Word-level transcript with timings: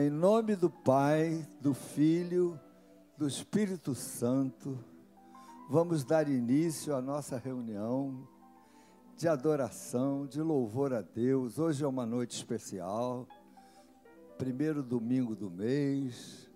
Em 0.00 0.10
nome 0.10 0.54
do 0.54 0.70
Pai, 0.70 1.44
do 1.60 1.74
Filho, 1.74 2.56
do 3.16 3.26
Espírito 3.26 3.96
Santo, 3.96 4.78
vamos 5.68 6.04
dar 6.04 6.28
início 6.28 6.94
à 6.94 7.02
nossa 7.02 7.36
reunião 7.36 8.28
de 9.16 9.26
adoração, 9.26 10.24
de 10.24 10.40
louvor 10.40 10.94
a 10.94 11.02
Deus. 11.02 11.58
Hoje 11.58 11.82
é 11.82 11.88
uma 11.88 12.06
noite 12.06 12.36
especial, 12.36 13.26
primeiro 14.38 14.84
domingo 14.84 15.34
do 15.34 15.50
mês. 15.50 16.48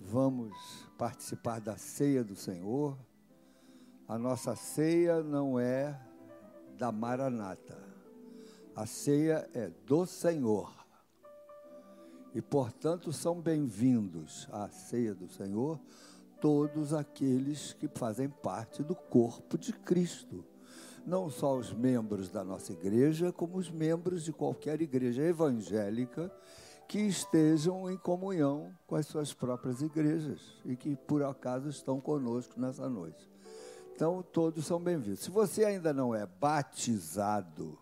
Vamos 0.00 0.56
participar 0.96 1.60
da 1.60 1.76
ceia 1.76 2.24
do 2.24 2.34
Senhor. 2.34 2.96
A 4.08 4.16
nossa 4.16 4.56
ceia 4.56 5.22
não 5.22 5.60
é 5.60 6.00
da 6.78 6.90
Maranata, 6.90 7.78
a 8.74 8.86
ceia 8.86 9.46
é 9.52 9.68
do 9.84 10.06
Senhor. 10.06 10.81
E, 12.34 12.40
portanto, 12.40 13.12
são 13.12 13.40
bem-vindos 13.40 14.48
à 14.50 14.68
ceia 14.68 15.14
do 15.14 15.28
Senhor 15.28 15.78
todos 16.40 16.94
aqueles 16.94 17.74
que 17.74 17.86
fazem 17.86 18.28
parte 18.28 18.82
do 18.82 18.94
corpo 18.94 19.58
de 19.58 19.72
Cristo. 19.72 20.44
Não 21.06 21.28
só 21.28 21.56
os 21.56 21.72
membros 21.72 22.30
da 22.30 22.42
nossa 22.42 22.72
igreja, 22.72 23.32
como 23.32 23.58
os 23.58 23.70
membros 23.70 24.24
de 24.24 24.32
qualquer 24.32 24.80
igreja 24.80 25.22
evangélica 25.22 26.32
que 26.88 27.00
estejam 27.00 27.90
em 27.90 27.96
comunhão 27.96 28.72
com 28.86 28.96
as 28.96 29.06
suas 29.06 29.34
próprias 29.34 29.82
igrejas 29.82 30.40
e 30.64 30.74
que 30.74 30.96
por 30.96 31.22
acaso 31.22 31.68
estão 31.68 32.00
conosco 32.00 32.58
nessa 32.58 32.88
noite. 32.88 33.30
Então, 33.94 34.24
todos 34.32 34.64
são 34.64 34.80
bem-vindos. 34.80 35.20
Se 35.20 35.30
você 35.30 35.64
ainda 35.64 35.92
não 35.92 36.14
é 36.14 36.26
batizado, 36.26 37.78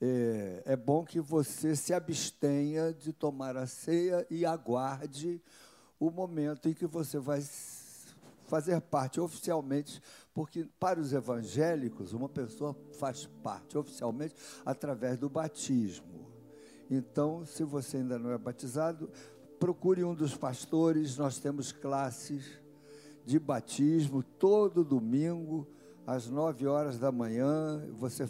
é, 0.00 0.62
é 0.64 0.76
bom 0.76 1.04
que 1.04 1.20
você 1.20 1.76
se 1.76 1.92
abstenha 1.92 2.92
de 2.92 3.12
tomar 3.12 3.56
a 3.56 3.66
ceia 3.66 4.26
e 4.30 4.46
aguarde 4.46 5.42
o 5.98 6.10
momento 6.10 6.68
em 6.68 6.72
que 6.72 6.86
você 6.86 7.18
vai 7.18 7.42
fazer 8.48 8.80
parte 8.80 9.20
oficialmente, 9.20 10.02
porque 10.34 10.66
para 10.80 10.98
os 10.98 11.12
evangélicos, 11.12 12.12
uma 12.12 12.28
pessoa 12.28 12.74
faz 12.98 13.26
parte 13.42 13.76
oficialmente 13.76 14.34
através 14.64 15.18
do 15.18 15.28
batismo. 15.28 16.26
Então, 16.90 17.44
se 17.44 17.62
você 17.62 17.98
ainda 17.98 18.18
não 18.18 18.32
é 18.32 18.38
batizado, 18.38 19.08
procure 19.60 20.02
um 20.02 20.14
dos 20.14 20.34
pastores, 20.34 21.16
nós 21.16 21.38
temos 21.38 21.70
classes 21.70 22.44
de 23.24 23.38
batismo 23.38 24.22
todo 24.22 24.82
domingo, 24.82 25.68
às 26.06 26.26
nove 26.28 26.66
horas 26.66 26.98
da 26.98 27.12
manhã. 27.12 27.86
Você 27.92 28.26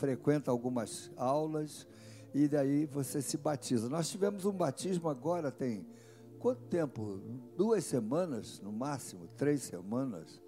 frequenta 0.00 0.50
algumas 0.50 1.10
aulas 1.14 1.86
e 2.32 2.48
daí 2.48 2.86
você 2.86 3.20
se 3.20 3.36
batiza. 3.36 3.90
Nós 3.90 4.08
tivemos 4.08 4.46
um 4.46 4.52
batismo 4.52 5.10
agora, 5.10 5.52
tem 5.52 5.86
quanto 6.38 6.62
tempo? 6.62 7.20
Duas 7.54 7.84
semanas, 7.84 8.60
no 8.60 8.72
máximo, 8.72 9.28
três 9.36 9.60
semanas. 9.60 10.40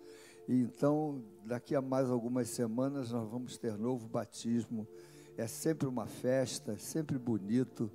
E 0.49 0.55
então, 0.63 1.23
daqui 1.45 1.77
a 1.77 1.83
mais 1.83 2.09
algumas 2.09 2.49
semanas, 2.49 3.13
nós 3.13 3.29
vamos 3.29 3.59
ter 3.59 3.77
novo 3.77 4.09
batismo. 4.09 4.89
É 5.37 5.47
sempre 5.47 5.87
uma 5.87 6.07
festa, 6.07 6.73
é 6.73 6.79
sempre 6.79 7.19
bonito 7.19 7.91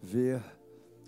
ver 0.00 0.40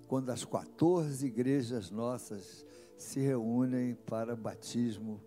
quando 0.09 0.31
as 0.31 0.45
14 0.45 1.25
igrejas 1.25 1.89
nossas 1.89 2.67
se 2.97 3.21
reúnem 3.21 3.95
para 3.95 4.35
batismo 4.35 5.21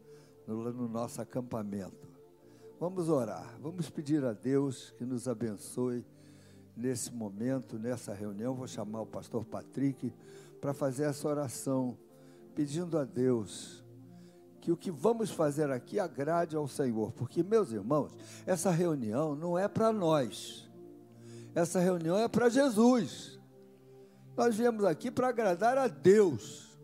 no, 0.45 0.71
no 0.73 0.89
nosso 0.89 1.21
acampamento. 1.21 2.06
Vamos 2.79 3.09
orar, 3.09 3.57
vamos 3.59 3.89
pedir 3.89 4.23
a 4.23 4.33
Deus 4.33 4.93
que 4.99 5.03
nos 5.03 5.27
abençoe 5.27 6.05
nesse 6.75 7.11
momento, 7.11 7.79
nessa 7.79 8.13
reunião. 8.13 8.53
Vou 8.53 8.67
chamar 8.67 9.01
o 9.01 9.05
pastor 9.05 9.43
Patrick 9.43 10.13
para 10.61 10.75
fazer 10.75 11.05
essa 11.05 11.27
oração, 11.27 11.97
pedindo 12.53 12.95
a 12.99 13.03
Deus 13.03 13.83
que 14.61 14.71
o 14.71 14.77
que 14.77 14.91
vamos 14.91 15.31
fazer 15.31 15.71
aqui 15.71 15.99
agrade 15.99 16.55
ao 16.55 16.67
Senhor, 16.67 17.11
porque, 17.13 17.41
meus 17.41 17.71
irmãos, 17.71 18.15
essa 18.45 18.69
reunião 18.69 19.33
não 19.33 19.57
é 19.57 19.67
para 19.67 19.91
nós, 19.91 20.69
essa 21.55 21.79
reunião 21.79 22.15
é 22.15 22.27
para 22.27 22.47
Jesus. 22.47 23.39
Nós 24.35 24.55
viemos 24.55 24.85
aqui 24.85 25.09
para 25.09 25.29
agradar 25.29 25.79
a 25.79 25.87
Deus. 25.87 26.77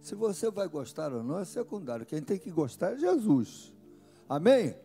Se 0.00 0.14
você 0.14 0.48
vai 0.52 0.68
gostar 0.68 1.12
ou 1.12 1.24
não 1.24 1.40
é 1.40 1.44
secundário, 1.44 2.06
quem 2.06 2.22
tem 2.22 2.38
que 2.38 2.50
gostar 2.50 2.92
é 2.92 2.98
Jesus. 2.98 3.74
Amém? 4.28 4.76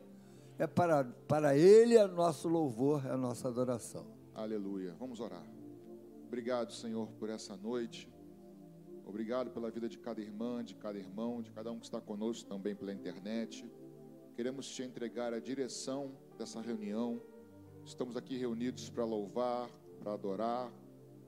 É 0.59 0.65
para, 0.65 1.03
para 1.27 1.55
Ele 1.55 1.95
é 1.95 2.07
nosso 2.07 2.47
louvor, 2.47 3.05
é 3.05 3.11
a 3.11 3.17
nossa 3.17 3.47
adoração. 3.47 4.05
Aleluia. 4.33 4.95
Vamos 4.99 5.19
orar. 5.19 5.45
Obrigado, 6.25 6.73
Senhor, 6.73 7.07
por 7.19 7.29
essa 7.29 7.55
noite. 7.55 8.09
Obrigado 9.05 9.51
pela 9.51 9.69
vida 9.71 9.87
de 9.87 9.97
cada 9.97 10.19
irmã, 10.19 10.63
de 10.63 10.75
cada 10.75 10.97
irmão, 10.97 11.41
de 11.41 11.51
cada 11.51 11.71
um 11.71 11.79
que 11.79 11.85
está 11.85 12.01
conosco 12.01 12.49
também 12.49 12.75
pela 12.75 12.91
internet. 12.91 13.69
Queremos 14.35 14.67
te 14.67 14.83
entregar 14.83 15.33
a 15.33 15.39
direção 15.39 16.11
dessa 16.37 16.59
reunião. 16.59 17.21
Estamos 17.85 18.17
aqui 18.17 18.35
reunidos 18.35 18.89
para 18.89 19.05
louvar, 19.05 19.69
para 19.99 20.13
adorar 20.13 20.71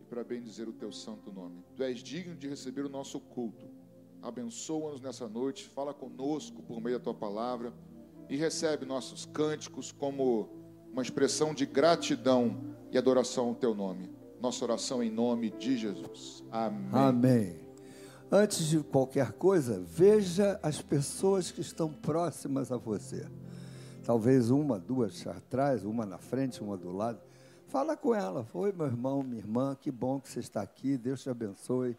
e 0.01 0.03
para 0.03 0.23
bendizer 0.23 0.67
o 0.67 0.73
teu 0.73 0.91
santo 0.91 1.31
nome. 1.31 1.63
Tu 1.75 1.83
és 1.83 1.99
digno 1.99 2.35
de 2.35 2.47
receber 2.47 2.85
o 2.85 2.89
nosso 2.89 3.19
culto. 3.19 3.65
Abençoa-nos 4.21 4.99
nessa 4.99 5.29
noite, 5.29 5.69
fala 5.69 5.93
conosco 5.93 6.61
por 6.61 6.81
meio 6.81 6.97
da 6.97 7.03
tua 7.03 7.13
palavra 7.13 7.73
e 8.29 8.37
recebe 8.37 8.85
nossos 8.85 9.25
cânticos 9.25 9.91
como 9.91 10.47
uma 10.93 11.01
expressão 11.01 11.53
de 11.53 11.65
gratidão 11.65 12.75
e 12.91 12.97
adoração 12.97 13.49
ao 13.49 13.55
teu 13.55 13.73
nome. 13.73 14.09
Nossa 14.39 14.63
oração 14.63 15.03
em 15.03 15.09
nome 15.09 15.49
de 15.49 15.75
Jesus. 15.75 16.43
Amém. 16.51 16.89
Amém. 16.93 17.59
Antes 18.31 18.67
de 18.67 18.79
qualquer 18.79 19.33
coisa, 19.33 19.81
veja 19.83 20.59
as 20.61 20.79
pessoas 20.79 21.49
que 21.49 21.61
estão 21.61 21.91
próximas 21.91 22.71
a 22.71 22.77
você. 22.77 23.27
Talvez 24.05 24.51
uma, 24.51 24.79
duas 24.79 25.25
atrás, 25.25 25.83
uma 25.83 26.05
na 26.05 26.19
frente, 26.19 26.61
uma 26.61 26.77
do 26.77 26.91
lado. 26.91 27.19
Fala 27.67 27.97
com 27.97 28.13
ela. 28.13 28.47
Oi, 28.53 28.71
meu 28.71 28.85
irmão, 28.85 29.23
minha 29.23 29.41
irmã, 29.41 29.75
que 29.79 29.91
bom 29.91 30.19
que 30.19 30.29
você 30.29 30.39
está 30.39 30.61
aqui. 30.61 30.97
Deus 30.97 31.21
te 31.21 31.29
abençoe. 31.29 31.97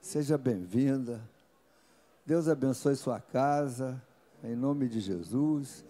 Seja 0.00 0.36
bem-vinda. 0.36 1.20
Deus 2.26 2.48
abençoe 2.48 2.96
sua 2.96 3.20
casa 3.20 4.02
em 4.42 4.56
nome 4.56 4.88
de 4.88 5.00
Jesus. 5.00 5.84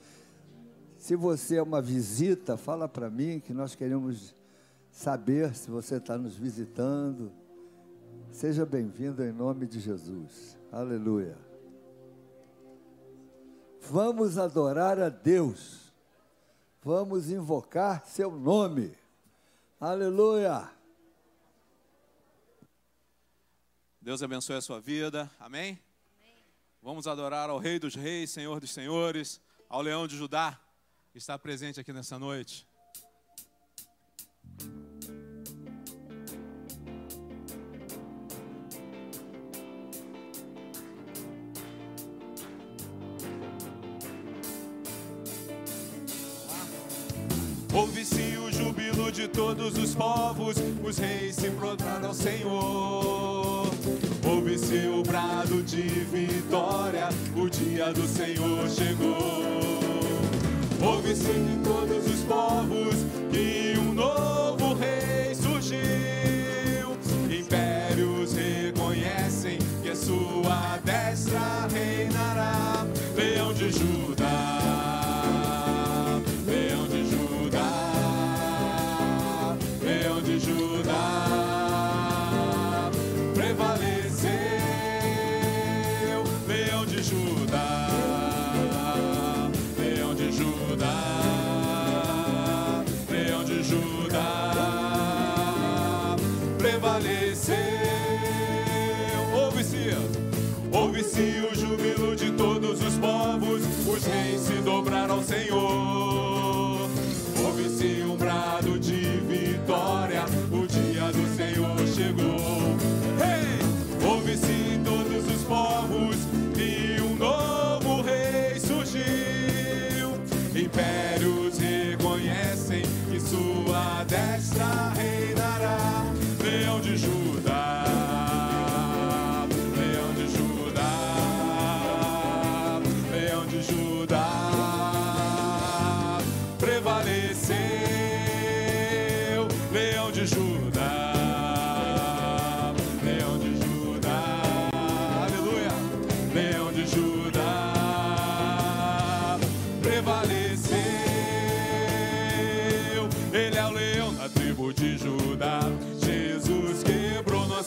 Se 0.96 1.16
você 1.16 1.56
é 1.56 1.62
uma 1.62 1.80
visita, 1.80 2.56
fala 2.56 2.88
para 2.88 3.08
mim 3.08 3.40
que 3.40 3.54
nós 3.54 3.74
queremos 3.74 4.34
saber 4.90 5.54
se 5.54 5.70
você 5.70 5.96
está 5.96 6.18
nos 6.18 6.36
visitando. 6.36 7.32
Seja 8.30 8.66
bem-vindo 8.66 9.24
em 9.24 9.32
nome 9.32 9.66
de 9.66 9.80
Jesus. 9.80 10.58
Aleluia. 10.70 11.36
Vamos 13.80 14.38
adorar 14.38 14.98
a 15.00 15.08
Deus. 15.08 15.92
Vamos 16.82 17.30
invocar 17.30 18.06
seu 18.06 18.30
nome. 18.30 18.94
Aleluia. 19.80 20.70
Deus 24.00 24.22
abençoe 24.22 24.56
a 24.56 24.62
sua 24.62 24.80
vida. 24.80 25.30
Amém. 25.38 25.89
Vamos 26.82 27.06
adorar 27.06 27.50
ao 27.50 27.58
Rei 27.58 27.78
dos 27.78 27.94
Reis, 27.94 28.30
Senhor 28.30 28.58
dos 28.58 28.70
Senhores, 28.70 29.38
ao 29.68 29.82
Leão 29.82 30.08
de 30.08 30.16
Judá, 30.16 30.58
que 31.12 31.18
está 31.18 31.38
presente 31.38 31.78
aqui 31.78 31.92
nessa 31.92 32.18
noite. 32.18 32.66
Ouve-se 47.74 48.38
o 48.38 48.50
júbilo 48.50 49.12
de 49.12 49.28
todos 49.28 49.76
os 49.76 49.94
povos, 49.94 50.56
os 50.82 50.98
reis 50.98 51.36
se 51.36 51.50
prostraram 51.50 52.08
ao 52.08 52.14
Senhor. 52.14 53.69
Ouve-se 54.24 54.86
o 54.88 55.02
brado 55.02 55.62
de 55.62 55.82
vitória, 55.82 57.08
o 57.36 57.48
dia 57.48 57.92
do 57.92 58.06
Senhor 58.06 58.68
chegou. 58.68 59.80
Ouve-se 60.82 61.30
em 61.30 61.60
todos 61.62 62.06
os 62.06 62.20
povos 62.24 62.94
que 63.30 63.78
um 63.78 63.92
novo 63.92 64.74
rei 64.74 65.34
surgiu. 65.34 66.19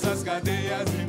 nossas 0.04 0.24
cadeias. 0.24 1.03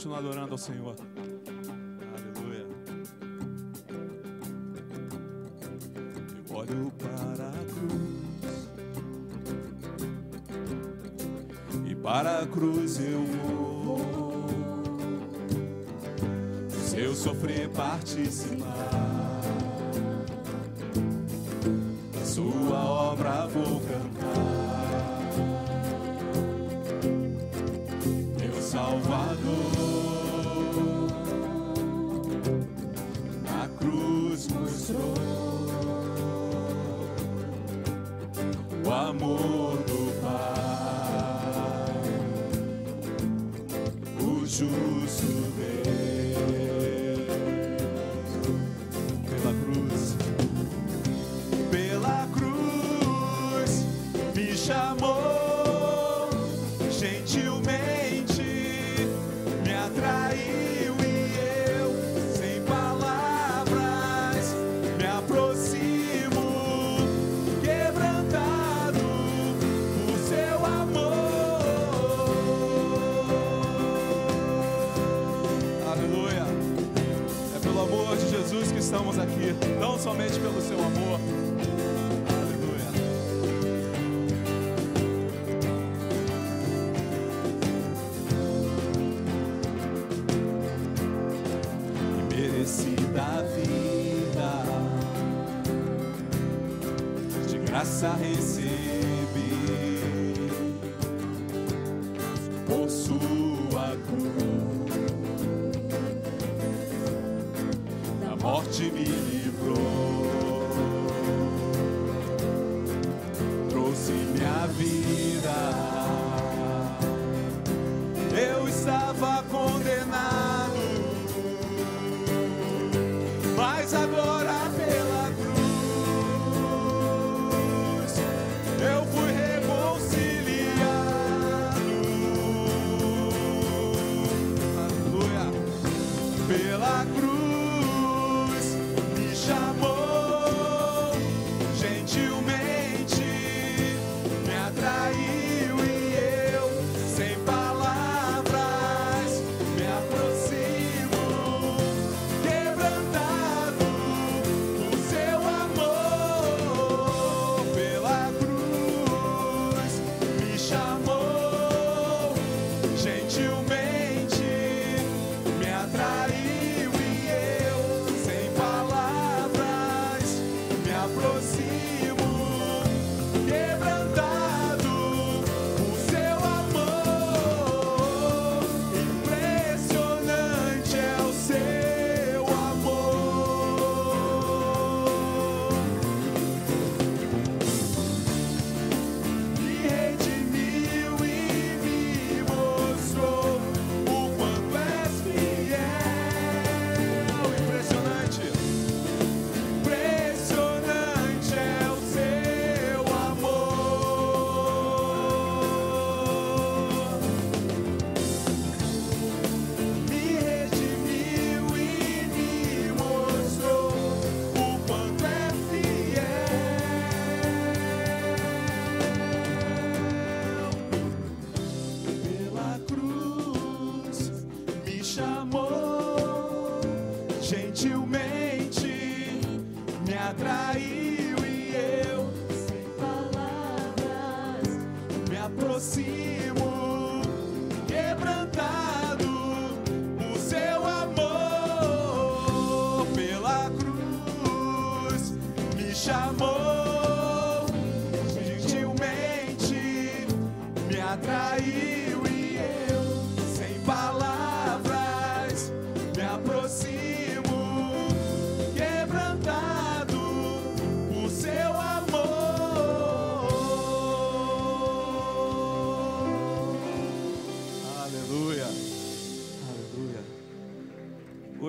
continuar 0.00 0.20
adorando 0.20 0.52
ao 0.52 0.58
Senhor. 0.58 0.96
Aleluia. 2.16 2.66
Eu 6.48 6.56
olho 6.56 6.90
para 6.98 7.50
a 7.50 7.64
cruz. 7.74 8.70
E 11.86 11.94
para 11.96 12.38
a 12.38 12.46
cruz 12.46 12.98
eu 12.98 13.26
vou. 13.26 14.00
Se 16.70 16.98
eu 16.98 17.14
sofrer, 17.14 17.68
participar. 17.68 18.59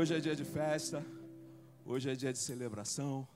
Hoje 0.01 0.15
é 0.15 0.19
dia 0.19 0.35
de 0.35 0.43
festa, 0.43 1.05
hoje 1.85 2.09
é 2.09 2.15
dia 2.15 2.33
de 2.33 2.39
celebração, 2.39 3.27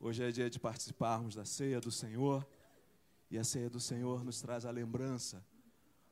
hoje 0.00 0.22
é 0.24 0.30
dia 0.30 0.48
de 0.48 0.58
participarmos 0.58 1.34
da 1.34 1.44
ceia 1.44 1.78
do 1.78 1.90
Senhor. 1.90 2.48
E 3.30 3.36
a 3.36 3.44
ceia 3.44 3.68
do 3.68 3.78
Senhor 3.78 4.24
nos 4.24 4.40
traz 4.40 4.64
a 4.64 4.70
lembrança 4.70 5.44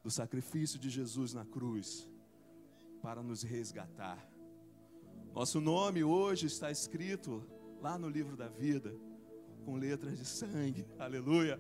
do 0.03 0.11
sacrifício 0.11 0.79
de 0.79 0.91
Jesus 0.91 1.33
na 1.33 1.47
cruz 1.47 2.07
para 3.01 3.23
nos 3.23 3.43
resgatar. 3.43 4.23
Nosso 5.33 5.59
nome 5.59 6.05
hoje 6.05 6.49
está 6.49 6.71
escrito 6.71 7.43
lá 7.81 7.97
no 7.97 8.11
livro 8.11 8.37
da 8.37 8.49
vida, 8.49 8.95
com 9.65 9.77
letras 9.77 10.19
de 10.19 10.27
sangue, 10.27 10.87
aleluia, 11.01 11.59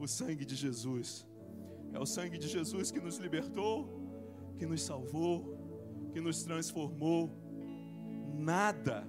o 0.00 0.08
sangue 0.08 0.44
de 0.44 0.56
Jesus. 0.56 1.24
É 1.92 1.98
o 2.00 2.06
sangue 2.06 2.38
de 2.38 2.48
Jesus 2.48 2.90
que 2.90 2.98
nos 2.98 3.18
libertou, 3.18 3.88
que 4.58 4.66
nos 4.66 4.82
salvou, 4.82 6.10
que 6.12 6.20
nos 6.20 6.42
transformou. 6.42 7.41
Nada, 8.32 9.06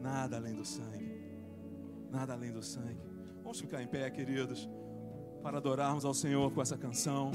nada 0.00 0.36
além 0.36 0.54
do 0.54 0.64
sangue, 0.64 1.14
nada 2.10 2.32
além 2.32 2.52
do 2.52 2.62
sangue. 2.62 3.00
Vamos 3.42 3.60
ficar 3.60 3.82
em 3.82 3.86
pé, 3.86 4.10
queridos, 4.10 4.68
para 5.42 5.58
adorarmos 5.58 6.04
ao 6.04 6.14
Senhor 6.14 6.50
com 6.52 6.60
essa 6.60 6.76
canção. 6.76 7.30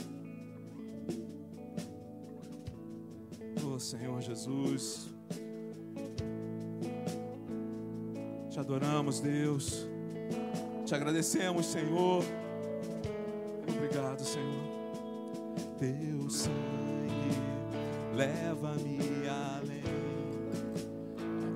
Oh 3.65 3.79
Senhor 3.79 4.21
Jesus, 4.21 5.09
te 8.49 8.59
adoramos, 8.59 9.19
Deus, 9.19 9.87
te 10.85 10.93
agradecemos, 10.93 11.65
Senhor. 11.65 12.23
Obrigado, 13.67 14.21
Senhor. 14.23 14.73
Teu 15.79 16.29
sangue 16.29 16.53
leva-me 18.15 19.22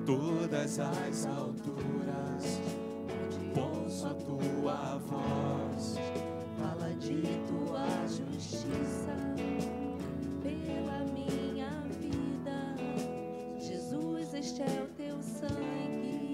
todas 0.08 0.80
as 0.80 1.26
alturas. 1.26 2.60
Posso 3.54 4.06
a 4.06 4.14
tua 4.14 4.98
voz 5.06 5.96
Fala 6.58 6.94
de 6.94 7.22
tua 7.46 7.86
justiça 8.06 9.14
pela 10.42 11.04
minha 11.12 11.68
vida. 12.00 12.74
Jesus, 13.60 14.32
este 14.32 14.62
é 14.62 14.82
o 14.82 14.86
teu 14.96 15.22
sangue. 15.22 16.32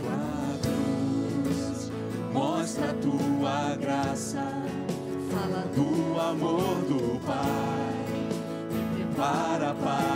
tua 0.00 0.58
cruz 0.62 1.90
mostra 2.32 2.90
a 2.90 2.94
tua 2.94 3.76
graça, 3.76 4.44
Fala 5.28 5.66
do 5.74 6.20
amor 6.20 6.76
do 6.84 7.13
prepara 9.24 9.74
para 9.82 10.13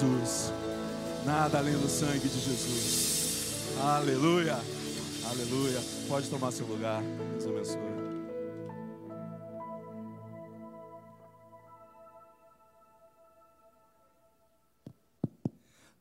Jesus. 0.00 0.50
Nada 1.26 1.58
além 1.58 1.74
do 1.74 1.88
sangue 1.88 2.26
de 2.26 2.40
Jesus. 2.40 3.76
Aleluia. 3.78 4.56
Aleluia. 5.26 5.78
Pode 6.08 6.30
tomar 6.30 6.52
seu 6.52 6.66
lugar. 6.66 7.02
Deus 7.32 7.46
abençoe. 7.46 7.80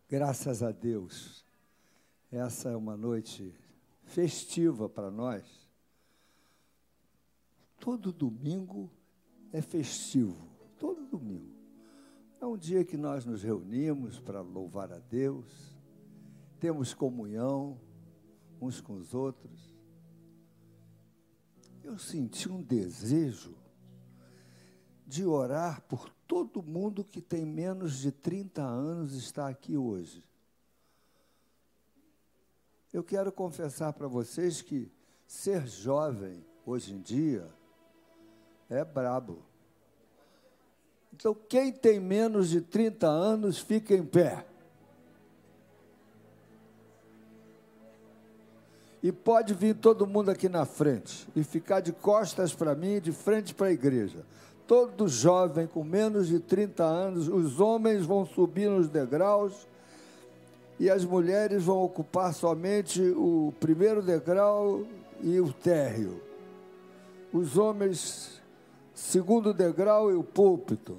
Graças 0.07 0.63
a 0.63 0.71
Deus. 0.71 1.45
Essa 2.31 2.69
é 2.69 2.75
uma 2.77 2.95
noite 2.95 3.53
festiva 4.05 4.87
para 4.87 5.11
nós. 5.11 5.43
Todo 7.81 8.13
domingo 8.13 8.89
é 9.51 9.61
festivo, 9.61 10.47
todo 10.77 11.05
domingo. 11.05 11.58
É 12.41 12.45
um 12.45 12.57
dia 12.57 12.85
que 12.85 12.95
nós 12.95 13.25
nos 13.25 13.43
reunimos 13.43 14.17
para 14.17 14.39
louvar 14.39 14.93
a 14.93 14.97
Deus, 14.97 15.75
temos 16.57 16.93
comunhão 16.93 17.77
uns 18.61 18.79
com 18.79 18.93
os 18.93 19.13
outros. 19.13 19.75
Eu 21.83 21.97
senti 21.97 22.49
um 22.49 22.61
desejo 22.61 23.57
de 25.05 25.25
orar 25.25 25.81
por 25.81 26.09
todo 26.25 26.63
mundo 26.63 27.03
que 27.03 27.19
tem 27.19 27.45
menos 27.45 27.97
de 27.99 28.11
30 28.11 28.61
anos 28.61 29.15
está 29.15 29.49
aqui 29.49 29.75
hoje. 29.75 30.23
Eu 32.93 33.03
quero 33.03 33.31
confessar 33.31 33.91
para 33.91 34.07
vocês 34.07 34.61
que 34.61 34.91
ser 35.27 35.67
jovem 35.67 36.45
hoje 36.65 36.93
em 36.93 37.01
dia 37.01 37.49
é 38.69 38.85
brabo. 38.85 39.48
Então, 41.13 41.35
quem 41.47 41.71
tem 41.71 41.99
menos 41.99 42.49
de 42.49 42.61
30 42.61 43.07
anos, 43.07 43.59
fica 43.59 43.93
em 43.93 44.05
pé. 44.05 44.45
E 49.01 49.11
pode 49.11 49.53
vir 49.53 49.75
todo 49.75 50.05
mundo 50.05 50.29
aqui 50.29 50.49
na 50.49 50.65
frente 50.65 51.27
e 51.35 51.43
ficar 51.43 51.79
de 51.79 51.93
costas 51.93 52.53
para 52.53 52.75
mim 52.75 52.99
de 52.99 53.11
frente 53.11 53.53
para 53.53 53.67
a 53.67 53.71
igreja. 53.71 54.25
Todo 54.67 55.07
jovem 55.07 55.67
com 55.67 55.83
menos 55.83 56.27
de 56.27 56.39
30 56.39 56.83
anos, 56.83 57.27
os 57.27 57.59
homens 57.59 58.05
vão 58.05 58.25
subir 58.25 58.69
nos 58.69 58.89
degraus 58.89 59.67
e 60.79 60.89
as 60.89 61.03
mulheres 61.03 61.63
vão 61.63 61.83
ocupar 61.83 62.33
somente 62.33 63.01
o 63.01 63.53
primeiro 63.59 64.01
degrau 64.01 64.85
e 65.21 65.39
o 65.39 65.51
térreo. 65.51 66.21
Os 67.33 67.57
homens, 67.57 68.38
segundo 68.99 69.53
degrau 69.53 70.11
e 70.11 70.15
o 70.15 70.23
púlpito. 70.23 70.97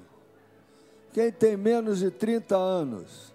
Quem 1.13 1.31
tem 1.31 1.55
menos 1.55 1.99
de 1.99 2.09
30 2.09 2.57
anos? 2.57 3.31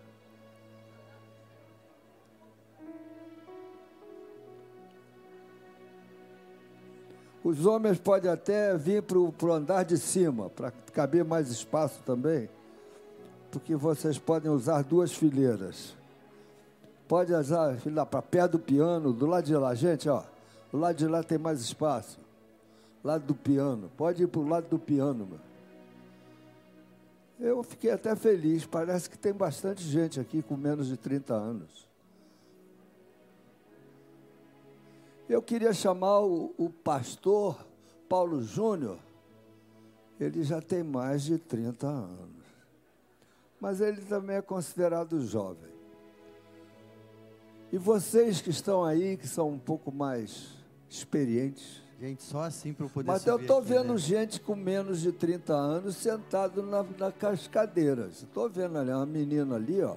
Os 7.44 7.64
homens 7.64 7.96
podem 7.96 8.28
até 8.28 8.76
vir 8.76 9.02
para 9.02 9.18
o 9.18 9.52
andar 9.52 9.84
de 9.84 9.96
cima, 9.96 10.50
para 10.50 10.72
caber 10.92 11.24
mais 11.24 11.48
espaço 11.48 12.00
também, 12.04 12.48
porque 13.52 13.76
vocês 13.76 14.18
podem 14.18 14.50
usar 14.50 14.82
duas 14.82 15.12
fileiras. 15.12 15.94
Pode 17.06 17.32
usar, 17.32 17.78
lá 17.86 18.04
para 18.04 18.20
pé 18.20 18.48
do 18.48 18.58
piano, 18.58 19.12
do 19.12 19.26
lado 19.26 19.44
de 19.44 19.54
lá, 19.54 19.74
gente, 19.76 20.08
ó. 20.08 20.24
Do 20.72 20.78
lado 20.78 20.96
de 20.96 21.06
lá 21.06 21.22
tem 21.22 21.38
mais 21.38 21.60
espaço. 21.60 22.25
Lado 23.06 23.24
do 23.24 23.34
piano. 23.36 23.88
Pode 23.96 24.24
ir 24.24 24.26
para 24.26 24.40
o 24.40 24.48
lado 24.48 24.68
do 24.68 24.80
piano, 24.80 25.24
meu. 25.24 25.38
Eu 27.38 27.62
fiquei 27.62 27.92
até 27.92 28.16
feliz. 28.16 28.66
Parece 28.66 29.08
que 29.08 29.16
tem 29.16 29.32
bastante 29.32 29.84
gente 29.84 30.18
aqui 30.18 30.42
com 30.42 30.56
menos 30.56 30.88
de 30.88 30.96
30 30.96 31.32
anos. 31.32 31.86
Eu 35.28 35.40
queria 35.40 35.72
chamar 35.72 36.18
o, 36.22 36.52
o 36.58 36.68
pastor 36.68 37.64
Paulo 38.08 38.42
Júnior. 38.42 38.98
Ele 40.18 40.42
já 40.42 40.60
tem 40.60 40.82
mais 40.82 41.22
de 41.22 41.38
30 41.38 41.86
anos. 41.86 42.44
Mas 43.60 43.80
ele 43.80 44.00
também 44.00 44.34
é 44.34 44.42
considerado 44.42 45.20
jovem. 45.20 45.70
E 47.70 47.78
vocês 47.78 48.40
que 48.40 48.50
estão 48.50 48.84
aí, 48.84 49.16
que 49.16 49.28
são 49.28 49.48
um 49.48 49.58
pouco 49.60 49.92
mais 49.92 50.56
experientes. 50.90 51.85
Gente, 51.98 52.22
só 52.22 52.42
assim 52.42 52.74
para 52.74 52.84
eu 52.84 52.90
poder 52.90 53.10
Mas 53.10 53.26
eu 53.26 53.40
estou 53.40 53.62
vendo 53.62 53.94
né? 53.94 53.98
gente 53.98 54.38
com 54.40 54.54
menos 54.54 55.00
de 55.00 55.12
30 55.12 55.54
anos 55.54 55.96
sentado 55.96 56.62
na, 56.62 56.84
nas 57.22 57.48
cadeiras. 57.48 58.22
Estou 58.22 58.50
vendo 58.50 58.76
ali, 58.76 58.90
uma 58.90 59.06
menina 59.06 59.56
ali, 59.56 59.82
ó. 59.82 59.96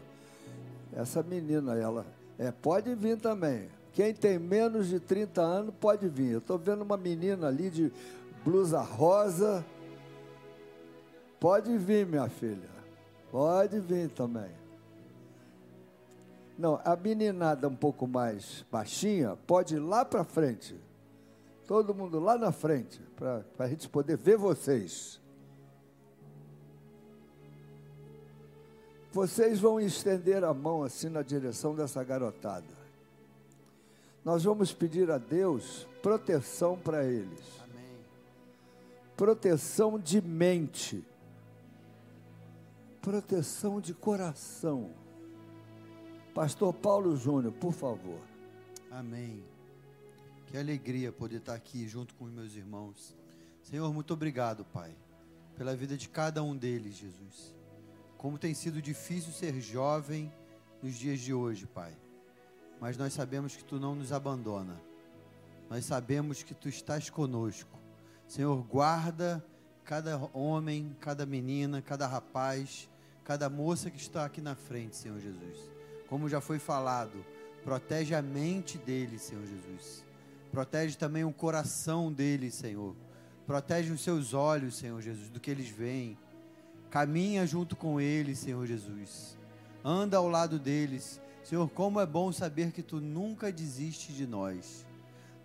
Essa 0.93 1.21
menina, 1.21 1.75
ela. 1.75 2.05
É, 2.37 2.51
pode 2.51 2.95
vir 2.95 3.17
também. 3.17 3.67
Quem 3.91 4.13
tem 4.13 4.39
menos 4.39 4.87
de 4.87 4.99
30 4.99 5.41
anos 5.41 5.75
pode 5.77 6.07
vir. 6.07 6.31
Eu 6.31 6.39
estou 6.39 6.57
vendo 6.57 6.83
uma 6.83 6.95
menina 6.95 7.47
ali 7.47 7.69
de 7.69 7.91
blusa 8.45 8.79
rosa. 8.79 9.65
Pode 11.37 11.77
vir, 11.77 12.05
minha 12.05 12.29
filha. 12.29 12.69
Pode 13.29 13.77
vir 13.81 14.09
também. 14.09 14.49
Não, 16.57 16.79
a 16.83 16.95
meninada 16.95 17.67
um 17.67 17.75
pouco 17.75 18.07
mais 18.07 18.65
baixinha 18.71 19.37
pode 19.45 19.75
ir 19.75 19.79
lá 19.79 20.05
para 20.05 20.23
frente. 20.23 20.75
Todo 21.69 21.93
mundo 21.93 22.19
lá 22.19 22.35
na 22.35 22.51
frente, 22.51 22.99
para 23.15 23.45
a 23.59 23.67
gente 23.67 23.87
poder 23.87 24.17
ver 24.17 24.35
vocês. 24.39 25.21
Vocês 29.11 29.59
vão 29.59 29.79
estender 29.79 30.43
a 30.43 30.51
mão 30.51 30.81
assim 30.81 31.09
na 31.09 31.21
direção 31.21 31.75
dessa 31.75 32.03
garotada. 32.03 32.65
Nós 34.25 34.43
vamos 34.43 34.73
pedir 34.73 35.11
a 35.11 35.19
Deus 35.19 35.87
proteção 36.01 36.75
para 36.75 37.05
eles. 37.05 37.61
Amém. 37.61 37.99
Proteção 39.15 39.99
de 39.99 40.23
mente. 40.23 41.05
Proteção 42.99 43.79
de 43.79 43.93
coração. 43.93 44.89
Pastor 46.33 46.73
Paulo 46.73 47.15
Júnior, 47.15 47.53
por 47.53 47.73
favor. 47.73 48.21
Amém. 48.89 49.43
Que 50.49 50.57
alegria 50.57 51.11
poder 51.11 51.37
estar 51.37 51.53
aqui 51.53 51.87
junto 51.87 52.15
com 52.15 52.25
os 52.25 52.31
meus 52.31 52.55
irmãos. 52.55 53.15
Senhor, 53.61 53.93
muito 53.93 54.11
obrigado, 54.15 54.65
Pai, 54.65 54.95
pela 55.55 55.75
vida 55.75 55.95
de 55.95 56.09
cada 56.09 56.41
um 56.41 56.57
deles, 56.57 56.95
Jesus. 56.95 57.55
Como 58.17 58.39
tem 58.39 58.55
sido 58.55 58.81
difícil 58.81 59.31
ser 59.31 59.61
jovem 59.61 60.33
nos 60.81 60.95
dias 60.95 61.19
de 61.19 61.35
hoje, 61.35 61.67
Pai. 61.67 61.95
Mas 62.81 62.97
nós 62.97 63.13
sabemos 63.13 63.55
que 63.55 63.63
Tu 63.63 63.79
não 63.79 63.93
nos 63.93 64.11
abandona. 64.11 64.81
Nós 65.69 65.85
sabemos 65.85 66.41
que 66.41 66.55
Tu 66.55 66.67
estás 66.67 67.11
conosco. 67.11 67.77
Senhor, 68.27 68.59
guarda 68.63 69.45
cada 69.85 70.17
homem, 70.33 70.97
cada 70.99 71.27
menina, 71.27 71.79
cada 71.79 72.07
rapaz, 72.07 72.89
cada 73.23 73.51
moça 73.51 73.91
que 73.91 73.97
está 73.97 74.25
aqui 74.25 74.41
na 74.41 74.55
frente, 74.55 74.95
Senhor 74.95 75.19
Jesus. 75.19 75.69
Como 76.07 76.27
já 76.27 76.41
foi 76.41 76.57
falado, 76.57 77.23
protege 77.63 78.15
a 78.15 78.21
mente 78.23 78.79
deles, 78.79 79.21
Senhor 79.21 79.45
Jesus. 79.45 80.08
Protege 80.51 80.97
também 80.97 81.23
o 81.23 81.31
coração 81.31 82.11
deles, 82.11 82.55
Senhor. 82.55 82.95
Protege 83.45 83.91
os 83.91 84.01
seus 84.01 84.33
olhos, 84.33 84.75
Senhor 84.75 85.01
Jesus, 85.01 85.29
do 85.29 85.39
que 85.39 85.49
eles 85.49 85.69
veem. 85.69 86.17
Caminha 86.89 87.45
junto 87.45 87.75
com 87.75 87.99
eles, 87.99 88.39
Senhor 88.39 88.65
Jesus. 88.65 89.37
Anda 89.83 90.17
ao 90.17 90.27
lado 90.27 90.59
deles. 90.59 91.21
Senhor, 91.43 91.67
como 91.69 91.99
é 91.99 92.05
bom 92.05 92.31
saber 92.31 92.71
que 92.71 92.83
tu 92.83 92.99
nunca 92.99 93.51
desiste 93.51 94.13
de 94.13 94.27
nós. 94.27 94.85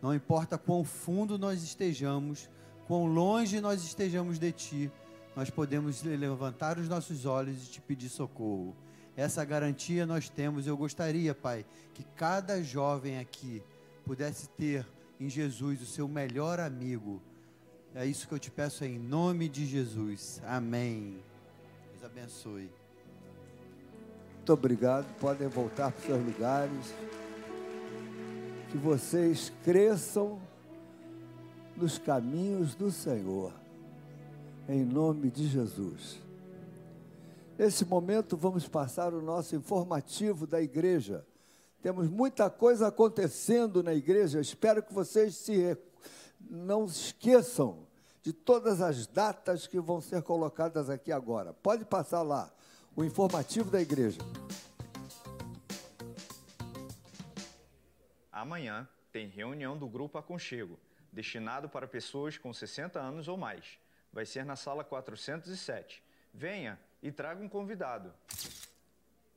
Não 0.02 0.14
importa 0.14 0.58
quão 0.58 0.84
fundo 0.84 1.38
nós 1.38 1.62
estejamos, 1.62 2.48
quão 2.86 3.06
longe 3.06 3.60
nós 3.60 3.82
estejamos 3.82 4.38
de 4.38 4.52
ti, 4.52 4.92
nós 5.34 5.48
podemos 5.48 6.02
levantar 6.02 6.78
os 6.78 6.88
nossos 6.88 7.24
olhos 7.24 7.62
e 7.62 7.70
te 7.70 7.80
pedir 7.80 8.08
socorro. 8.08 8.76
Essa 9.16 9.44
garantia 9.44 10.04
nós 10.04 10.28
temos. 10.28 10.66
Eu 10.66 10.76
gostaria, 10.76 11.34
Pai, 11.34 11.64
que 11.92 12.04
cada 12.16 12.62
jovem 12.62 13.18
aqui 13.18 13.62
pudesse 14.04 14.48
ter 14.50 14.86
em 15.18 15.28
Jesus 15.28 15.80
o 15.80 15.86
seu 15.86 16.06
melhor 16.06 16.60
amigo. 16.60 17.22
É 17.94 18.04
isso 18.04 18.26
que 18.26 18.34
eu 18.34 18.38
te 18.38 18.50
peço 18.50 18.84
em 18.84 18.98
nome 18.98 19.48
de 19.48 19.64
Jesus. 19.66 20.42
Amém. 20.46 21.22
Deus 21.92 22.04
abençoe. 22.04 22.70
Muito 24.36 24.52
obrigado. 24.52 25.06
Podem 25.18 25.48
voltar 25.48 25.90
para 25.92 26.00
os 26.00 26.04
seus 26.04 26.24
lugares. 26.24 26.94
Que 28.70 28.76
vocês 28.76 29.52
cresçam 29.62 30.40
nos 31.76 31.98
caminhos 31.98 32.74
do 32.74 32.90
Senhor. 32.90 33.52
Em 34.68 34.84
nome 34.84 35.30
de 35.30 35.46
Jesus. 35.46 36.20
Nesse 37.56 37.84
momento, 37.84 38.36
vamos 38.36 38.66
passar 38.66 39.14
o 39.14 39.22
nosso 39.22 39.54
informativo 39.54 40.46
da 40.46 40.60
igreja. 40.60 41.24
Temos 41.84 42.08
muita 42.08 42.48
coisa 42.48 42.88
acontecendo 42.88 43.82
na 43.82 43.92
igreja. 43.92 44.40
Espero 44.40 44.82
que 44.82 44.90
vocês 44.90 45.34
se 45.34 45.76
não 46.40 46.86
esqueçam 46.86 47.86
de 48.22 48.32
todas 48.32 48.80
as 48.80 49.06
datas 49.06 49.66
que 49.66 49.78
vão 49.78 50.00
ser 50.00 50.22
colocadas 50.22 50.88
aqui 50.88 51.12
agora. 51.12 51.52
Pode 51.52 51.84
passar 51.84 52.22
lá 52.22 52.50
o 52.96 53.04
informativo 53.04 53.70
da 53.70 53.82
igreja. 53.82 54.18
Amanhã 58.32 58.88
tem 59.12 59.28
reunião 59.28 59.76
do 59.76 59.86
Grupo 59.86 60.16
Aconchego, 60.16 60.80
destinado 61.12 61.68
para 61.68 61.86
pessoas 61.86 62.38
com 62.38 62.50
60 62.50 62.98
anos 62.98 63.28
ou 63.28 63.36
mais. 63.36 63.78
Vai 64.10 64.24
ser 64.24 64.46
na 64.46 64.56
sala 64.56 64.84
407. 64.84 66.02
Venha 66.32 66.80
e 67.02 67.12
traga 67.12 67.44
um 67.44 67.48
convidado. 67.48 68.10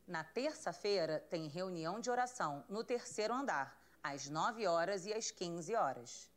Na 0.08 0.24
terça-feira 0.24 1.20
tem 1.28 1.48
reunião 1.48 2.00
de 2.00 2.10
oração 2.10 2.64
no 2.66 2.82
terceiro 2.82 3.34
andar, 3.34 3.78
às 4.02 4.26
9 4.26 4.66
horas 4.66 5.04
e 5.04 5.12
às 5.12 5.30
15 5.30 5.74
horas. 5.74 6.30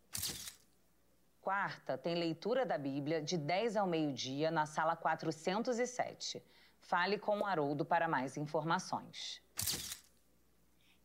Quarta 1.39 1.97
tem 1.97 2.13
leitura 2.15 2.65
da 2.65 2.77
Bíblia 2.77 3.21
de 3.21 3.37
10 3.37 3.77
ao 3.77 3.87
meio-dia 3.87 4.51
na 4.51 4.65
sala 4.65 4.97
407. 4.97 6.43
Fale 6.81 7.17
com 7.17 7.39
o 7.39 7.45
Haroldo 7.45 7.85
para 7.85 8.09
mais 8.09 8.35
informações. 8.35 9.41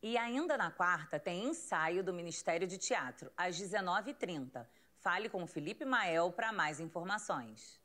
E 0.03 0.17
ainda 0.17 0.57
na 0.57 0.69
quarta 0.69 1.17
tem 1.17 1.45
ensaio 1.45 2.03
do 2.03 2.13
Ministério 2.13 2.67
de 2.67 2.77
Teatro, 2.77 3.31
às 3.37 3.57
19h30. 3.57 4.67
Fale 4.97 5.29
com 5.29 5.41
o 5.41 5.47
Felipe 5.47 5.85
Mael 5.85 6.33
para 6.33 6.51
mais 6.51 6.81
informações. 6.81 7.79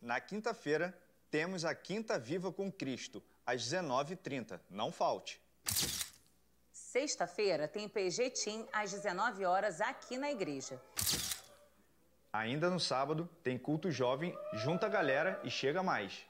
Na 0.00 0.20
quinta-feira, 0.20 0.92
temos 1.32 1.64
a 1.64 1.74
Quinta 1.74 2.18
Viva 2.18 2.52
com 2.52 2.70
Cristo, 2.70 3.22
às 3.46 3.62
19h30. 3.62 4.60
Não 4.68 4.92
falte. 4.92 5.40
Sexta-feira 6.70 7.66
tem 7.66 7.88
PG 7.88 8.30
Team 8.32 8.68
às 8.70 8.92
19 8.92 9.46
horas 9.46 9.80
aqui 9.80 10.18
na 10.18 10.30
igreja. 10.30 10.78
Ainda 12.30 12.68
no 12.68 12.78
sábado, 12.78 13.26
tem 13.42 13.58
culto 13.58 13.90
jovem, 13.90 14.36
junta 14.52 14.84
a 14.84 14.90
galera 14.90 15.40
e 15.42 15.50
chega 15.50 15.82
mais. 15.82 16.22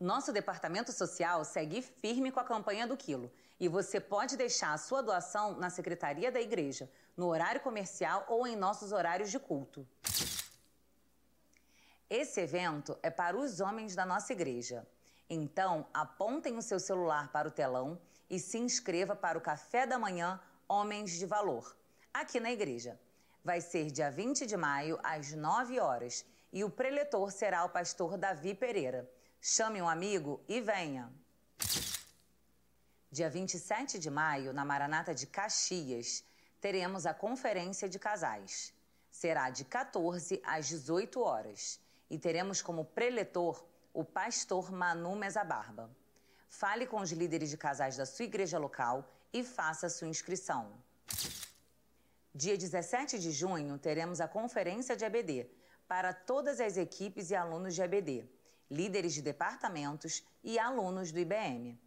Nosso 0.00 0.32
departamento 0.32 0.90
social 0.90 1.44
segue 1.44 1.82
firme 1.82 2.32
com 2.32 2.40
a 2.40 2.44
campanha 2.44 2.86
do 2.86 2.96
quilo. 2.96 3.30
E 3.60 3.68
você 3.68 4.00
pode 4.00 4.34
deixar 4.38 4.72
a 4.72 4.78
sua 4.78 5.02
doação 5.02 5.58
na 5.58 5.68
secretaria 5.68 6.32
da 6.32 6.40
igreja, 6.40 6.90
no 7.14 7.26
horário 7.26 7.60
comercial 7.60 8.24
ou 8.28 8.46
em 8.46 8.56
nossos 8.56 8.92
horários 8.92 9.30
de 9.30 9.38
culto. 9.38 9.86
Esse 12.10 12.40
evento 12.40 12.98
é 13.02 13.10
para 13.10 13.36
os 13.36 13.60
homens 13.60 13.94
da 13.94 14.06
nossa 14.06 14.32
igreja. 14.32 14.86
Então, 15.28 15.86
apontem 15.92 16.56
o 16.56 16.62
seu 16.62 16.80
celular 16.80 17.30
para 17.30 17.48
o 17.48 17.50
telão 17.50 18.00
e 18.30 18.38
se 18.38 18.56
inscreva 18.56 19.14
para 19.14 19.36
o 19.36 19.42
café 19.42 19.86
da 19.86 19.98
manhã 19.98 20.40
Homens 20.66 21.18
de 21.18 21.26
Valor, 21.26 21.76
aqui 22.12 22.40
na 22.40 22.50
igreja. 22.50 22.98
Vai 23.44 23.60
ser 23.60 23.90
dia 23.90 24.10
20 24.10 24.46
de 24.46 24.56
maio, 24.56 24.98
às 25.02 25.32
9 25.32 25.78
horas, 25.78 26.24
e 26.50 26.64
o 26.64 26.70
preletor 26.70 27.30
será 27.30 27.62
o 27.66 27.68
pastor 27.68 28.16
Davi 28.16 28.54
Pereira. 28.54 29.06
Chame 29.38 29.82
um 29.82 29.88
amigo 29.88 30.42
e 30.48 30.62
venha. 30.62 31.12
Dia 33.10 33.28
27 33.28 33.98
de 33.98 34.08
maio, 34.08 34.54
na 34.54 34.64
Maranata 34.64 35.14
de 35.14 35.26
Caxias, 35.26 36.24
teremos 36.58 37.04
a 37.04 37.12
Conferência 37.12 37.86
de 37.86 37.98
Casais. 37.98 38.72
Será 39.10 39.50
de 39.50 39.66
14 39.66 40.40
às 40.42 40.68
18 40.68 41.20
horas 41.20 41.86
e 42.10 42.18
teremos 42.18 42.62
como 42.62 42.84
preletor 42.84 43.64
o 43.92 44.04
pastor 44.04 44.70
Manu 44.70 45.16
Mesa 45.16 45.44
Barba. 45.44 45.90
Fale 46.48 46.86
com 46.86 47.00
os 47.00 47.10
líderes 47.10 47.50
de 47.50 47.56
casais 47.56 47.96
da 47.96 48.06
sua 48.06 48.24
igreja 48.24 48.58
local 48.58 49.08
e 49.32 49.44
faça 49.44 49.88
sua 49.88 50.08
inscrição. 50.08 50.72
Dia 52.34 52.56
17 52.56 53.18
de 53.18 53.32
junho, 53.32 53.78
teremos 53.78 54.20
a 54.20 54.28
conferência 54.28 54.96
de 54.96 55.04
EBD 55.04 55.50
para 55.86 56.12
todas 56.12 56.60
as 56.60 56.76
equipes 56.76 57.30
e 57.30 57.34
alunos 57.34 57.74
de 57.74 57.82
EBD, 57.82 58.28
líderes 58.70 59.14
de 59.14 59.22
departamentos 59.22 60.22
e 60.44 60.58
alunos 60.58 61.10
do 61.10 61.18
IBM. 61.18 61.78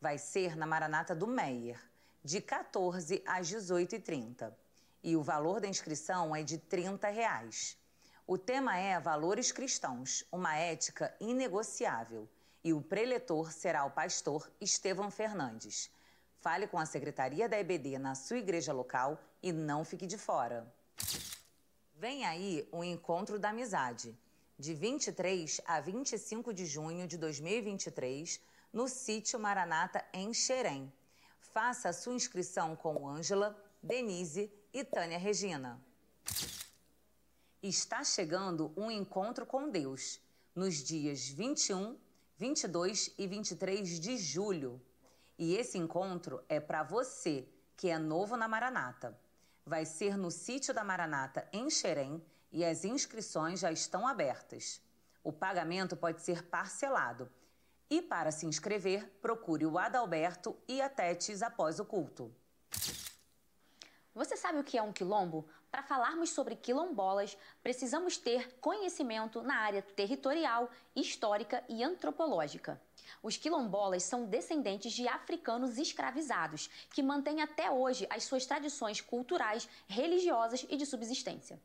Vai 0.00 0.16
ser 0.16 0.56
na 0.56 0.66
Maranata 0.66 1.14
do 1.14 1.26
Meier, 1.26 1.78
de 2.22 2.40
14 2.40 3.22
às 3.26 3.48
18h30. 3.50 4.52
E 5.02 5.16
o 5.16 5.22
valor 5.22 5.60
da 5.60 5.68
inscrição 5.68 6.34
é 6.34 6.42
de 6.42 6.58
30 6.58 7.08
reais. 7.08 7.76
O 8.30 8.36
tema 8.36 8.76
é 8.76 9.00
Valores 9.00 9.50
Cristãos, 9.50 10.22
uma 10.30 10.54
ética 10.54 11.16
inegociável. 11.18 12.28
E 12.62 12.74
o 12.74 12.82
preletor 12.82 13.50
será 13.50 13.86
o 13.86 13.90
pastor 13.90 14.52
Estevão 14.60 15.10
Fernandes. 15.10 15.90
Fale 16.38 16.66
com 16.66 16.78
a 16.78 16.84
secretaria 16.84 17.48
da 17.48 17.58
EBD 17.58 17.98
na 17.98 18.14
sua 18.14 18.36
igreja 18.36 18.70
local 18.70 19.18
e 19.42 19.50
não 19.50 19.82
fique 19.82 20.06
de 20.06 20.18
fora. 20.18 20.70
Vem 21.96 22.26
aí 22.26 22.68
o 22.70 22.84
Encontro 22.84 23.38
da 23.38 23.48
Amizade, 23.48 24.14
de 24.58 24.74
23 24.74 25.62
a 25.64 25.80
25 25.80 26.52
de 26.52 26.66
junho 26.66 27.08
de 27.08 27.16
2023, 27.16 28.42
no 28.70 28.88
sítio 28.88 29.40
Maranata, 29.40 30.04
em 30.12 30.34
Xerém. 30.34 30.92
Faça 31.40 31.88
a 31.88 31.94
sua 31.94 32.12
inscrição 32.12 32.76
com 32.76 33.08
Ângela, 33.08 33.56
Denise 33.82 34.52
e 34.70 34.84
Tânia 34.84 35.16
Regina. 35.16 35.80
Está 37.60 38.04
chegando 38.04 38.72
um 38.76 38.88
encontro 38.88 39.44
com 39.44 39.68
Deus, 39.68 40.20
nos 40.54 40.76
dias 40.76 41.28
21, 41.28 41.98
22 42.36 43.12
e 43.18 43.26
23 43.26 43.98
de 43.98 44.16
julho. 44.16 44.80
E 45.36 45.56
esse 45.56 45.76
encontro 45.76 46.40
é 46.48 46.60
para 46.60 46.84
você 46.84 47.48
que 47.76 47.88
é 47.88 47.98
novo 47.98 48.36
na 48.36 48.46
Maranata. 48.46 49.18
Vai 49.66 49.84
ser 49.84 50.16
no 50.16 50.30
sítio 50.30 50.72
da 50.72 50.84
Maranata, 50.84 51.48
em 51.52 51.68
Xerém, 51.68 52.24
e 52.52 52.64
as 52.64 52.84
inscrições 52.84 53.58
já 53.58 53.72
estão 53.72 54.06
abertas. 54.06 54.80
O 55.24 55.32
pagamento 55.32 55.96
pode 55.96 56.22
ser 56.22 56.44
parcelado. 56.44 57.28
E 57.90 58.00
para 58.00 58.30
se 58.30 58.46
inscrever, 58.46 59.18
procure 59.20 59.66
o 59.66 59.78
Adalberto 59.78 60.56
e 60.68 60.80
a 60.80 60.88
Tetes 60.88 61.42
após 61.42 61.80
o 61.80 61.84
culto. 61.84 62.32
Você 64.14 64.36
sabe 64.36 64.58
o 64.58 64.64
que 64.64 64.76
é 64.76 64.82
um 64.82 64.92
quilombo? 64.92 65.46
Para 65.70 65.82
falarmos 65.82 66.30
sobre 66.30 66.56
quilombolas, 66.56 67.36
precisamos 67.62 68.16
ter 68.16 68.58
conhecimento 68.58 69.42
na 69.42 69.56
área 69.56 69.82
territorial, 69.82 70.70
histórica 70.96 71.62
e 71.68 71.84
antropológica. 71.84 72.80
Os 73.22 73.36
quilombolas 73.36 74.02
são 74.02 74.24
descendentes 74.24 74.92
de 74.92 75.06
africanos 75.06 75.78
escravizados, 75.78 76.68
que 76.92 77.02
mantêm 77.02 77.42
até 77.42 77.70
hoje 77.70 78.06
as 78.10 78.24
suas 78.24 78.46
tradições 78.46 79.00
culturais, 79.00 79.68
religiosas 79.86 80.66
e 80.68 80.76
de 80.76 80.86
subsistência. 80.86 81.60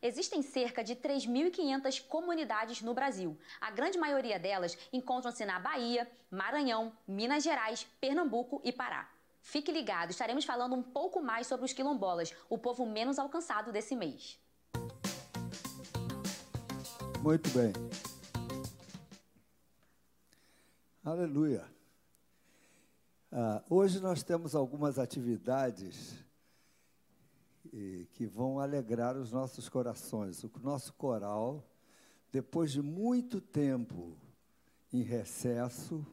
Existem 0.00 0.42
cerca 0.42 0.84
de 0.84 0.94
3.500 0.94 2.06
comunidades 2.06 2.80
no 2.82 2.94
Brasil. 2.94 3.36
A 3.60 3.70
grande 3.70 3.98
maioria 3.98 4.38
delas 4.38 4.78
encontram-se 4.92 5.44
na 5.44 5.58
Bahia, 5.58 6.08
Maranhão, 6.30 6.92
Minas 7.06 7.42
Gerais, 7.42 7.84
Pernambuco 8.00 8.60
e 8.62 8.72
Pará. 8.72 9.08
Fique 9.40 9.72
ligado, 9.72 10.10
estaremos 10.10 10.44
falando 10.44 10.74
um 10.74 10.82
pouco 10.82 11.22
mais 11.22 11.46
sobre 11.46 11.64
os 11.64 11.72
quilombolas, 11.72 12.34
o 12.48 12.58
povo 12.58 12.84
menos 12.84 13.18
alcançado 13.18 13.72
desse 13.72 13.96
mês. 13.96 14.38
Muito 17.22 17.50
bem. 17.50 17.72
Aleluia. 21.04 21.64
Ah, 23.32 23.62
hoje 23.68 24.00
nós 24.00 24.22
temos 24.22 24.54
algumas 24.54 24.98
atividades 24.98 26.14
que 28.12 28.26
vão 28.26 28.58
alegrar 28.58 29.16
os 29.16 29.30
nossos 29.30 29.68
corações. 29.68 30.42
O 30.42 30.50
nosso 30.62 30.92
coral, 30.94 31.64
depois 32.32 32.72
de 32.72 32.80
muito 32.80 33.40
tempo 33.40 34.16
em 34.92 35.02
recesso, 35.02 36.04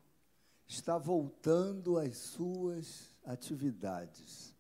está 0.68 0.98
voltando 0.98 1.98
às 1.98 2.18
suas 2.18 3.15
atividades. 3.26 4.54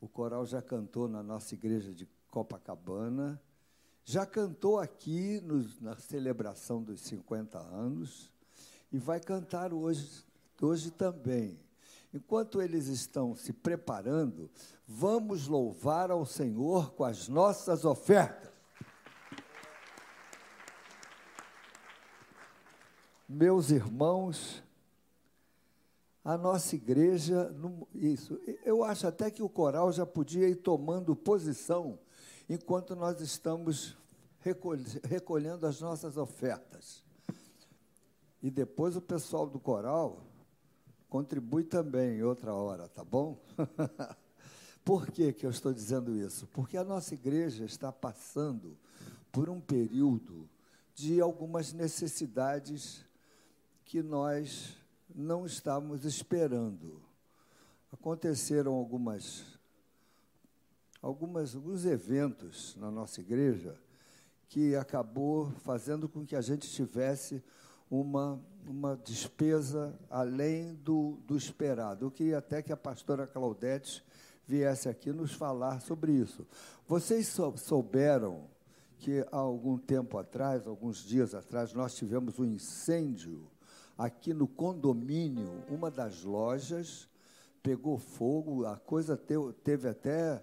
O 0.00 0.08
coral 0.08 0.46
já 0.46 0.62
cantou 0.62 1.08
na 1.08 1.22
nossa 1.22 1.54
igreja 1.54 1.94
de 1.94 2.08
Copacabana, 2.30 3.40
já 4.04 4.24
cantou 4.24 4.78
aqui 4.78 5.40
no, 5.40 5.64
na 5.80 5.96
celebração 5.96 6.82
dos 6.82 7.00
50 7.02 7.58
anos 7.58 8.30
e 8.92 8.98
vai 8.98 9.20
cantar 9.20 9.72
hoje, 9.72 10.24
hoje 10.60 10.90
também. 10.90 11.60
Enquanto 12.12 12.60
eles 12.60 12.86
estão 12.88 13.36
se 13.36 13.52
preparando, 13.52 14.50
vamos 14.86 15.46
louvar 15.46 16.10
ao 16.10 16.26
Senhor 16.26 16.92
com 16.94 17.04
as 17.04 17.28
nossas 17.28 17.84
ofertas. 17.84 18.50
Meus 23.28 23.70
irmãos, 23.70 24.60
a 26.24 26.36
nossa 26.36 26.74
igreja, 26.76 27.50
isso, 27.94 28.38
eu 28.64 28.84
acho 28.84 29.06
até 29.06 29.30
que 29.30 29.42
o 29.42 29.48
coral 29.48 29.90
já 29.90 30.04
podia 30.04 30.48
ir 30.48 30.56
tomando 30.56 31.16
posição 31.16 31.98
enquanto 32.48 32.94
nós 32.94 33.20
estamos 33.20 33.96
recolhendo 35.04 35.66
as 35.66 35.80
nossas 35.80 36.16
ofertas. 36.16 37.02
E 38.42 38.50
depois 38.50 38.96
o 38.96 39.00
pessoal 39.00 39.46
do 39.46 39.58
coral 39.58 40.22
contribui 41.08 41.64
também 41.64 42.18
em 42.18 42.22
outra 42.22 42.54
hora, 42.54 42.88
tá 42.88 43.04
bom? 43.04 43.38
Por 44.84 45.10
que, 45.10 45.32
que 45.32 45.44
eu 45.44 45.50
estou 45.50 45.72
dizendo 45.72 46.14
isso? 46.16 46.46
Porque 46.48 46.76
a 46.76 46.84
nossa 46.84 47.14
igreja 47.14 47.64
está 47.64 47.92
passando 47.92 48.78
por 49.30 49.48
um 49.48 49.60
período 49.60 50.48
de 50.94 51.20
algumas 51.20 51.72
necessidades 51.72 53.04
que 53.84 54.02
nós 54.02 54.79
não 55.14 55.46
estávamos 55.46 56.04
esperando. 56.04 57.00
Aconteceram 57.92 58.74
algumas, 58.74 59.44
algumas, 61.02 61.54
alguns 61.54 61.84
eventos 61.84 62.76
na 62.76 62.90
nossa 62.90 63.20
igreja 63.20 63.76
que 64.48 64.74
acabou 64.74 65.50
fazendo 65.62 66.08
com 66.08 66.24
que 66.24 66.34
a 66.34 66.40
gente 66.40 66.68
tivesse 66.68 67.42
uma, 67.90 68.40
uma 68.66 68.96
despesa 68.96 69.98
além 70.08 70.74
do, 70.74 71.18
do 71.26 71.36
esperado. 71.36 72.06
Eu 72.06 72.10
queria 72.10 72.38
até 72.38 72.62
que 72.62 72.72
a 72.72 72.76
pastora 72.76 73.26
Claudete 73.26 74.04
viesse 74.46 74.88
aqui 74.88 75.12
nos 75.12 75.32
falar 75.32 75.80
sobre 75.80 76.12
isso. 76.12 76.46
Vocês 76.86 77.32
souberam 77.56 78.48
que 78.98 79.24
há 79.32 79.36
algum 79.36 79.78
tempo 79.78 80.18
atrás, 80.18 80.66
alguns 80.66 80.98
dias 80.98 81.34
atrás, 81.34 81.72
nós 81.72 81.94
tivemos 81.94 82.38
um 82.38 82.44
incêndio 82.44 83.48
aqui 84.00 84.32
no 84.32 84.48
condomínio, 84.48 85.62
uma 85.68 85.90
das 85.90 86.24
lojas 86.24 87.06
pegou 87.62 87.98
fogo, 87.98 88.64
a 88.64 88.78
coisa 88.78 89.14
teve, 89.14 89.86
até 89.86 90.42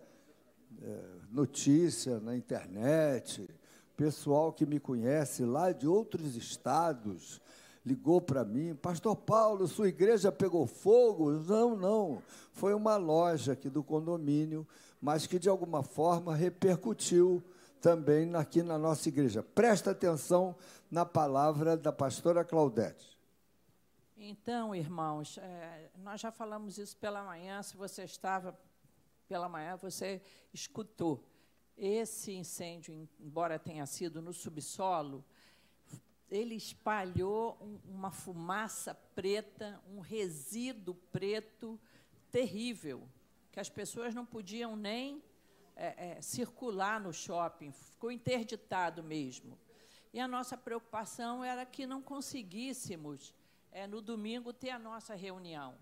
é, 0.80 1.00
notícia 1.32 2.20
na 2.20 2.38
internet. 2.38 3.50
Pessoal 3.96 4.54
que 4.54 4.64
me 4.64 4.80
conhece 4.80 5.44
lá 5.44 5.72
de 5.72 5.88
outros 5.88 6.36
estados 6.36 7.42
ligou 7.84 8.22
para 8.22 8.46
mim, 8.46 8.76
Pastor 8.76 9.16
Paulo, 9.16 9.68
sua 9.68 9.88
igreja 9.88 10.32
pegou 10.32 10.68
fogo? 10.68 11.32
Não, 11.32 11.76
não. 11.76 12.22
Foi 12.52 12.76
uma 12.76 12.96
loja 12.98 13.54
aqui 13.54 13.70
do 13.70 13.82
condomínio, 13.82 14.68
mas 15.02 15.26
que 15.26 15.40
de 15.40 15.50
alguma 15.50 15.82
forma 15.82 16.36
repercutiu 16.36 17.42
também 17.82 18.36
aqui 18.36 18.62
na 18.62 18.78
nossa 18.78 19.10
igreja. 19.10 19.42
Presta 19.42 19.92
atenção 19.92 20.56
na 20.92 21.06
palavra 21.06 21.76
da 21.76 21.92
pastora 21.92 22.44
Claudete. 22.44 23.17
Então, 24.20 24.74
irmãos, 24.74 25.38
é, 25.38 25.92
nós 25.98 26.20
já 26.20 26.32
falamos 26.32 26.80
isso 26.80 26.98
pela 26.98 27.24
manhã. 27.24 27.62
Se 27.62 27.78
você 27.78 28.04
estava 28.04 28.60
pela 29.28 29.48
manhã, 29.48 29.76
você 29.76 30.24
escutou. 30.52 31.24
Esse 31.78 32.32
incêndio, 32.32 33.08
embora 33.20 33.60
tenha 33.60 33.86
sido 33.86 34.20
no 34.20 34.34
subsolo, 34.34 35.24
ele 36.32 36.56
espalhou 36.56 37.60
um, 37.62 37.80
uma 37.94 38.10
fumaça 38.10 38.96
preta, 39.14 39.80
um 39.88 40.00
resíduo 40.00 40.96
preto 41.12 41.80
terrível, 42.32 43.08
que 43.52 43.60
as 43.60 43.70
pessoas 43.70 44.16
não 44.16 44.26
podiam 44.26 44.76
nem 44.76 45.22
é, 45.76 46.18
é, 46.18 46.22
circular 46.24 47.00
no 47.00 47.14
shopping, 47.14 47.72
ficou 47.72 48.12
interditado 48.12 49.04
mesmo. 49.04 49.60
E 50.12 50.20
a 50.20 50.28
nossa 50.28 50.58
preocupação 50.58 51.44
era 51.44 51.64
que 51.68 51.86
não 51.86 52.02
conseguíssemos 52.02 53.37
é, 53.72 53.88
no 53.88 54.02
domingo 54.02 54.54
ter 54.54 54.70
a 54.70 54.80
nossa 54.80 55.16
reunião. 55.16 55.78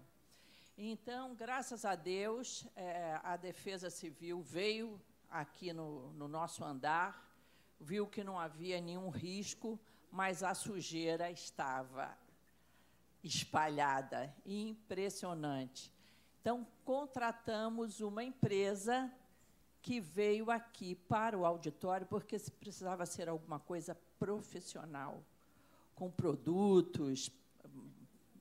Então, 0.77 1.33
graças 1.35 1.85
a 1.85 1.95
Deus, 1.95 2.67
é, 2.75 3.19
a 3.23 3.37
Defesa 3.37 3.89
Civil 3.89 4.41
veio 4.41 5.01
aqui 5.29 5.71
no, 5.71 6.11
no 6.13 6.27
nosso 6.27 6.63
andar, 6.63 7.33
viu 7.79 8.05
que 8.07 8.23
não 8.23 8.39
havia 8.39 8.81
nenhum 8.81 9.09
risco, 9.09 9.79
mas 10.11 10.43
a 10.43 10.53
sujeira 10.53 11.31
estava 11.31 12.17
espalhada, 13.23 14.33
impressionante. 14.45 15.91
Então, 16.41 16.67
contratamos 16.83 18.01
uma 18.01 18.23
empresa 18.23 19.11
que 19.81 19.99
veio 19.99 20.51
aqui 20.51 20.95
para 20.95 21.37
o 21.37 21.45
auditório, 21.45 22.05
porque 22.07 22.37
precisava 22.59 23.05
ser 23.05 23.29
alguma 23.29 23.59
coisa 23.59 23.95
profissional, 24.19 25.23
com 25.95 26.09
produtos, 26.09 27.31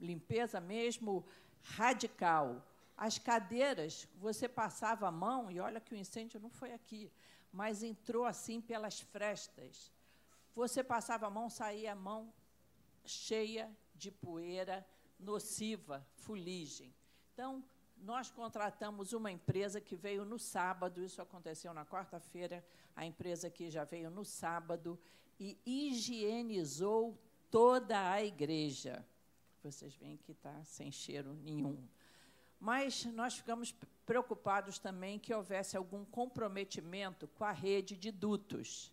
limpeza 0.04 0.60
mesmo 0.60 1.24
radical. 1.62 2.64
As 2.96 3.18
cadeiras, 3.18 4.06
você 4.16 4.48
passava 4.48 5.08
a 5.08 5.10
mão, 5.10 5.50
e 5.50 5.58
olha 5.58 5.80
que 5.80 5.94
o 5.94 5.96
incêndio 5.96 6.38
não 6.38 6.50
foi 6.50 6.72
aqui, 6.72 7.10
mas 7.52 7.82
entrou 7.82 8.24
assim 8.24 8.60
pelas 8.60 9.00
frestas. 9.00 9.90
Você 10.54 10.84
passava 10.84 11.26
a 11.26 11.30
mão, 11.30 11.50
saía 11.50 11.92
a 11.92 11.96
mão 11.96 12.32
cheia 13.04 13.70
de 13.94 14.10
poeira 14.10 14.86
nociva, 15.18 16.06
fuligem. 16.14 16.94
Então, 17.32 17.64
nós 17.96 18.30
contratamos 18.30 19.12
uma 19.12 19.30
empresa 19.30 19.80
que 19.80 19.96
veio 19.96 20.24
no 20.24 20.38
sábado, 20.38 21.02
isso 21.02 21.22
aconteceu 21.22 21.72
na 21.72 21.86
quarta-feira, 21.86 22.64
a 22.94 23.04
empresa 23.04 23.50
que 23.50 23.70
já 23.70 23.84
veio 23.84 24.10
no 24.10 24.24
sábado 24.24 24.98
e 25.38 25.58
higienizou 25.64 27.18
toda 27.50 28.10
a 28.10 28.22
igreja. 28.22 29.04
Vocês 29.64 29.94
veem 29.94 30.18
que 30.18 30.32
está 30.32 30.62
sem 30.64 30.92
cheiro 30.92 31.32
nenhum. 31.34 31.88
Mas 32.60 33.04
nós 33.06 33.36
ficamos 33.36 33.74
preocupados 34.04 34.78
também 34.78 35.18
que 35.18 35.32
houvesse 35.32 35.76
algum 35.76 36.04
comprometimento 36.04 37.26
com 37.28 37.44
a 37.44 37.52
rede 37.52 37.96
de 37.96 38.10
dutos. 38.10 38.92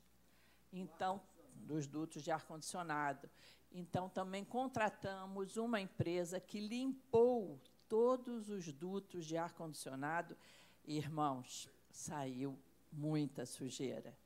Então, 0.71 1.21
dos 1.53 1.85
dutos 1.87 2.23
de 2.23 2.31
ar-condicionado. 2.31 3.29
Então, 3.71 4.07
também 4.09 4.45
contratamos 4.45 5.57
uma 5.57 5.81
empresa 5.81 6.39
que 6.39 6.59
limpou 6.59 7.59
todos 7.89 8.49
os 8.49 8.71
dutos 8.71 9.25
de 9.25 9.35
ar-condicionado. 9.35 10.37
Irmãos, 10.85 11.69
saiu 11.89 12.57
muita 12.91 13.45
sujeira. 13.45 14.17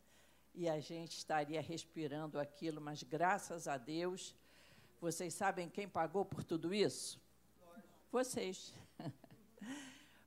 E 0.54 0.70
a 0.70 0.80
gente 0.80 1.18
estaria 1.18 1.62
respirando 1.62 2.40
aquilo, 2.40 2.80
mas 2.80 3.02
graças 3.02 3.68
a 3.68 3.78
Deus, 3.78 4.36
vocês 5.00 5.34
sabem 5.34 5.70
quem 5.70 5.88
pagou 5.88 6.26
por 6.26 6.44
tudo 6.44 6.74
isso? 6.74 7.20
Vocês. 8.12 8.74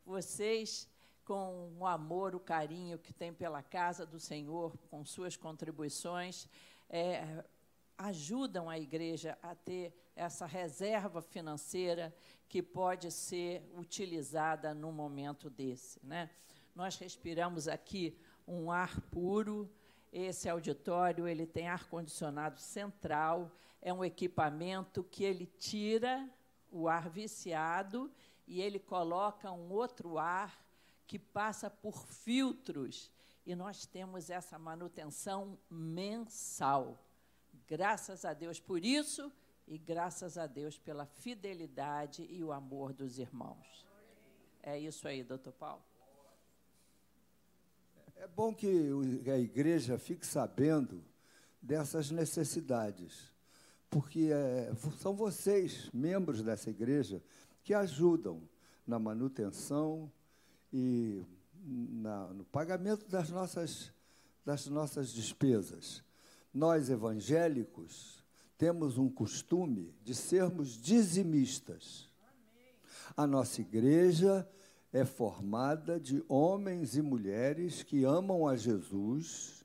Vocês, 0.05 0.89
com 1.25 1.75
o 1.79 1.87
amor, 1.87 2.35
o 2.35 2.41
carinho 2.41 2.99
que 2.99 3.13
tem 3.13 3.33
pela 3.33 3.63
casa 3.63 4.07
do 4.07 4.19
Senhor, 4.19 4.75
com 4.91 5.05
suas 5.05 5.37
contribuições, 5.37 6.49
é, 6.89 7.45
ajudam 7.99 8.71
a 8.71 8.79
igreja 8.79 9.37
a 9.43 9.55
ter 9.55 9.93
essa 10.15 10.47
reserva 10.47 11.21
financeira 11.21 12.15
que 12.49 12.63
pode 12.63 13.11
ser 13.11 13.63
utilizada 13.77 14.73
num 14.73 14.93
momento 14.93 15.51
desse. 15.51 15.99
Né? 16.03 16.31
Nós 16.75 16.97
respiramos 16.97 17.69
aqui 17.69 18.17
um 18.47 18.71
ar 18.71 19.01
puro. 19.03 19.71
Esse 20.11 20.49
auditório 20.49 21.29
ele 21.29 21.47
tem 21.47 21.69
ar 21.69 21.85
condicionado 21.89 22.59
central, 22.59 23.53
é 23.81 23.93
um 23.93 24.05
equipamento 24.05 25.05
que 25.05 25.25
ele 25.25 25.47
tira 25.47 26.29
o 26.71 26.89
ar 26.89 27.09
viciado 27.09 28.11
e 28.47 28.61
ele 28.61 28.79
coloca 28.79 29.51
um 29.53 29.71
outro 29.71 30.19
ar 30.19 30.65
que 31.07 31.19
passa 31.19 31.71
por 31.71 32.07
filtros 32.07 33.11
e 33.47 33.55
nós 33.55 33.87
temos 33.87 34.29
essa 34.29 34.59
manutenção 34.59 35.59
mensal. 35.71 36.99
Graças 37.67 38.25
a 38.25 38.35
Deus 38.35 38.61
por 38.61 38.85
isso 38.85 39.33
e 39.67 39.79
graças 39.79 40.37
a 40.37 40.47
Deus 40.47 40.79
pela 40.79 41.07
fidelidade 41.07 42.27
e 42.29 42.43
o 42.43 42.53
amor 42.53 42.93
dos 42.93 43.19
irmãos. 43.19 43.87
É 44.63 44.79
isso 44.79 45.09
aí, 45.09 45.23
doutor 45.23 45.53
Paulo. 45.53 45.83
É 48.17 48.27
bom 48.27 48.53
que 48.55 48.69
a 49.31 49.39
igreja 49.39 49.99
fique 49.99 50.27
sabendo 50.27 51.03
dessas 51.63 52.11
necessidades, 52.11 53.33
porque 53.91 54.31
é, 54.33 54.73
são 55.01 55.15
vocês, 55.15 55.89
membros 55.93 56.43
dessa 56.43 56.71
igreja, 56.71 57.23
que 57.63 57.75
ajudam 57.75 58.43
na 58.87 58.99
manutenção 58.99 60.11
e 60.73 61.23
na, 61.65 62.29
no 62.29 62.45
pagamento 62.45 63.07
das 63.09 63.31
nossas, 63.31 63.93
das 64.45 64.67
nossas 64.67 65.11
despesas. 65.11 66.03
Nós, 66.53 66.91
evangélicos, 66.91 68.25
temos 68.57 68.99
um 68.99 69.09
costume 69.09 69.95
de 70.03 70.15
sermos 70.15 70.71
dizimistas. 70.71 72.09
A 73.17 73.27
nossa 73.27 73.61
igreja 73.61 74.49
é 74.93 75.05
formada 75.05 76.01
de 76.01 76.25
homens 76.29 76.97
e 76.97 77.03
mulheres 77.03 77.83
que 77.83 78.05
amam 78.05 78.49
a 78.49 78.57
Jesus 78.57 79.65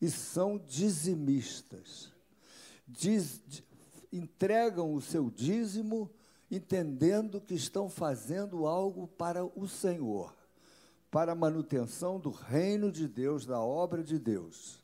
e 0.00 0.10
são 0.10 0.58
dizimistas. 0.58 2.12
Diz, 2.88 3.42
entregam 4.10 4.94
o 4.94 5.00
seu 5.00 5.30
dízimo 5.30 6.10
entendendo 6.50 7.40
que 7.40 7.54
estão 7.54 7.90
fazendo 7.90 8.66
algo 8.66 9.06
para 9.06 9.44
o 9.44 9.68
Senhor, 9.68 10.34
para 11.10 11.32
a 11.32 11.34
manutenção 11.34 12.18
do 12.18 12.30
reino 12.30 12.90
de 12.90 13.06
Deus, 13.06 13.44
da 13.44 13.60
obra 13.60 14.02
de 14.02 14.18
Deus. 14.18 14.82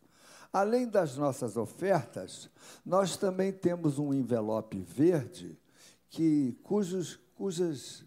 Além 0.53 0.87
das 0.87 1.17
nossas 1.17 1.57
ofertas, 1.57 2.51
nós 2.85 3.17
também 3.17 3.53
temos 3.53 3.99
um 3.99 4.13
envelope 4.13 4.79
verde 4.79 5.59
que 6.11 6.57
cujos, 6.63 7.19
cujas 7.35 8.05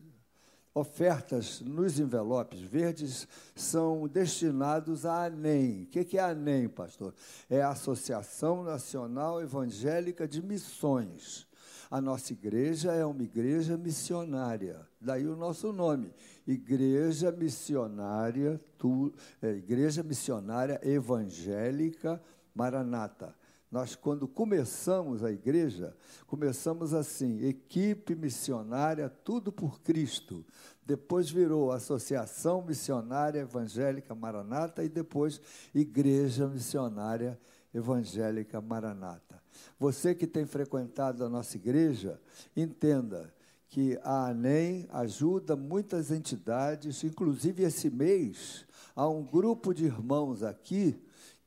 ofertas 0.77 1.61
nos 1.61 1.99
envelopes 1.99 2.61
verdes 2.61 3.27
são 3.55 4.07
destinados 4.07 5.05
à 5.05 5.25
ANEM. 5.25 5.83
O 5.83 5.87
que 5.87 6.17
é 6.17 6.21
a 6.21 6.27
ANEM, 6.29 6.69
pastor? 6.69 7.13
É 7.49 7.61
a 7.61 7.69
Associação 7.69 8.63
Nacional 8.63 9.41
Evangélica 9.41 10.27
de 10.27 10.41
Missões. 10.41 11.47
A 11.89 12.01
nossa 12.01 12.33
igreja 12.33 12.91
é 12.91 13.05
uma 13.05 13.23
igreja 13.23 13.77
missionária, 13.77 14.85
daí 14.99 15.25
o 15.25 15.37
nosso 15.37 15.71
nome, 15.71 16.13
Igreja 16.45 17.31
Missionária, 17.31 18.59
tu, 18.77 19.13
é, 19.41 19.51
Igreja 19.51 20.03
Missionária 20.03 20.81
Evangélica 20.83 22.21
Maranata. 22.53 23.33
Nós, 23.69 23.95
quando 23.95 24.27
começamos 24.27 25.23
a 25.23 25.31
igreja, 25.31 25.95
começamos 26.25 26.93
assim: 26.93 27.45
equipe 27.45 28.15
missionária, 28.15 29.09
tudo 29.09 29.51
por 29.51 29.81
Cristo. 29.81 30.45
Depois 30.85 31.29
virou 31.29 31.71
Associação 31.71 32.61
Missionária 32.61 33.41
Evangélica 33.41 34.15
Maranata 34.15 34.83
e 34.85 34.89
depois 34.89 35.41
Igreja 35.75 36.47
Missionária 36.47 37.37
Evangélica 37.73 38.61
Maranata. 38.61 39.43
Você 39.77 40.15
que 40.15 40.25
tem 40.25 40.45
frequentado 40.45 41.25
a 41.25 41.29
nossa 41.29 41.57
igreja, 41.57 42.21
entenda 42.55 43.33
que 43.67 43.99
a 44.01 44.29
ANEM 44.29 44.87
ajuda 44.91 45.57
muitas 45.57 46.09
entidades, 46.09 47.03
inclusive 47.03 47.63
esse 47.63 47.89
mês, 47.89 48.65
há 48.95 49.09
um 49.09 49.25
grupo 49.25 49.73
de 49.73 49.85
irmãos 49.85 50.41
aqui 50.41 50.97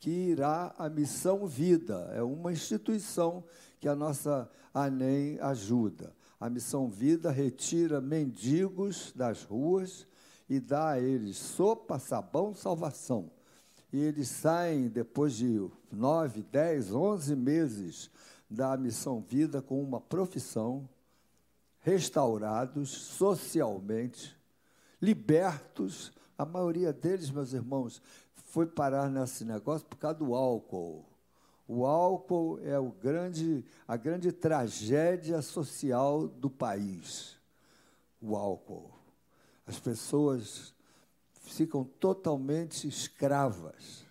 que 0.01 0.11
irá 0.11 0.75
à 0.79 0.89
Missão 0.89 1.47
Vida. 1.47 2.11
É 2.15 2.23
uma 2.23 2.51
instituição 2.51 3.45
que 3.79 3.87
a 3.87 3.95
nossa 3.95 4.51
ANEM 4.73 5.39
ajuda. 5.41 6.13
A 6.41 6.49
Missão 6.49 6.89
Vida 6.89 7.31
retira 7.31 8.01
mendigos 8.01 9.13
das 9.15 9.45
ruas 9.45 10.07
e 10.49 10.59
dá 10.59 10.93
a 10.93 11.01
eles 11.01 11.37
sopa, 11.37 11.99
sabão, 11.99 12.55
salvação. 12.55 13.31
E 13.93 13.99
eles 13.99 14.29
saem 14.29 14.89
depois 14.89 15.35
de 15.35 15.69
nove, 15.93 16.43
dez, 16.51 16.93
onze 16.93 17.37
meses 17.37 18.11
da 18.49 18.77
Missão 18.79 19.21
Vida 19.21 19.61
com 19.61 19.83
uma 19.83 20.01
profissão, 20.01 20.89
restaurados 21.81 22.89
socialmente, 22.91 24.35
libertos. 25.01 26.11
A 26.39 26.47
maioria 26.47 26.91
deles, 26.91 27.31
meus 27.31 27.53
irmãos, 27.53 28.01
foi 28.51 28.67
parar 28.67 29.09
nesse 29.09 29.45
negócio 29.45 29.87
por 29.87 29.97
causa 29.97 30.19
do 30.19 30.35
álcool. 30.35 31.05
O 31.69 31.87
álcool 31.87 32.59
é 32.65 32.77
o 32.79 32.91
grande, 32.91 33.65
a 33.87 33.97
grande 33.97 34.33
tragédia 34.33 35.41
social 35.41 36.27
do 36.27 36.51
país. 36.51 37.39
O 38.21 38.35
álcool. 38.35 38.91
As 39.65 39.79
pessoas 39.79 40.75
ficam 41.33 41.85
totalmente 41.85 42.89
escravas 42.89 44.05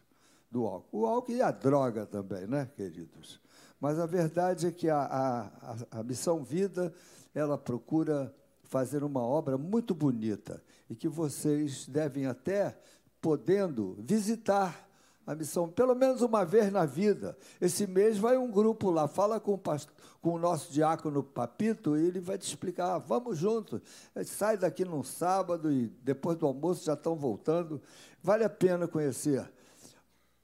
do 0.49 0.65
álcool. 0.65 0.99
O 0.99 1.05
álcool 1.05 1.33
e 1.33 1.41
a 1.41 1.51
droga 1.51 2.05
também, 2.05 2.47
né, 2.47 2.69
queridos? 2.77 3.41
Mas 3.77 3.99
a 3.99 4.05
verdade 4.05 4.67
é 4.67 4.71
que 4.71 4.89
a, 4.89 5.01
a, 5.01 5.99
a 5.99 6.03
Missão 6.03 6.43
Vida, 6.43 6.93
ela 7.35 7.57
procura 7.57 8.33
fazer 8.63 9.03
uma 9.03 9.21
obra 9.21 9.57
muito 9.57 9.93
bonita 9.93 10.63
e 10.89 10.95
que 10.95 11.09
vocês 11.09 11.87
devem 11.87 12.25
até 12.25 12.77
podendo 13.21 13.95
visitar 13.99 14.87
a 15.29 15.35
missão, 15.35 15.69
pelo 15.69 15.93
menos 15.93 16.21
uma 16.23 16.43
vez 16.43 16.71
na 16.71 16.85
vida. 16.85 17.37
Esse 17.61 17.85
mês 17.85 18.17
vai 18.17 18.35
um 18.35 18.49
grupo 18.49 18.89
lá, 18.89 19.07
fala 19.07 19.39
com 19.39 19.53
o, 19.53 19.57
pastor, 19.59 19.93
com 20.21 20.33
o 20.33 20.39
nosso 20.39 20.73
diácono 20.73 21.21
Papito 21.21 21.95
e 21.95 22.07
ele 22.07 22.19
vai 22.19 22.35
te 22.35 22.47
explicar. 22.47 22.95
Ah, 22.95 22.97
vamos 22.97 23.37
juntos. 23.37 23.79
Sai 24.25 24.57
daqui 24.57 24.83
num 24.83 25.03
sábado 25.03 25.71
e 25.71 25.87
depois 26.01 26.35
do 26.35 26.47
almoço 26.47 26.83
já 26.83 26.93
estão 26.93 27.15
voltando. 27.15 27.79
Vale 28.23 28.43
a 28.43 28.49
pena 28.49 28.87
conhecer. 28.87 29.47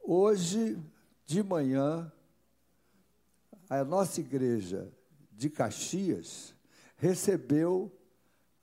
Hoje 0.04 0.78
de 1.26 1.42
manhã, 1.42 2.12
a 3.68 3.84
nossa 3.84 4.20
igreja 4.20 4.88
de 5.32 5.50
Caxias 5.50 6.54
recebeu 6.98 7.92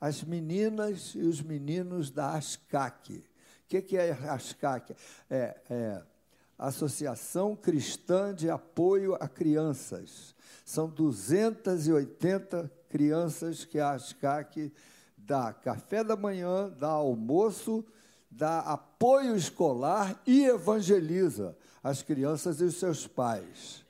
as 0.00 0.22
meninas 0.22 1.14
e 1.16 1.20
os 1.20 1.42
meninos 1.42 2.12
da 2.12 2.34
ASCAC. 2.34 3.24
Que, 3.72 3.80
que 3.80 3.96
é 3.96 4.12
a 4.12 4.34
ASCAC? 4.34 4.94
É, 5.30 5.56
é 5.70 6.02
Associação 6.58 7.56
Cristã 7.56 8.34
de 8.34 8.50
Apoio 8.50 9.14
a 9.14 9.26
Crianças. 9.26 10.34
São 10.62 10.90
280 10.90 12.70
crianças 12.90 13.64
que 13.64 13.78
a 13.78 13.92
ASCAC 13.92 14.70
dá 15.16 15.54
café 15.54 16.04
da 16.04 16.14
manhã, 16.14 16.68
dá 16.68 16.88
almoço, 16.88 17.82
dá 18.30 18.58
apoio 18.58 19.34
escolar 19.34 20.20
e 20.26 20.44
evangeliza 20.44 21.56
as 21.82 22.02
crianças 22.02 22.60
e 22.60 22.64
os 22.64 22.76
seus 22.76 23.06
pais. 23.06 23.82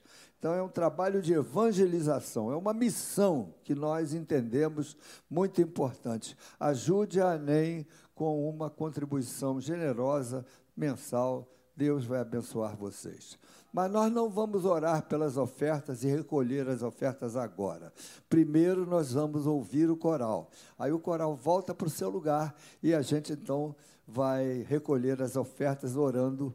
Então, 0.42 0.54
é 0.54 0.60
um 0.62 0.68
trabalho 0.68 1.22
de 1.22 1.32
evangelização, 1.32 2.50
é 2.50 2.56
uma 2.56 2.74
missão 2.74 3.54
que 3.62 3.76
nós 3.76 4.12
entendemos 4.12 4.96
muito 5.30 5.60
importante. 5.60 6.36
Ajude 6.58 7.20
a 7.20 7.32
ANEM 7.32 7.86
com 8.14 8.48
uma 8.48 8.70
contribuição 8.70 9.60
generosa 9.60 10.44
mensal. 10.76 11.48
Deus 11.76 12.04
vai 12.04 12.20
abençoar 12.20 12.76
vocês. 12.76 13.38
Mas 13.72 13.90
nós 13.90 14.12
não 14.12 14.28
vamos 14.28 14.66
orar 14.66 15.02
pelas 15.04 15.38
ofertas 15.38 16.04
e 16.04 16.06
recolher 16.06 16.68
as 16.68 16.82
ofertas 16.82 17.36
agora. 17.36 17.92
Primeiro 18.28 18.84
nós 18.84 19.14
vamos 19.14 19.46
ouvir 19.46 19.90
o 19.90 19.96
coral. 19.96 20.50
Aí 20.78 20.92
o 20.92 20.98
coral 20.98 21.34
volta 21.34 21.74
para 21.74 21.86
o 21.86 21.90
seu 21.90 22.10
lugar 22.10 22.54
e 22.82 22.92
a 22.92 23.00
gente 23.00 23.32
então 23.32 23.74
vai 24.06 24.66
recolher 24.68 25.22
as 25.22 25.36
ofertas 25.36 25.96
orando 25.96 26.54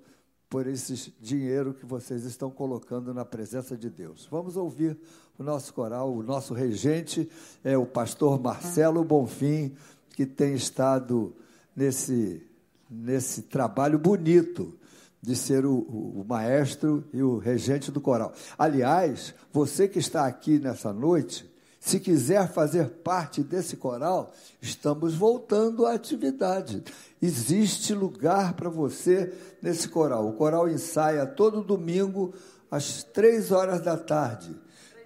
por 0.50 0.68
esse 0.68 1.12
dinheiro 1.20 1.74
que 1.74 1.86
vocês 1.86 2.24
estão 2.24 2.50
colocando 2.52 3.14
na 3.14 3.26
presença 3.26 3.76
de 3.76 3.90
Deus. 3.90 4.28
Vamos 4.30 4.56
ouvir 4.56 4.98
o 5.38 5.44
nosso 5.44 5.74
coral, 5.74 6.14
o 6.14 6.24
nosso 6.24 6.54
regente 6.54 7.30
é 7.64 7.78
o 7.78 7.86
pastor 7.86 8.40
Marcelo 8.40 9.04
Bonfim, 9.04 9.76
que 10.12 10.26
tem 10.26 10.54
estado 10.54 11.36
nesse, 11.78 12.42
nesse 12.90 13.44
trabalho 13.44 14.00
bonito 14.00 14.74
de 15.22 15.36
ser 15.36 15.64
o, 15.66 15.74
o, 15.74 16.22
o, 16.22 16.26
maestro 16.28 17.04
e 17.14 17.22
o 17.22 17.38
regente 17.38 17.92
do 17.92 18.02
coral. 18.02 18.34
Aliás, 18.58 19.36
você 19.54 19.88
que 19.88 20.00
está 20.00 20.26
aqui 20.26 20.58
nessa 20.58 20.92
noite, 20.92 21.50
se 21.80 22.00
quiser 22.00 22.52
fazer 22.52 22.90
parte 22.90 23.44
desse 23.44 23.78
coral, 23.78 24.34
estamos 24.60 25.14
voltando 25.14 25.86
à 25.86 25.94
atividade. 25.94 26.84
Existe 27.22 27.94
lugar 27.94 28.54
para 28.54 28.70
você 28.70 29.32
nesse 29.62 29.88
coral. 29.88 30.28
O 30.28 30.34
coral 30.34 30.68
ensaia 30.68 31.26
todo 31.26 31.64
domingo 31.64 32.34
às 32.70 33.04
três 33.04 33.52
horas 33.52 33.82
da 33.82 33.96
tarde. 33.96 34.56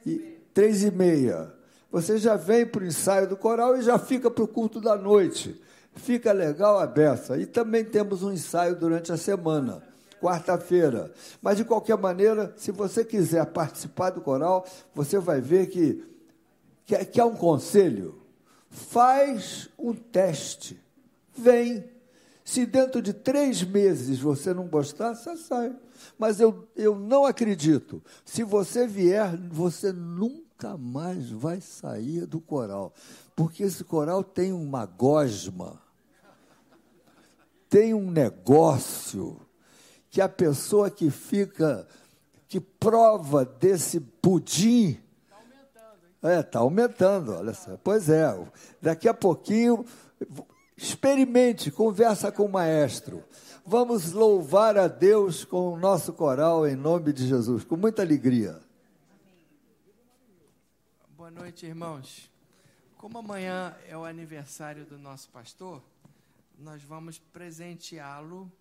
E 0.06 0.40
três 0.54 0.84
e 0.84 0.92
meia. 0.92 1.54
Você 1.92 2.18
já 2.18 2.36
vem 2.36 2.66
para 2.66 2.84
o 2.84 2.88
ensaio 2.88 3.28
do 3.28 3.36
coral 3.36 3.78
e 3.78 3.82
já 3.82 4.00
fica 4.00 4.32
para 4.32 4.44
o 4.44 4.48
culto 4.48 4.80
da 4.80 4.96
noite. 4.96 5.62
Fica 5.96 6.32
legal 6.32 6.80
a 6.80 6.88
beça. 6.88 7.38
E 7.38 7.46
também 7.46 7.84
temos 7.84 8.24
um 8.24 8.32
ensaio 8.32 8.76
durante 8.76 9.12
a 9.12 9.18
semana 9.18 9.92
quarta-feira. 10.22 11.12
Mas, 11.42 11.58
de 11.58 11.66
qualquer 11.66 11.98
maneira, 11.98 12.54
se 12.56 12.72
você 12.72 13.04
quiser 13.04 13.46
participar 13.48 14.12
do 14.12 14.22
coral, 14.22 14.66
você 14.94 15.18
vai 15.18 15.42
ver 15.42 15.68
que 15.68 16.06
quer, 16.86 17.04
quer 17.06 17.26
um 17.26 17.36
conselho? 17.36 18.22
Faz 18.70 19.68
um 19.78 19.94
teste. 19.94 20.80
Vem. 21.36 21.90
Se 22.46 22.66
dentro 22.66 23.02
de 23.02 23.14
três 23.14 23.64
meses 23.64 24.20
você 24.20 24.54
não 24.54 24.68
gostar, 24.68 25.16
você 25.16 25.36
sai. 25.38 25.76
Mas 26.18 26.40
eu, 26.40 26.68
eu 26.76 26.96
não 26.96 27.26
acredito. 27.26 28.04
Se 28.26 28.44
você 28.44 28.88
vier, 28.88 29.38
você 29.50 29.92
nunca 29.92 30.78
mais 30.78 31.30
vai 31.30 31.62
sair 31.62 32.26
do 32.26 32.40
coral. 32.40 32.94
Porque 33.36 33.64
esse 33.64 33.84
coral 33.84 34.24
tem 34.24 34.52
uma 34.52 34.86
gosma, 34.86 35.81
tem 37.72 37.94
um 37.94 38.12
negócio 38.12 39.40
que 40.10 40.20
a 40.20 40.28
pessoa 40.28 40.92
que 40.92 41.10
fica, 41.10 41.88
que 42.50 42.60
prova 42.60 43.46
desse 43.46 44.02
pudim, 44.02 45.00
é, 46.22 46.42
está 46.42 46.60
aumentando, 46.60 47.32
olha 47.32 47.54
só. 47.54 47.78
Pois 47.82 48.10
é, 48.10 48.28
daqui 48.82 49.08
a 49.08 49.14
pouquinho, 49.14 49.86
experimente, 50.76 51.72
conversa 51.72 52.30
com 52.30 52.44
o 52.44 52.52
maestro. 52.52 53.24
Vamos 53.66 54.12
louvar 54.12 54.78
a 54.78 54.90
Deus 54.90 55.46
com 55.46 55.74
o 55.74 55.80
nosso 55.80 56.12
coral 56.12 56.68
em 56.68 56.76
nome 56.76 57.14
de 57.14 57.26
Jesus, 57.26 57.64
com 57.64 57.78
muita 57.78 58.02
alegria. 58.02 58.60
Boa 61.16 61.32
noite, 61.32 61.66
irmãos. 61.66 62.30
Como 62.98 63.18
amanhã 63.18 63.74
é 63.88 63.98
o 63.98 64.04
aniversário 64.04 64.84
do 64.84 64.98
nosso 64.98 65.30
pastor, 65.30 65.82
nós 66.62 66.84
vamos 66.84 67.18
presenteá-lo 67.18 68.52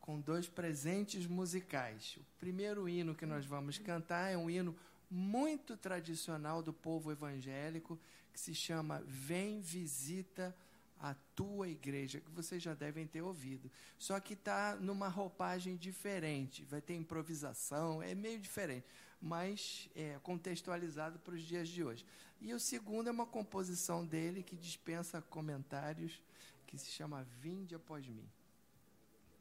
com 0.00 0.20
dois 0.20 0.48
presentes 0.48 1.26
musicais. 1.26 2.16
O 2.16 2.24
primeiro 2.38 2.88
hino 2.88 3.14
que 3.14 3.26
nós 3.26 3.44
vamos 3.44 3.76
cantar 3.78 4.30
é 4.30 4.36
um 4.36 4.48
hino 4.48 4.74
muito 5.10 5.76
tradicional 5.76 6.62
do 6.62 6.72
povo 6.72 7.10
evangélico, 7.10 7.98
que 8.32 8.40
se 8.40 8.54
chama 8.54 9.02
Vem 9.06 9.60
Visita 9.60 10.54
a 11.00 11.14
Tua 11.34 11.68
Igreja, 11.68 12.20
que 12.20 12.30
vocês 12.30 12.62
já 12.62 12.74
devem 12.74 13.06
ter 13.06 13.22
ouvido. 13.22 13.70
Só 13.98 14.18
que 14.18 14.34
está 14.34 14.76
numa 14.76 15.08
roupagem 15.08 15.76
diferente, 15.76 16.64
vai 16.64 16.80
ter 16.80 16.94
improvisação, 16.94 18.02
é 18.02 18.14
meio 18.14 18.40
diferente, 18.40 18.86
mas 19.20 19.88
é 19.94 20.18
contextualizado 20.22 21.18
para 21.20 21.34
os 21.34 21.42
dias 21.42 21.68
de 21.68 21.84
hoje. 21.84 22.04
E 22.40 22.52
o 22.54 22.60
segundo 22.60 23.08
é 23.08 23.10
uma 23.10 23.26
composição 23.26 24.04
dele 24.06 24.42
que 24.42 24.56
dispensa 24.56 25.20
comentários, 25.22 26.20
que 26.68 26.76
se 26.76 26.90
chama 26.90 27.24
Vinde 27.40 27.74
após 27.74 28.06
mim. 28.06 28.28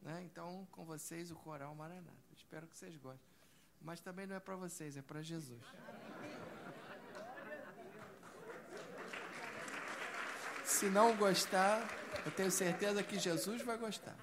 Né? 0.02 0.24
Então, 0.24 0.66
com 0.72 0.86
vocês, 0.86 1.30
o 1.30 1.36
coral 1.36 1.76
Maranata. 1.76 2.16
Espero 2.34 2.66
que 2.66 2.78
vocês 2.78 2.96
gostem. 2.96 3.30
Mas 3.82 4.00
também 4.00 4.26
não 4.26 4.38
é 4.38 4.40
para 4.40 4.56
vocês, 4.56 4.96
é 4.96 5.02
para 5.02 5.22
Jesus. 5.22 5.62
Se 10.64 10.90
não 10.90 11.18
gostar, 11.18 11.86
eu 12.26 12.32
tenho 12.32 12.50
certeza 12.50 13.04
que 13.04 13.20
Jesus 13.20 13.62
vai 13.62 13.78
gostar. 13.78 14.16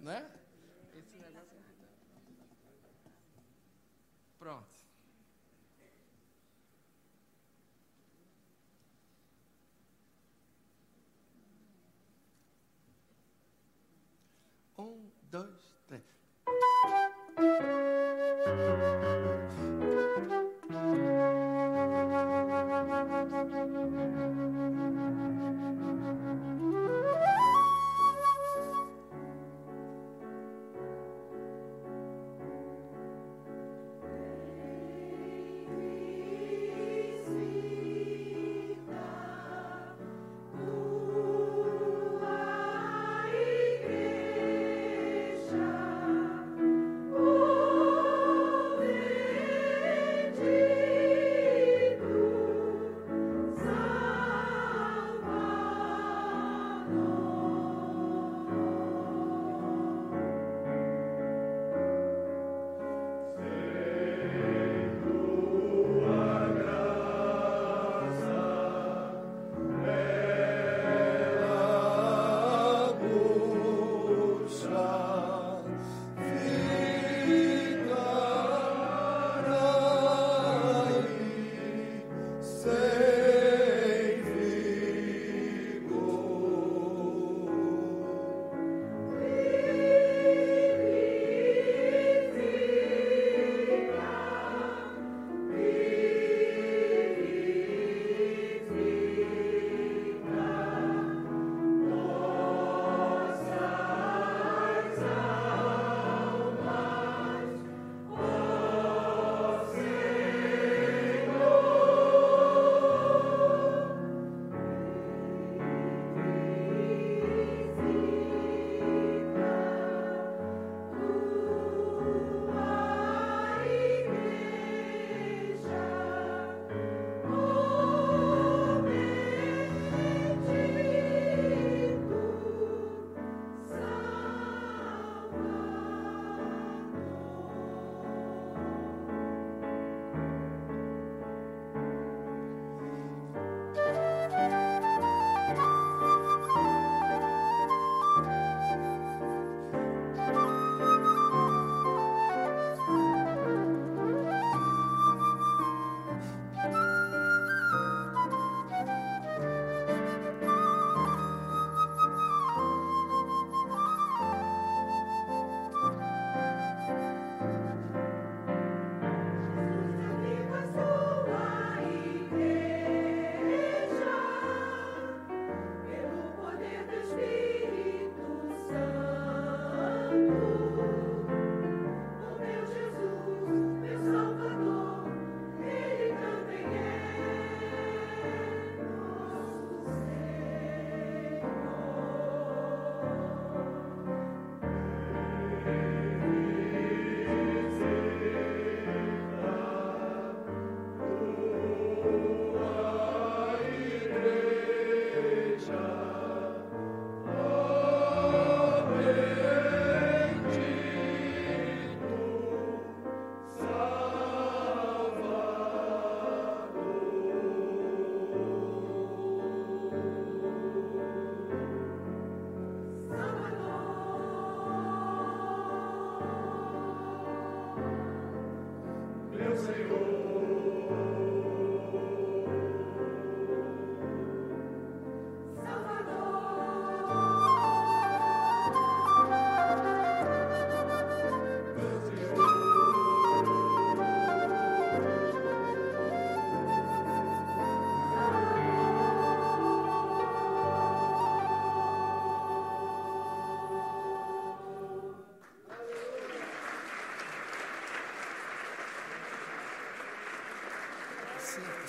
Né? 0.00 0.30
Pronto. 4.38 4.82
Um, 14.82 15.08
dois. 15.32 15.46
Esse, 15.90 16.12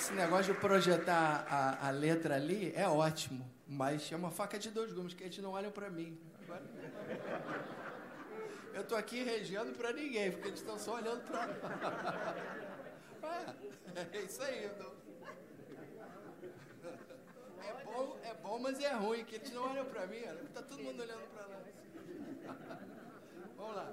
esse 0.04 0.12
negócio 0.12 0.52
de 0.52 0.60
projetar 0.60 1.46
a, 1.48 1.88
a 1.88 1.90
letra 1.90 2.34
ali 2.34 2.74
é 2.76 2.86
ótimo, 2.86 3.50
mas 3.66 4.12
é 4.12 4.16
uma 4.16 4.30
faca 4.30 4.58
de 4.58 4.70
dois 4.70 4.92
gumes, 4.92 5.14
que 5.14 5.24
eles 5.24 5.38
não 5.38 5.52
olham 5.52 5.70
para 5.70 5.88
mim. 5.88 6.20
Agora... 6.42 6.62
Eu 8.74 8.82
estou 8.82 8.98
aqui 8.98 9.22
regendo 9.22 9.72
para 9.72 9.94
ninguém, 9.94 10.30
porque 10.32 10.48
eles 10.48 10.60
estão 10.60 10.78
só 10.78 10.96
olhando 10.96 11.22
para. 11.22 11.48
é, 13.94 14.06
é 14.18 14.20
isso 14.20 14.42
aí. 14.42 14.66
Então. 14.66 14.92
É 17.62 17.84
bom, 17.84 18.18
é 18.24 18.34
bom, 18.34 18.58
mas 18.58 18.78
é 18.80 18.92
ruim, 18.92 19.24
que 19.24 19.36
eles 19.36 19.50
não 19.52 19.70
olham 19.70 19.86
para 19.86 20.06
mim, 20.06 20.18
está 20.18 20.60
todo 20.60 20.82
mundo 20.82 21.00
olhando 21.02 21.26
para 21.32 21.46
lá. 21.46 21.60
Vamos 23.56 23.76
lá. 23.76 23.90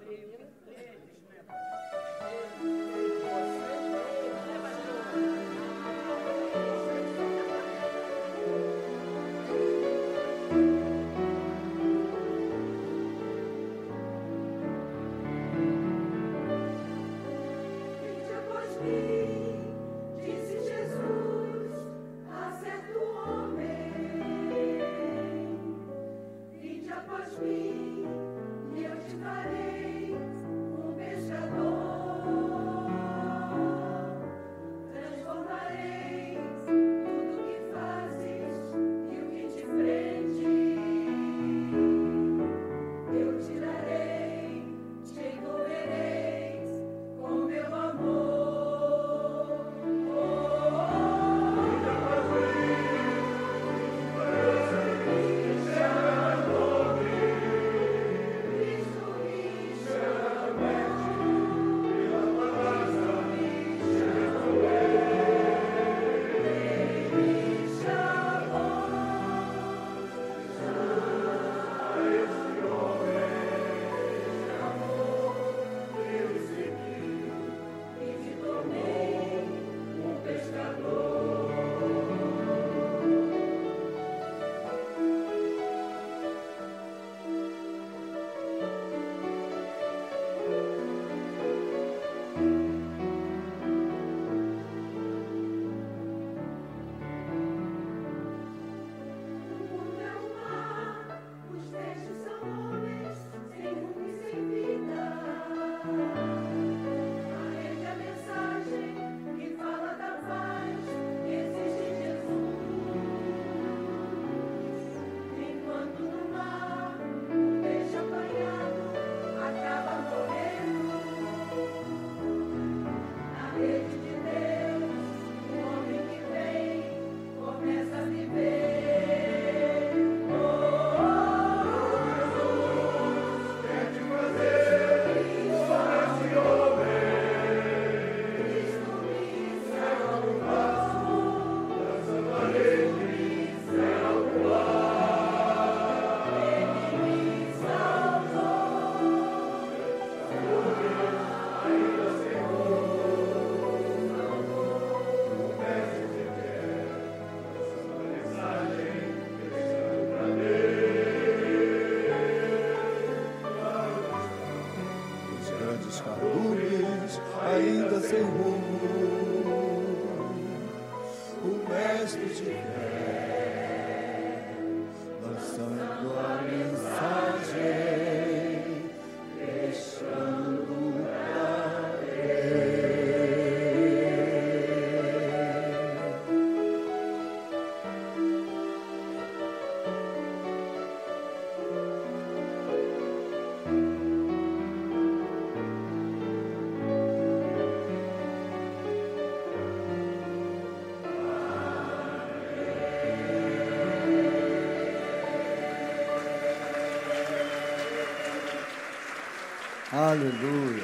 Aleluia. 210.11 210.83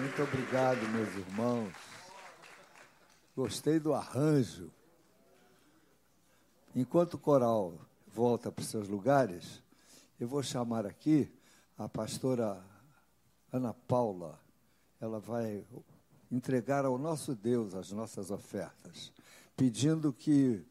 Muito 0.00 0.20
obrigado, 0.20 0.80
meus 0.88 1.14
irmãos. 1.14 1.72
Gostei 3.36 3.78
do 3.78 3.94
arranjo. 3.94 4.68
Enquanto 6.74 7.14
o 7.14 7.18
coral 7.18 7.78
volta 8.08 8.50
para 8.50 8.62
os 8.62 8.68
seus 8.68 8.88
lugares, 8.88 9.62
eu 10.18 10.26
vou 10.26 10.42
chamar 10.42 10.86
aqui 10.86 11.32
a 11.78 11.88
pastora 11.88 12.60
Ana 13.52 13.72
Paula. 13.72 14.40
Ela 15.00 15.20
vai 15.20 15.64
entregar 16.32 16.84
ao 16.84 16.98
nosso 16.98 17.32
Deus 17.32 17.76
as 17.76 17.92
nossas 17.92 18.32
ofertas, 18.32 19.12
pedindo 19.56 20.12
que 20.12 20.66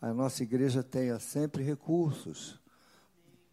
a 0.00 0.14
nossa 0.14 0.42
igreja 0.42 0.82
tenha 0.82 1.18
sempre 1.18 1.62
recursos 1.62 2.58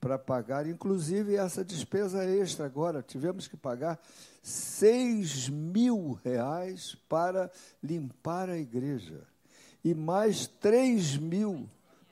para 0.03 0.19
pagar, 0.19 0.67
inclusive 0.67 1.37
essa 1.37 1.63
despesa 1.63 2.25
extra 2.25 2.65
agora. 2.65 3.01
Tivemos 3.01 3.47
que 3.47 3.55
pagar 3.55 3.97
6 4.41 5.47
mil 5.47 6.19
reais 6.25 6.97
para 7.07 7.49
limpar 7.81 8.49
a 8.49 8.57
igreja. 8.57 9.21
E 9.81 9.93
mais 9.93 10.45
3 10.45 11.15
mil, 11.15 11.69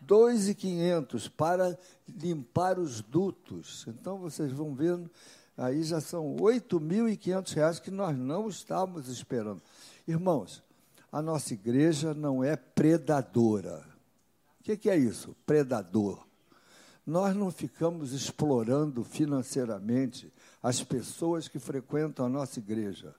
2.500 0.08 1.30
para 1.36 1.78
limpar 2.08 2.80
os 2.80 3.02
dutos. 3.02 3.86
Então 3.90 4.20
vocês 4.20 4.54
vão 4.54 4.74
vendo, 4.74 5.12
aí 5.58 5.84
já 5.84 6.00
são 6.00 6.38
8.500 6.38 7.54
reais 7.54 7.78
que 7.78 7.92
nós 7.92 8.18
não 8.18 8.48
estávamos 8.48 9.10
esperando. 9.10 9.62
Irmãos, 10.08 10.64
a 11.12 11.22
nossa 11.22 11.54
igreja 11.54 12.14
não 12.14 12.42
é 12.42 12.56
predadora. 12.56 13.86
O 14.62 14.64
que, 14.64 14.78
que 14.78 14.90
é 14.90 14.96
isso? 14.96 15.36
Predador. 15.46 16.31
Nós 17.06 17.36
não 17.36 17.52
ficamos 17.52 18.14
explorando 18.14 19.04
financeiramente 19.04 20.32
as 20.62 20.84
pessoas 20.84 21.48
que 21.48 21.60
frequentam 21.60 22.26
a 22.26 22.30
nossa 22.30 22.60
igreja. 22.60 23.16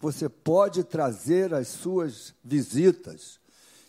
Você 0.00 0.28
pode 0.28 0.84
trazer 0.84 1.54
as 1.54 1.68
suas 1.68 2.34
visitas, 2.44 3.40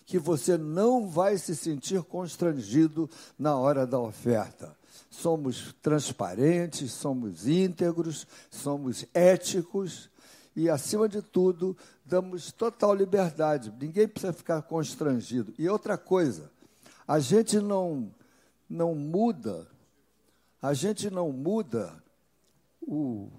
que 0.06 0.18
você 0.18 0.58
não 0.58 1.08
vai 1.08 1.38
se 1.38 1.56
sentir 1.56 2.02
constrangido 2.04 3.10
na 3.38 3.58
hora 3.58 3.86
da 3.86 4.00
oferta. 4.00 4.76
Somos 5.10 5.76
transparentes, 5.82 6.92
somos 6.92 7.48
íntegros, 7.48 8.28
somos 8.50 9.06
éticos 9.14 10.10
e, 10.56 10.70
acima 10.70 11.08
de 11.08 11.22
tudo, 11.22 11.76
damos 12.06 12.52
total 12.52 12.94
liberdade. 12.94 13.74
Ninguém 13.80 14.08
precisa 14.08 14.34
ficar 14.34 14.62
constrangido. 14.64 15.54
E 15.58 15.68
outra 15.70 15.98
coisa, 15.98 16.52
a 17.08 17.20
gente 17.20 17.60
não, 17.60 18.12
não 18.70 18.96
muda, 18.96 19.68
a 20.62 20.74
gente 20.74 21.10
não 21.10 21.32
muda 21.32 21.94
o, 22.82 23.30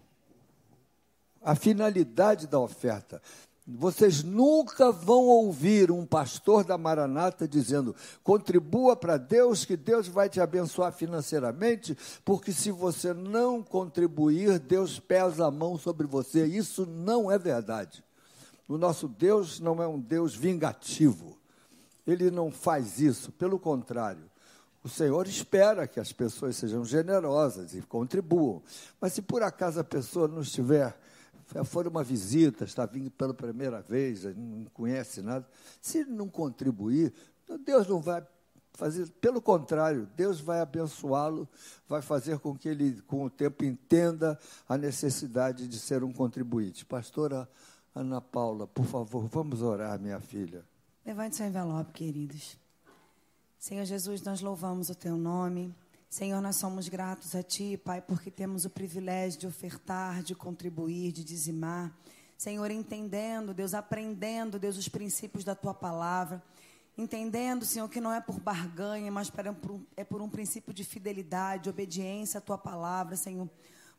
a 1.43 1.55
finalidade 1.55 2.47
da 2.47 2.59
oferta. 2.59 3.21
Vocês 3.67 4.23
nunca 4.23 4.93
vão 4.93 5.23
ouvir 5.23 5.91
um 5.91 6.05
pastor 6.05 6.65
da 6.65 6.77
Maranata 6.77 7.49
dizendo: 7.49 7.97
contribua 8.23 8.95
para 8.95 9.17
Deus, 9.17 9.65
que 9.65 9.75
Deus 9.75 10.07
vai 10.07 10.29
te 10.29 10.39
abençoar 10.39 10.93
financeiramente, 10.93 11.97
porque 12.27 12.53
se 12.53 12.71
você 12.71 13.15
não 13.15 13.63
contribuir, 13.63 14.59
Deus 14.59 15.01
pesa 15.01 15.47
a 15.47 15.51
mão 15.51 15.79
sobre 15.79 16.07
você. 16.07 16.45
Isso 16.45 16.85
não 16.85 17.31
é 17.31 17.39
verdade. 17.39 18.05
O 18.69 18.77
nosso 18.77 19.09
Deus 19.09 19.61
não 19.61 19.83
é 19.83 19.87
um 19.89 19.99
Deus 19.99 20.35
vingativo. 20.35 21.39
Ele 22.07 22.31
não 22.31 22.51
faz 22.51 23.01
isso, 23.01 23.33
pelo 23.33 23.59
contrário. 23.59 24.31
O 24.85 24.89
Senhor 24.89 25.27
espera 25.27 25.89
que 25.89 25.99
as 25.99 26.13
pessoas 26.13 26.57
sejam 26.57 26.85
generosas 26.85 27.75
e 27.75 27.81
contribuam. 27.81 28.63
Mas 29.01 29.15
se 29.15 29.23
por 29.23 29.43
acaso 29.43 29.81
a 29.81 29.85
pessoa 29.85 30.29
não 30.29 30.43
estiver 30.43 30.95
for 31.65 31.87
uma 31.87 32.05
visita, 32.05 32.65
está 32.65 32.85
vindo 32.85 33.11
pela 33.11 33.33
primeira 33.33 33.81
vez, 33.81 34.25
não 34.37 34.65
conhece 34.73 35.23
nada, 35.23 35.47
se 35.81 36.05
não 36.05 36.29
contribuir, 36.29 37.13
Deus 37.65 37.87
não 37.87 38.01
vai 38.01 38.27
fazer, 38.73 39.09
pelo 39.21 39.41
contrário, 39.41 40.09
Deus 40.17 40.41
vai 40.41 40.61
abençoá-lo, 40.61 41.49
vai 41.89 42.03
fazer 42.03 42.39
com 42.39 42.57
que 42.57 42.69
ele, 42.69 43.01
com 43.03 43.25
o 43.25 43.31
tempo, 43.31 43.65
entenda 43.65 44.39
a 44.69 44.77
necessidade 44.77 45.69
de 45.69 45.79
ser 45.79 46.03
um 46.03 46.13
contribuinte. 46.13 46.85
Pastora 46.85 47.49
Ana 47.95 48.21
Paula, 48.21 48.67
por 48.67 48.85
favor, 48.85 49.27
vamos 49.29 49.63
orar, 49.63 49.99
minha 50.01 50.21
filha. 50.21 50.65
Levante 51.07 51.37
seu 51.37 51.47
envelope, 51.47 51.93
queridos. 51.93 52.64
Senhor 53.65 53.87
Jesus, 53.87 54.21
nós 54.21 54.43
louvamos 54.43 54.91
o 54.91 54.95
teu 54.95 55.17
nome. 55.17 55.75
Senhor, 56.11 56.39
nós 56.43 56.57
somos 56.57 56.87
gratos 56.87 57.35
a 57.35 57.43
Ti, 57.43 57.81
Pai, 57.83 57.99
porque 57.99 58.31
temos 58.31 58.67
o 58.67 58.69
privilégio 58.69 59.41
de 59.41 59.47
ofertar, 59.47 60.23
de 60.23 60.35
contribuir, 60.35 61.13
de 61.13 61.25
dizimar. 61.25 61.91
Senhor, 62.37 62.71
entendendo, 62.71 63.55
Deus, 63.55 63.73
aprendendo, 63.73 64.59
Deus, 64.59 64.77
os 64.77 64.87
princípios 64.87 65.45
da 65.45 65.55
Tua 65.55 65.73
palavra. 65.73 66.43
Entendendo, 66.99 67.65
Senhor, 67.65 67.89
que 67.89 68.03
não 68.03 68.13
é 68.13 68.21
por 68.21 68.39
barganha, 68.39 69.11
mas 69.11 69.33
é 69.97 70.05
por 70.05 70.21
um 70.21 70.29
princípio 70.29 70.75
de 70.75 70.85
fidelidade, 70.85 71.63
de 71.63 71.71
obediência 71.71 72.37
à 72.37 72.43
Tua 72.43 72.59
palavra, 72.59 73.17
Senhor. 73.17 73.49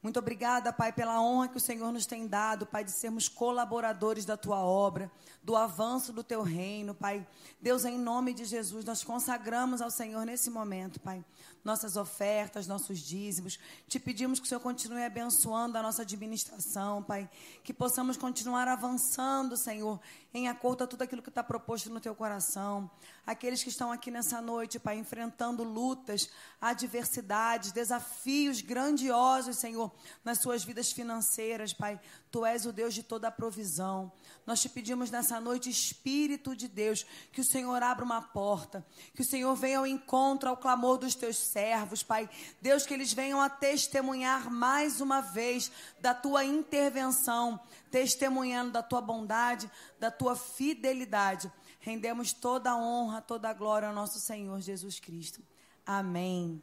Muito 0.06 0.20
obrigada, 0.20 0.72
Pai, 0.72 0.94
pela 0.94 1.20
honra 1.20 1.48
que 1.48 1.58
o 1.58 1.60
Senhor 1.60 1.92
nos 1.92 2.06
tem 2.06 2.28
dado, 2.28 2.64
Pai, 2.68 2.84
de 2.84 2.92
sermos 2.92 3.28
colaboradores 3.28 4.24
da 4.24 4.38
tua 4.38 4.60
obra, 4.60 5.12
do 5.42 5.56
avanço 5.56 6.14
do 6.14 6.24
teu 6.24 6.44
reino, 6.44 6.94
Pai. 6.94 7.26
Deus, 7.60 7.86
em 7.86 7.98
nome 7.98 8.32
de 8.32 8.46
Jesus, 8.46 8.86
nós 8.86 9.04
consagramos 9.04 9.82
ao 9.82 9.90
Senhor 9.90 10.24
nesse 10.24 10.52
momento, 10.52 11.00
Pai 11.00 11.26
nossas 11.66 11.98
ofertas, 11.98 12.68
nossos 12.68 13.00
dízimos. 13.00 13.60
Te 13.88 14.00
pedimos 14.00 14.40
que 14.40 14.46
o 14.46 14.48
Senhor 14.48 14.62
continue 14.62 15.04
abençoando 15.04 15.78
a 15.78 15.82
nossa 15.82 16.04
administração, 16.04 17.04
Pai. 17.04 17.30
Que 17.64 17.74
possamos 17.74 18.16
continuar 18.16 18.68
avançando, 18.68 19.58
Senhor, 19.58 20.00
em 20.34 20.48
acordo 20.48 20.84
a 20.84 20.88
tudo 20.88 21.02
aquilo 21.02 21.24
que 21.24 21.30
está 21.30 21.44
proposto 21.44 21.90
no 21.90 22.00
teu 22.00 22.14
coração. 22.14 22.90
Aqueles 23.26 23.64
que 23.64 23.70
estão 23.70 23.92
aqui 23.92 24.12
nessa 24.12 24.40
noite, 24.40 24.80
Pai, 24.80 24.98
enfrentando 24.98 25.64
lutas, 25.64 26.30
adversidades, 26.62 27.72
desafios 27.72 28.62
grandiosos, 28.62 29.58
Senhor, 29.58 29.92
nas 30.24 30.38
suas 30.38 30.64
vidas 30.64 30.92
financeiras, 30.92 31.74
Pai. 31.74 32.00
Tu 32.32 32.46
és 32.46 32.66
o 32.66 32.72
Deus 32.72 32.94
de 32.94 33.02
toda 33.02 33.28
a 33.28 33.32
provisão. 33.32 34.12
Nós 34.46 34.62
te 34.62 34.70
pedimos 34.70 35.10
nessa 35.10 35.40
noite, 35.40 35.72
Espírito 35.72 36.56
de 36.56 36.68
Deus, 36.68 37.04
que 37.32 37.42
o 37.42 37.44
Senhor 37.44 37.82
abra 37.82 38.06
uma 38.06 38.22
porta, 38.22 38.86
que 39.16 39.24
o 39.24 39.26
Senhor 39.26 39.56
venha 39.56 39.80
ao 39.80 39.88
encontro, 39.88 40.48
ao 40.48 40.56
clamor 40.56 41.00
dos 41.00 41.16
teus 41.16 41.36
servos, 41.36 42.04
Pai. 42.04 42.30
Deus, 42.62 42.86
que 42.86 42.94
eles 42.94 43.12
venham 43.12 43.42
a 43.42 43.50
testemunhar 43.50 44.52
mais 44.52 45.02
uma 45.02 45.20
vez 45.20 45.72
da 46.00 46.14
tua 46.14 46.46
intervenção, 46.46 47.60
testemunhando 47.90 48.72
da 48.72 48.84
tua 48.84 49.02
bondade, 49.02 49.70
da 50.00 50.12
tua 50.12 50.36
fidelidade. 50.36 51.52
Rendemos 51.80 52.32
toda 52.32 52.70
a 52.70 52.78
honra, 52.78 53.22
toda 53.22 53.50
a 53.50 53.54
glória 53.54 53.88
ao 53.88 53.96
nosso 53.96 54.20
Senhor 54.20 54.62
Jesus 54.62 55.00
Cristo. 55.00 55.42
Amém. 55.84 56.62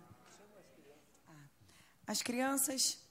As 2.06 2.22
crianças 2.22 3.01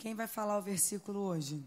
Quem 0.00 0.14
vai 0.14 0.26
falar 0.26 0.56
o 0.56 0.62
versículo 0.62 1.20
hoje? 1.20 1.62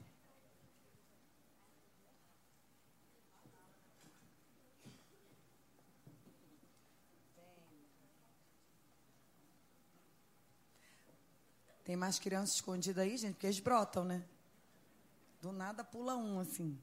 Tem 11.84 11.96
mais 11.96 12.18
crianças 12.18 12.56
escondidas 12.56 13.04
aí, 13.04 13.16
gente? 13.18 13.34
Porque 13.34 13.46
eles 13.46 13.60
brotam, 13.60 14.04
né? 14.04 14.26
Do 15.40 15.52
nada 15.52 15.84
pula 15.84 16.16
um, 16.16 16.40
assim. 16.40 16.76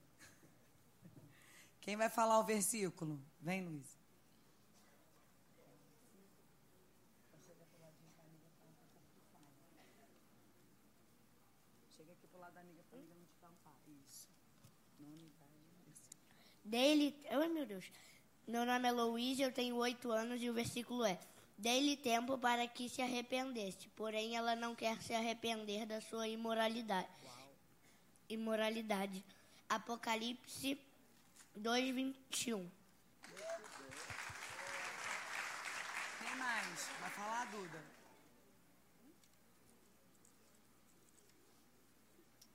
Quem 1.81 1.97
vai 1.97 2.09
falar 2.09 2.39
o 2.39 2.45
versículo? 2.45 3.21
Vem, 3.41 3.67
Luiz. 3.67 4.00
Dele, 16.71 17.13
oh 17.33 17.49
meu 17.49 17.67
Deus. 17.67 17.85
Meu 18.47 18.65
nome 18.65 18.87
é 18.87 18.93
Luiz, 18.93 19.41
eu 19.41 19.51
tenho 19.51 19.75
oito 19.75 20.13
anos 20.13 20.41
e 20.41 20.49
o 20.49 20.55
versículo 20.55 21.05
é: 21.05 21.19
Dei-lhe 21.59 21.97
tempo 21.97 22.39
para 22.39 22.65
que 22.69 22.89
se 22.89 23.03
arrependesse, 23.03 23.89
porém 23.89 24.37
ela 24.37 24.55
não 24.55 24.73
quer 24.73 25.03
se 25.03 25.13
arrepender 25.13 25.85
da 25.85 26.01
sua 26.01 26.29
imoralidade. 26.29 27.09
Uau. 27.25 27.53
Imoralidade. 28.29 29.25
Apocalipse 29.69 30.81
2:21. 31.57 32.71
Quem 36.21 36.37
mais? 36.37 36.89
Vai 37.01 37.11
falar, 37.11 37.45
Duda? 37.47 37.85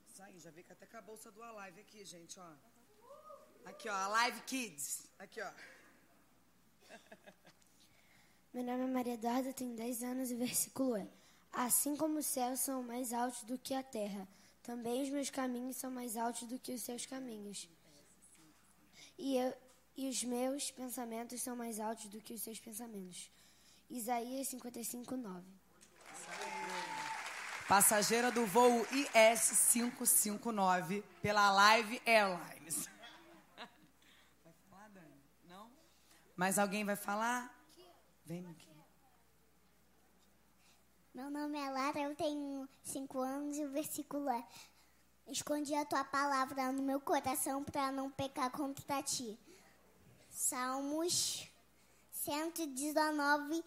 Isso 0.08 0.22
aí, 0.22 0.40
já 0.40 0.50
vi 0.50 0.62
que 0.62 0.72
até 0.72 0.86
com 0.86 0.96
a 0.96 1.02
bolsa 1.02 1.30
do 1.30 1.42
Alive 1.42 1.82
aqui, 1.82 2.02
gente, 2.02 2.40
ó. 2.40 2.75
Aqui, 3.66 3.88
ó, 3.88 3.92
a 3.92 4.06
Live 4.06 4.40
Kids. 4.42 5.08
Aqui, 5.18 5.40
ó. 5.42 5.50
Meu 8.54 8.62
nome 8.62 8.84
é 8.84 8.86
Maria 8.86 9.14
Eduarda, 9.14 9.52
tenho 9.52 9.74
10 9.74 10.04
anos 10.04 10.30
e 10.30 10.34
o 10.34 10.38
versículo 10.38 10.96
é: 10.96 11.08
Assim 11.52 11.96
como 11.96 12.20
os 12.20 12.26
céus 12.26 12.60
são 12.60 12.80
mais 12.84 13.12
altos 13.12 13.42
do 13.42 13.58
que 13.58 13.74
a 13.74 13.82
terra, 13.82 14.28
também 14.62 15.02
os 15.02 15.08
meus 15.08 15.30
caminhos 15.30 15.76
são 15.76 15.90
mais 15.90 16.16
altos 16.16 16.44
do 16.44 16.60
que 16.60 16.72
os 16.72 16.82
seus 16.82 17.06
caminhos. 17.06 17.68
E, 19.18 19.36
eu, 19.36 19.52
e 19.96 20.08
os 20.08 20.22
meus 20.22 20.70
pensamentos 20.70 21.42
são 21.42 21.56
mais 21.56 21.80
altos 21.80 22.06
do 22.06 22.20
que 22.20 22.34
os 22.34 22.42
seus 22.42 22.60
pensamentos. 22.60 23.28
Isaías 23.90 24.46
55, 24.46 25.16
9. 25.16 25.44
Passageira 27.66 28.30
do 28.30 28.46
voo 28.46 28.86
IS 28.92 29.72
559 29.72 31.02
pela 31.20 31.50
Live 31.50 32.00
Airlines. 32.06 32.95
Mais 36.36 36.58
alguém 36.58 36.84
vai 36.84 36.96
falar? 36.96 37.50
Vem 38.26 38.46
aqui. 38.46 38.68
Meu 41.14 41.30
nome 41.30 41.58
é 41.58 41.70
Lara, 41.70 41.98
eu 41.98 42.14
tenho 42.14 42.68
cinco 42.82 43.20
anos 43.20 43.56
e 43.56 43.64
o 43.64 43.70
versículo 43.70 44.28
é: 44.28 44.46
Escondi 45.26 45.74
a 45.74 45.86
tua 45.86 46.04
palavra 46.04 46.70
no 46.72 46.82
meu 46.82 47.00
coração 47.00 47.64
para 47.64 47.90
não 47.90 48.10
pecar 48.10 48.50
contra 48.50 49.02
ti. 49.02 49.38
Salmos 50.28 51.48
119, 52.12 53.64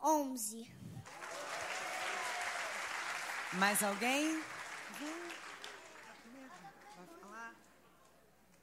11. 0.00 0.72
Mais 3.54 3.82
alguém? 3.82 4.40
Vai 6.96 7.06
falar? 7.20 7.54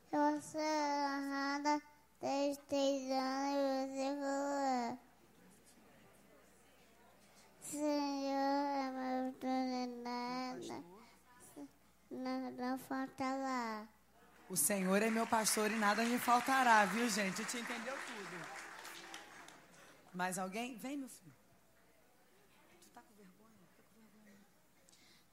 Eu 0.10 0.41
sou 0.41 0.62
errada 0.62 1.91
fez 2.22 2.58
três 2.70 3.12
anos 3.12 3.90
e 3.90 3.98
você 3.98 4.16
falou: 4.22 5.00
Senhor, 7.60 8.92
mas 8.94 9.36
não 9.42 10.04
nada, 10.04 10.84
nada 12.12 12.78
faltará. 12.78 13.88
O 14.48 14.56
Senhor 14.56 15.02
é 15.02 15.10
meu 15.10 15.26
pastor 15.26 15.72
e 15.72 15.76
nada 15.76 16.04
me 16.04 16.20
faltará, 16.20 16.86
viu, 16.86 17.10
gente? 17.10 17.44
Te 17.46 17.58
entendeu 17.58 17.96
tudo. 18.06 18.62
Mais 20.14 20.38
alguém? 20.38 20.78
Vem, 20.78 20.98
meu 20.98 21.08
filho. 21.08 21.34
Tá, 22.94 23.02
tá 23.02 23.02
com 23.02 23.16
vergonha. 23.16 23.66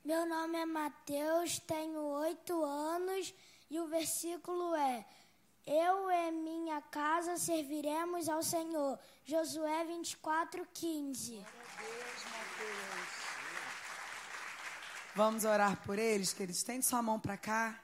Meu 0.05 0.25
nome 0.25 0.57
é 0.57 0.65
Mateus, 0.65 1.59
tenho 1.59 2.01
oito 2.01 2.65
anos 2.65 3.35
e 3.69 3.79
o 3.81 3.89
versículo 3.89 4.75
é 4.77 5.05
eu 5.71 6.11
e 6.11 6.31
minha 6.31 6.81
casa 6.81 7.37
serviremos 7.37 8.27
ao 8.27 8.43
Senhor. 8.43 8.99
Josué 9.23 9.85
24, 9.85 10.67
15. 10.73 11.45
Vamos 15.15 15.45
orar 15.45 15.77
por 15.85 15.99
eles, 15.99 16.33
queridos. 16.33 16.63
Tende 16.63 16.87
sua 16.87 17.03
mão 17.03 17.21
para 17.21 17.37
cá. 17.37 17.79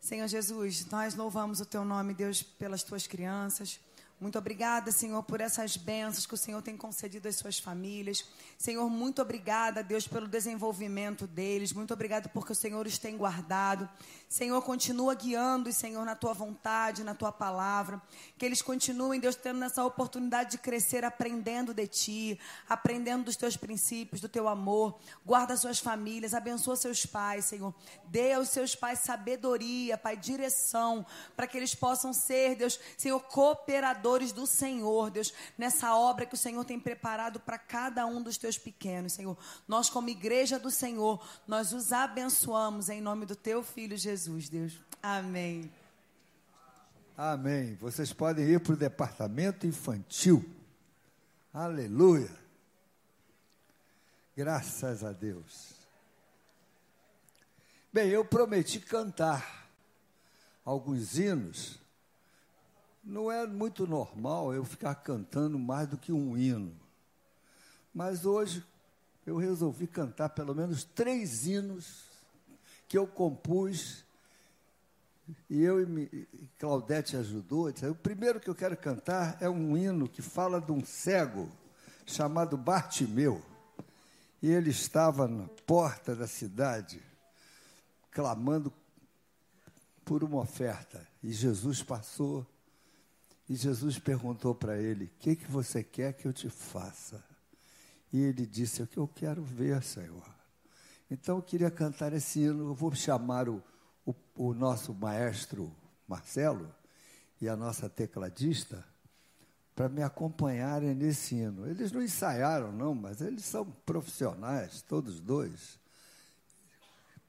Senhor 0.00 0.26
Jesus, 0.26 0.86
nós 0.86 1.14
louvamos 1.14 1.60
o 1.60 1.66
teu 1.66 1.84
nome, 1.84 2.14
Deus, 2.14 2.42
pelas 2.42 2.82
tuas 2.82 3.06
crianças. 3.06 3.78
Muito 4.20 4.36
obrigada, 4.36 4.90
Senhor, 4.90 5.22
por 5.22 5.40
essas 5.40 5.76
bênçãos 5.76 6.26
que 6.26 6.34
o 6.34 6.36
Senhor 6.36 6.60
tem 6.60 6.76
concedido 6.76 7.28
às 7.28 7.36
suas 7.36 7.60
famílias. 7.60 8.24
Senhor, 8.58 8.90
muito 8.90 9.22
obrigada, 9.22 9.80
Deus, 9.80 10.08
pelo 10.08 10.26
desenvolvimento 10.26 11.24
deles. 11.24 11.72
Muito 11.72 11.94
obrigada 11.94 12.28
porque 12.28 12.50
o 12.50 12.54
Senhor 12.54 12.84
os 12.84 12.98
tem 12.98 13.16
guardado. 13.16 13.88
Senhor, 14.28 14.60
continua 14.62 15.14
guiando, 15.14 15.72
Senhor, 15.72 16.04
na 16.04 16.16
tua 16.16 16.34
vontade, 16.34 17.04
na 17.04 17.14
tua 17.14 17.30
palavra. 17.30 18.02
Que 18.36 18.44
eles 18.44 18.60
continuem, 18.60 19.20
Deus, 19.20 19.36
tendo 19.36 19.62
essa 19.64 19.84
oportunidade 19.84 20.50
de 20.50 20.58
crescer 20.58 21.04
aprendendo 21.04 21.72
de 21.72 21.86
ti, 21.86 22.40
aprendendo 22.68 23.26
dos 23.26 23.36
teus 23.36 23.56
princípios, 23.56 24.20
do 24.20 24.28
teu 24.28 24.48
amor. 24.48 24.98
Guarda 25.24 25.56
suas 25.56 25.78
famílias, 25.78 26.34
abençoa 26.34 26.74
seus 26.74 27.06
pais, 27.06 27.44
Senhor. 27.44 27.72
Dê 28.06 28.32
aos 28.32 28.48
seus 28.48 28.74
pais 28.74 28.98
sabedoria, 28.98 29.96
Pai, 29.96 30.16
direção, 30.16 31.06
para 31.36 31.46
que 31.46 31.56
eles 31.56 31.72
possam 31.72 32.12
ser, 32.12 32.56
Deus, 32.56 32.80
Senhor, 32.96 33.20
cooperadores 33.20 34.07
do 34.32 34.46
Senhor, 34.46 35.10
Deus, 35.10 35.32
nessa 35.56 35.94
obra 35.94 36.24
que 36.24 36.34
o 36.34 36.38
Senhor 36.38 36.64
tem 36.64 36.80
preparado 36.80 37.38
para 37.38 37.58
cada 37.58 38.06
um 38.06 38.22
dos 38.22 38.38
teus 38.38 38.56
pequenos, 38.56 39.12
Senhor. 39.12 39.36
Nós, 39.66 39.90
como 39.90 40.08
igreja 40.08 40.58
do 40.58 40.70
Senhor, 40.70 41.22
nós 41.46 41.72
os 41.72 41.92
abençoamos 41.92 42.88
em 42.88 43.00
nome 43.00 43.26
do 43.26 43.36
teu 43.36 43.62
filho 43.62 43.96
Jesus, 43.96 44.48
Deus. 44.48 44.80
Amém. 45.02 45.70
Amém. 47.16 47.74
Vocês 47.74 48.12
podem 48.12 48.46
ir 48.46 48.60
para 48.60 48.72
o 48.72 48.76
departamento 48.76 49.66
infantil. 49.66 50.44
Aleluia. 51.52 52.30
Graças 54.36 55.02
a 55.02 55.12
Deus. 55.12 55.74
Bem, 57.92 58.08
eu 58.08 58.24
prometi 58.24 58.78
cantar 58.78 59.68
alguns 60.64 61.18
hinos. 61.18 61.80
Não 63.08 63.32
é 63.32 63.46
muito 63.46 63.86
normal 63.86 64.52
eu 64.52 64.62
ficar 64.66 64.94
cantando 64.96 65.58
mais 65.58 65.88
do 65.88 65.96
que 65.96 66.12
um 66.12 66.36
hino. 66.36 66.78
Mas 67.94 68.26
hoje 68.26 68.62
eu 69.26 69.38
resolvi 69.38 69.86
cantar 69.86 70.28
pelo 70.28 70.54
menos 70.54 70.84
três 70.84 71.46
hinos 71.46 72.04
que 72.86 72.98
eu 72.98 73.06
compus 73.06 74.04
e 75.48 75.62
eu 75.62 75.80
e 75.82 75.86
mi- 75.86 76.10
e 76.12 76.48
Claudete 76.58 77.16
ajudou. 77.16 77.70
O 77.70 77.94
primeiro 77.94 78.38
que 78.38 78.50
eu 78.50 78.54
quero 78.54 78.76
cantar 78.76 79.38
é 79.40 79.48
um 79.48 79.74
hino 79.74 80.06
que 80.06 80.20
fala 80.20 80.60
de 80.60 80.70
um 80.70 80.84
cego 80.84 81.48
chamado 82.04 82.58
Bartimeu. 82.58 83.42
E 84.42 84.50
ele 84.50 84.68
estava 84.68 85.26
na 85.26 85.48
porta 85.66 86.14
da 86.14 86.26
cidade 86.26 87.02
clamando 88.10 88.70
por 90.04 90.22
uma 90.22 90.40
oferta. 90.40 91.08
E 91.22 91.32
Jesus 91.32 91.82
passou 91.82 92.46
e 93.48 93.54
Jesus 93.54 93.98
perguntou 93.98 94.54
para 94.54 94.76
ele: 94.76 95.06
O 95.06 95.10
que, 95.18 95.34
que 95.34 95.50
você 95.50 95.82
quer 95.82 96.12
que 96.12 96.26
eu 96.26 96.32
te 96.32 96.50
faça? 96.50 97.24
E 98.12 98.20
ele 98.20 98.44
disse: 98.44 98.82
O 98.82 98.86
que 98.86 98.98
eu 98.98 99.08
quero 99.08 99.42
ver, 99.42 99.82
Senhor. 99.82 100.28
Então 101.10 101.36
eu 101.36 101.42
queria 101.42 101.70
cantar 101.70 102.12
esse 102.12 102.40
hino. 102.40 102.68
Eu 102.68 102.74
vou 102.74 102.94
chamar 102.94 103.48
o, 103.48 103.62
o, 104.04 104.14
o 104.34 104.54
nosso 104.54 104.92
maestro 104.92 105.74
Marcelo 106.06 106.72
e 107.40 107.48
a 107.48 107.56
nossa 107.56 107.88
tecladista 107.88 108.84
para 109.74 109.88
me 109.88 110.02
acompanharem 110.02 110.94
nesse 110.94 111.36
hino. 111.36 111.66
Eles 111.66 111.92
não 111.92 112.02
ensaiaram, 112.02 112.72
não, 112.72 112.94
mas 112.94 113.20
eles 113.20 113.44
são 113.44 113.64
profissionais, 113.86 114.82
todos 114.82 115.20
dois. 115.20 115.78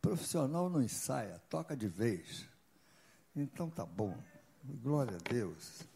Profissional 0.02 0.70
não 0.70 0.82
ensaia, 0.82 1.40
toca 1.50 1.78
de 1.78 1.88
vez. 1.88 2.46
Então 3.36 3.70
tá 3.70 3.86
bom. 3.86 4.18
Glória 4.64 5.16
a 5.16 5.30
Deus. 5.30 5.88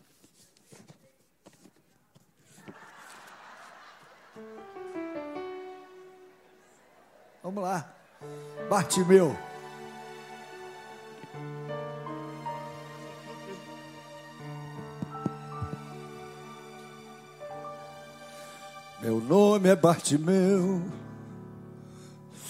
Vamos 7.43 7.61
lá. 7.61 7.93
Bartimeu. 8.69 9.35
Meu 19.01 19.19
nome 19.19 19.67
é 19.67 19.75
Bartimeu, 19.75 20.81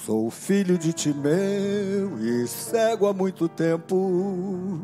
sou 0.06 0.30
filho 0.30 0.78
de 0.78 0.94
Timeu 0.94 2.20
e 2.20 2.48
cego 2.48 3.08
há 3.08 3.14
muito 3.14 3.50
tempo. 3.50 4.80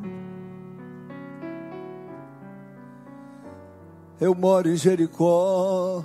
Eu 4.20 4.34
moro 4.34 4.68
em 4.68 4.76
Jericó 4.76 6.04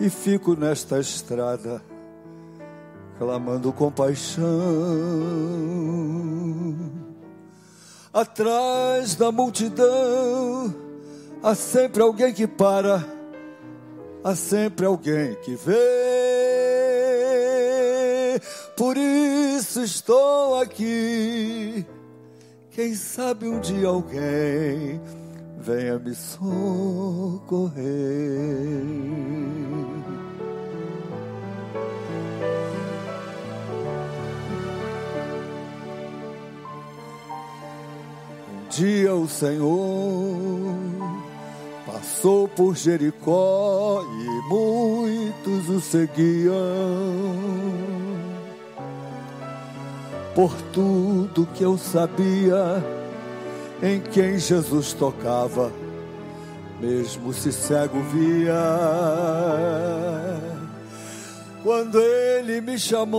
e 0.00 0.10
fico 0.10 0.56
nesta 0.56 0.98
estrada 0.98 1.80
clamando 3.18 3.72
compaixão. 3.72 4.44
Atrás 8.12 9.14
da 9.16 9.32
multidão 9.32 10.74
há 11.42 11.54
sempre 11.54 12.02
alguém 12.02 12.32
que 12.32 12.46
para, 12.46 13.04
há 14.22 14.34
sempre 14.34 14.86
alguém 14.86 15.34
que 15.36 15.56
vê. 15.56 15.74
Por 18.76 18.96
isso 18.96 19.82
estou 19.82 20.60
aqui. 20.60 21.84
Quem 22.70 22.94
sabe 22.94 23.48
um 23.48 23.60
dia 23.60 23.88
alguém 23.88 25.00
venha 25.58 25.98
me 25.98 26.14
socorrer. 26.14 27.84
Dia 38.76 39.14
o 39.14 39.28
Senhor 39.28 40.74
passou 41.86 42.48
por 42.48 42.74
Jericó 42.76 44.02
e 44.02 44.48
muitos 44.48 45.68
o 45.68 45.80
seguiam. 45.80 46.54
Por 50.34 50.52
tudo 50.72 51.46
que 51.54 51.62
eu 51.62 51.78
sabia 51.78 52.84
em 53.80 54.00
quem 54.00 54.36
Jesus 54.38 54.92
tocava, 54.92 55.70
mesmo 56.80 57.32
se 57.32 57.52
cego 57.52 58.00
via. 58.12 58.54
Quando 61.62 62.00
ele 62.00 62.60
me 62.60 62.76
chamou, 62.76 63.14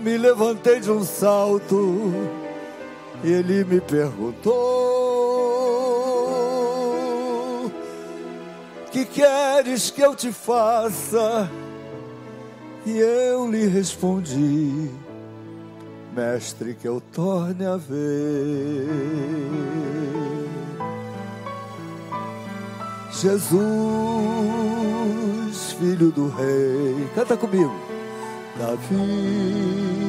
me 0.00 0.18
levantei 0.18 0.80
de 0.80 0.90
um 0.90 1.04
salto 1.04 2.39
e 3.22 3.32
ele 3.32 3.64
me 3.64 3.80
perguntou: 3.80 4.50
Que 8.90 9.04
queres 9.04 9.90
que 9.90 10.00
eu 10.00 10.14
te 10.14 10.32
faça? 10.32 11.50
E 12.86 12.98
eu 12.98 13.50
lhe 13.50 13.66
respondi: 13.66 14.90
Mestre, 16.14 16.74
que 16.74 16.88
eu 16.88 17.00
torne 17.12 17.66
a 17.66 17.76
ver. 17.76 18.88
Jesus, 23.12 23.60
filho 25.78 26.10
do 26.10 26.28
rei, 26.28 27.06
canta 27.14 27.36
comigo. 27.36 27.74
Davi, 28.58 29.99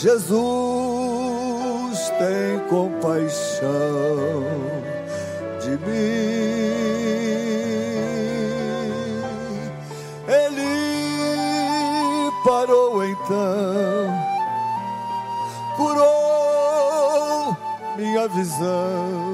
Jesus 0.00 1.98
tem 2.18 2.60
compaixão 2.68 4.44
de 5.60 5.70
mim. 5.70 5.78
Ele 10.28 12.30
parou 12.44 13.04
então, 13.04 14.14
curou 15.76 17.56
minha 17.96 18.28
visão. 18.28 19.27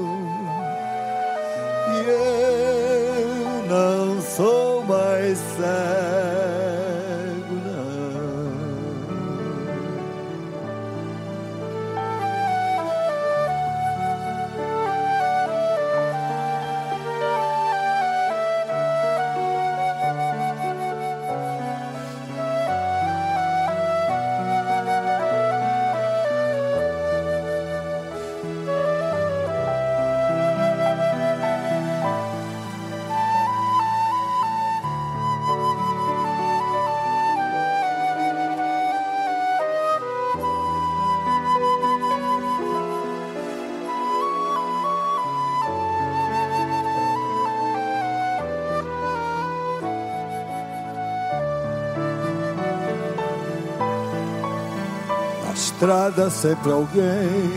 Estrada 55.75 56.29
sempre 56.29 56.71
alguém 56.71 57.51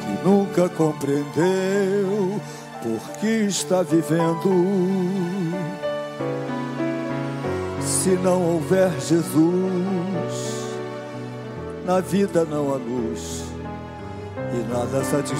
que 0.00 0.24
nunca 0.24 0.68
compreendeu 0.68 2.40
por 2.80 3.00
que 3.18 3.46
está 3.46 3.82
vivendo. 3.82 5.58
Se 7.80 8.10
não 8.10 8.54
houver 8.54 8.92
Jesus, 9.00 9.34
na 11.84 12.00
vida 12.00 12.44
não 12.44 12.72
há 12.72 12.76
luz 12.76 13.42
e 14.54 14.72
nada 14.72 15.02
satisfaz. 15.02 15.38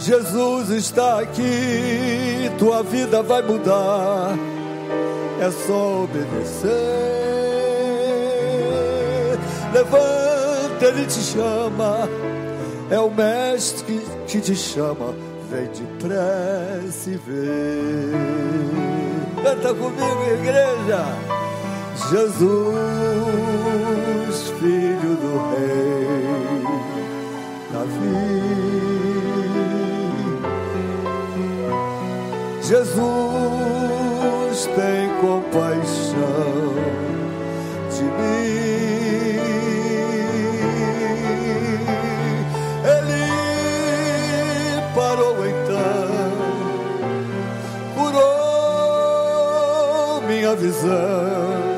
Jesus 0.00 0.68
está 0.68 1.20
aqui, 1.20 2.50
tua 2.58 2.82
vida 2.82 3.22
vai 3.22 3.40
mudar. 3.40 4.36
É 5.40 5.50
só 5.50 6.04
obedecer. 6.04 7.13
Levanta, 9.74 10.84
ele 10.84 11.04
te 11.04 11.20
chama. 11.20 12.08
É 12.88 12.98
o 13.00 13.10
mestre 13.10 13.84
que, 13.84 14.00
que 14.28 14.40
te 14.40 14.54
chama. 14.54 15.12
Vem 15.50 15.66
depressa 15.66 17.10
e 17.10 17.16
vê. 17.16 18.12
Canta 19.42 19.74
comigo, 19.74 20.22
igreja. 20.32 21.04
Jesus, 22.10 22.48
filho 24.60 25.16
do 25.16 25.32
rei 25.50 26.64
Davi. 27.72 28.44
Jesus 32.62 33.10
tem 34.76 35.08
compaixão 35.20 36.63
minha 50.82 51.73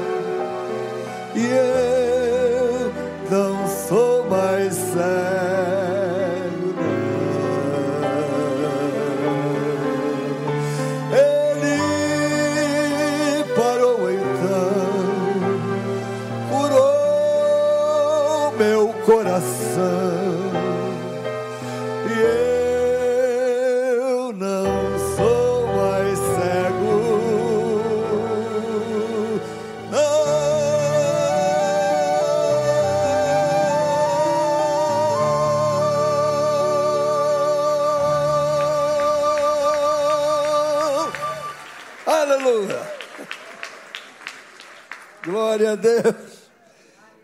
Glória 45.67 45.73
a 45.73 45.75
Deus. 45.75 46.51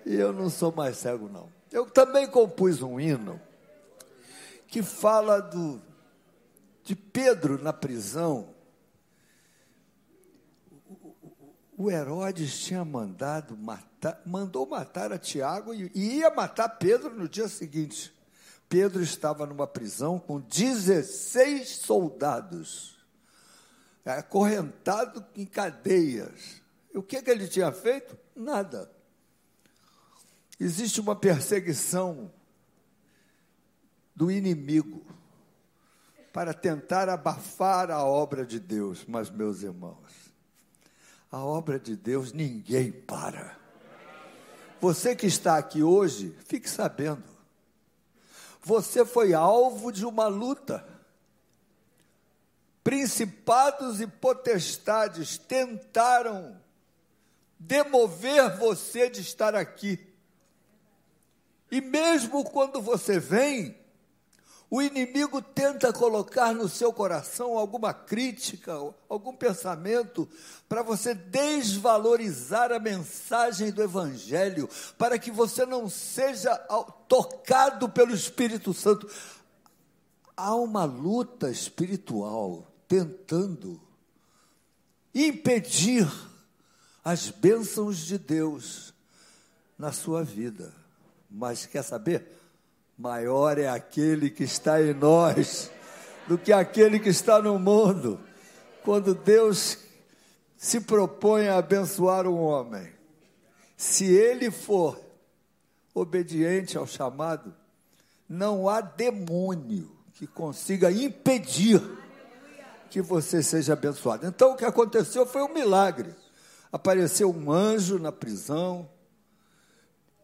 E 0.04 0.14
eu 0.14 0.32
não 0.32 0.50
sou 0.50 0.72
mais 0.72 0.96
cego, 0.96 1.28
não. 1.28 1.48
Eu 1.70 1.86
também 1.86 2.26
compus 2.26 2.82
um 2.82 2.98
hino 2.98 3.40
que 4.66 4.82
fala 4.82 5.40
do, 5.40 5.80
de 6.82 6.96
Pedro 6.96 7.62
na 7.62 7.72
prisão. 7.72 8.52
O 11.78 11.90
Herodes 11.90 12.58
tinha 12.58 12.84
mandado 12.84 13.56
matar, 13.56 14.20
mandou 14.26 14.66
matar 14.66 15.12
a 15.12 15.18
Tiago 15.18 15.72
e, 15.72 15.90
ia 15.94 16.30
matar 16.30 16.68
Pedro 16.68 17.14
no 17.14 17.28
dia 17.28 17.48
seguinte. 17.48 18.12
Pedro 18.68 19.02
estava 19.02 19.46
numa 19.46 19.66
prisão 19.66 20.18
com 20.18 20.40
16 20.40 21.68
soldados, 21.76 22.96
acorrentado 24.04 25.24
em 25.36 25.46
cadeias. 25.46 26.60
E 26.92 26.98
o 26.98 27.02
que, 27.02 27.22
que 27.22 27.30
ele 27.30 27.46
tinha 27.46 27.70
feito? 27.70 28.21
Nada. 28.34 28.90
Existe 30.58 31.00
uma 31.00 31.16
perseguição 31.16 32.32
do 34.14 34.30
inimigo 34.30 35.04
para 36.32 36.54
tentar 36.54 37.08
abafar 37.08 37.90
a 37.90 38.04
obra 38.04 38.46
de 38.46 38.58
Deus, 38.60 39.04
mas, 39.06 39.28
meus 39.28 39.62
irmãos, 39.62 40.32
a 41.30 41.38
obra 41.38 41.78
de 41.78 41.96
Deus 41.96 42.32
ninguém 42.32 42.92
para. 42.92 43.56
Você 44.80 45.14
que 45.14 45.26
está 45.26 45.58
aqui 45.58 45.82
hoje, 45.82 46.36
fique 46.46 46.68
sabendo, 46.68 47.24
você 48.62 49.04
foi 49.04 49.34
alvo 49.34 49.90
de 49.90 50.06
uma 50.06 50.28
luta. 50.28 50.86
Principados 52.84 54.00
e 54.00 54.06
potestades 54.06 55.38
tentaram 55.38 56.61
demover 57.66 58.56
você 58.56 59.08
de 59.08 59.20
estar 59.20 59.54
aqui. 59.54 59.98
E 61.70 61.80
mesmo 61.80 62.44
quando 62.44 62.82
você 62.82 63.18
vem, 63.18 63.76
o 64.68 64.82
inimigo 64.82 65.40
tenta 65.40 65.92
colocar 65.92 66.54
no 66.54 66.68
seu 66.68 66.92
coração 66.92 67.56
alguma 67.56 67.92
crítica, 67.94 68.72
algum 69.08 69.34
pensamento, 69.34 70.28
para 70.68 70.82
você 70.82 71.14
desvalorizar 71.14 72.72
a 72.72 72.78
mensagem 72.78 73.70
do 73.70 73.82
Evangelho, 73.82 74.68
para 74.98 75.18
que 75.18 75.30
você 75.30 75.64
não 75.64 75.88
seja 75.88 76.56
tocado 77.06 77.88
pelo 77.88 78.14
Espírito 78.14 78.74
Santo. 78.74 79.08
Há 80.36 80.54
uma 80.54 80.84
luta 80.84 81.50
espiritual 81.50 82.66
tentando 82.88 83.80
impedir 85.14 86.10
as 87.04 87.30
bênçãos 87.30 87.98
de 87.98 88.18
Deus 88.18 88.94
na 89.78 89.92
sua 89.92 90.22
vida. 90.22 90.72
Mas 91.30 91.66
quer 91.66 91.82
saber? 91.82 92.26
Maior 92.96 93.58
é 93.58 93.68
aquele 93.68 94.30
que 94.30 94.44
está 94.44 94.80
em 94.80 94.94
nós 94.94 95.70
do 96.28 96.38
que 96.38 96.52
aquele 96.52 97.00
que 97.00 97.08
está 97.08 97.40
no 97.40 97.58
mundo. 97.58 98.20
Quando 98.84 99.14
Deus 99.14 99.78
se 100.56 100.80
propõe 100.80 101.48
a 101.48 101.58
abençoar 101.58 102.26
um 102.26 102.40
homem, 102.40 102.92
se 103.76 104.04
ele 104.04 104.50
for 104.50 105.00
obediente 105.94 106.78
ao 106.78 106.86
chamado, 106.86 107.52
não 108.28 108.68
há 108.68 108.80
demônio 108.80 109.90
que 110.14 110.26
consiga 110.26 110.90
impedir 110.90 111.82
que 112.90 113.02
você 113.02 113.42
seja 113.42 113.72
abençoado. 113.72 114.26
Então 114.26 114.52
o 114.52 114.56
que 114.56 114.64
aconteceu 114.64 115.26
foi 115.26 115.42
um 115.42 115.52
milagre. 115.52 116.14
Apareceu 116.72 117.30
um 117.30 117.52
anjo 117.52 117.98
na 117.98 118.10
prisão, 118.10 118.88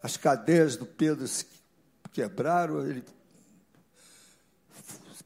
as 0.03 0.16
cadeias 0.16 0.76
do 0.76 0.86
Pedro 0.86 1.26
quebraram, 2.11 2.86
ele 2.86 3.05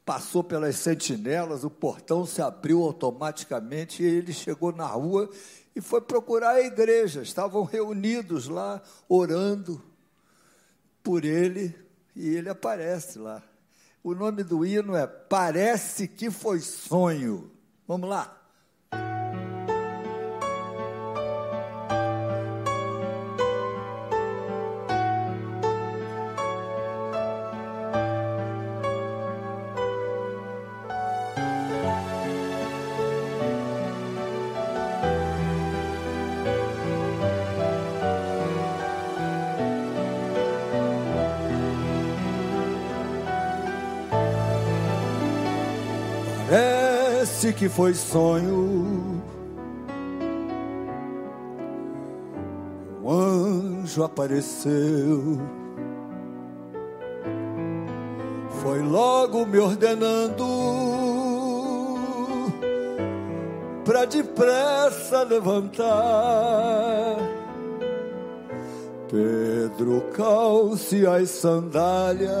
passou 0.05 0.43
pelas 0.43 0.75
sentinelas, 0.75 1.63
o 1.63 1.69
portão 1.69 2.25
se 2.25 2.41
abriu 2.41 2.83
automaticamente 2.83 4.03
e 4.03 4.05
ele 4.05 4.33
chegou 4.33 4.73
na 4.73 4.85
rua 4.85 5.29
e 5.75 5.81
foi 5.81 6.01
procurar 6.01 6.51
a 6.51 6.61
igreja. 6.61 7.21
Estavam 7.21 7.63
reunidos 7.63 8.47
lá, 8.47 8.81
orando 9.07 9.81
por 11.01 11.23
ele, 11.23 11.75
e 12.15 12.35
ele 12.35 12.49
aparece 12.49 13.17
lá. 13.17 13.41
O 14.03 14.13
nome 14.13 14.43
do 14.43 14.65
hino 14.65 14.95
é 14.95 15.07
Parece 15.07 16.07
que 16.07 16.29
Foi 16.29 16.59
Sonho. 16.59 17.49
Vamos 17.87 18.09
lá. 18.09 18.39
Que 47.51 47.67
foi 47.67 47.93
sonho. 47.93 49.21
Um 53.03 53.09
anjo 53.09 54.01
apareceu. 54.01 55.41
Foi 58.61 58.81
logo 58.81 59.45
me 59.45 59.59
ordenando 59.59 60.45
para 63.83 64.05
depressa 64.05 65.23
levantar. 65.23 67.17
Pedro 69.09 70.01
calce 70.13 71.05
as 71.05 71.29
sandálias. 71.29 72.31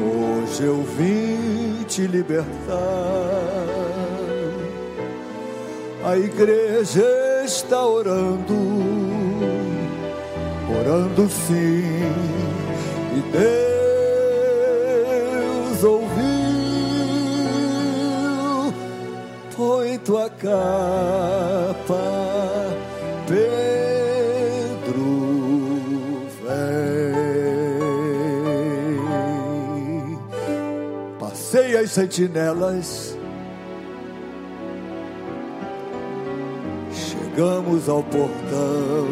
Hoje 0.00 0.64
eu 0.64 0.82
vim 0.82 1.33
te 1.94 2.08
libertar. 2.08 2.44
A 6.04 6.16
igreja 6.16 7.06
está 7.44 7.86
orando, 7.86 8.52
orando 10.76 11.28
sim, 11.28 12.02
e 13.16 13.20
Deus 15.70 15.84
ouviu. 15.84 16.14
Põe 19.56 19.98
tua 19.98 20.28
capa, 20.30 20.64
sentinelas. 31.94 33.16
Chegamos 36.92 37.88
ao 37.88 38.02
portão. 38.02 39.06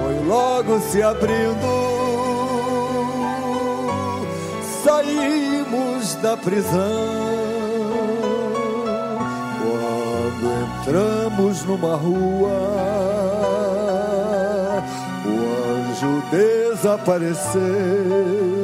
Foi 0.00 0.24
logo 0.28 0.78
se 0.78 1.02
abrindo. 1.02 1.92
Saímos 4.84 6.14
da 6.22 6.36
prisão. 6.36 7.24
Quando 9.60 10.46
entramos 10.78 11.64
numa 11.64 11.96
rua, 11.96 12.60
o 15.26 15.90
anjo 15.90 16.22
desapareceu. 16.30 18.63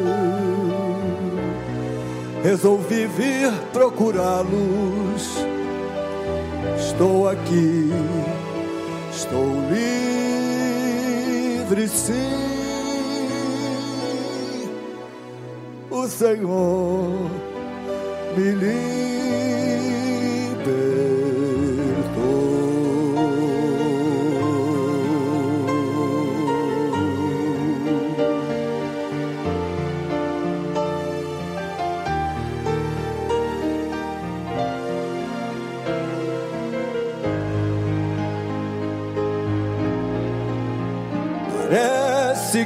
Resolvi 2.42 3.06
vir 3.06 3.52
procurá-los. 3.70 5.36
Estou 6.78 7.28
aqui, 7.28 7.90
estou 9.12 9.44
livre, 11.68 11.86
sim. 11.86 12.14
O 15.90 16.08
Senhor 16.08 17.30
me 18.36 18.52
libertou. 18.52 18.89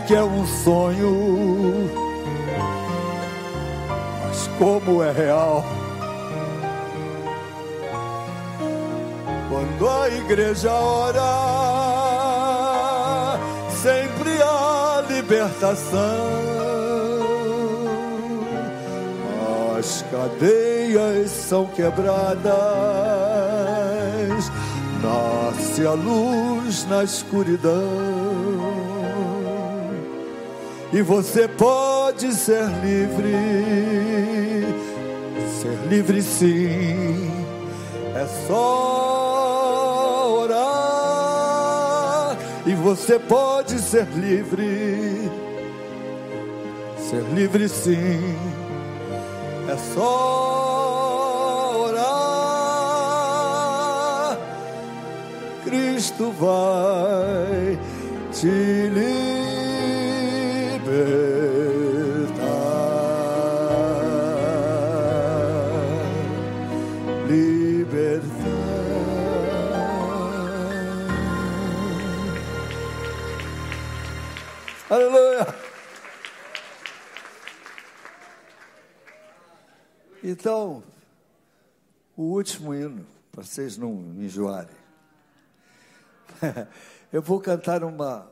Que 0.07 0.15
é 0.15 0.23
um 0.23 0.47
sonho, 0.47 1.91
mas 4.23 4.47
como 4.59 5.03
é 5.03 5.11
real. 5.13 5.65
Quando 9.49 9.89
a 9.89 10.09
igreja 10.09 10.71
ora, 10.73 11.23
sempre 13.83 14.43
há 14.43 15.05
libertação. 15.09 16.45
As 19.79 20.03
cadeias 20.11 21.31
são 21.31 21.67
quebradas, 21.67 22.45
nasce 25.03 25.87
a 25.87 25.93
luz 25.93 26.87
na 26.89 27.05
escuridão. 27.05 28.14
E 30.95 31.03
você 31.03 31.49
pode 31.49 32.33
ser 32.33 32.63
livre, 32.85 33.35
ser 35.61 35.77
livre 35.89 36.23
sim. 36.23 37.33
É 38.15 38.25
só 38.47 38.85
orar 40.45 42.39
e 42.65 42.75
você 42.77 43.19
pode 43.19 43.81
ser 43.81 44.07
livre, 44.15 45.29
ser 47.11 47.25
livre 47.35 47.69
sim. 47.69 48.37
É 49.69 49.77
só 49.97 51.89
orar. 51.89 53.19
Cristo 55.65 56.31
vai 56.39 57.77
te 58.31 58.91
libertar. 60.95 62.45
Libertar. 67.27 68.35
Aleluia. 74.89 75.47
Então, 80.23 80.83
o 82.17 82.23
último 82.23 82.75
hino, 82.75 83.05
para 83.33 83.43
vocês 83.43 83.77
não 83.77 83.93
me 83.93 84.27
enjoarem. 84.27 84.77
Eu 87.13 87.21
vou 87.21 87.41
cantar 87.41 87.83
uma, 87.85 88.31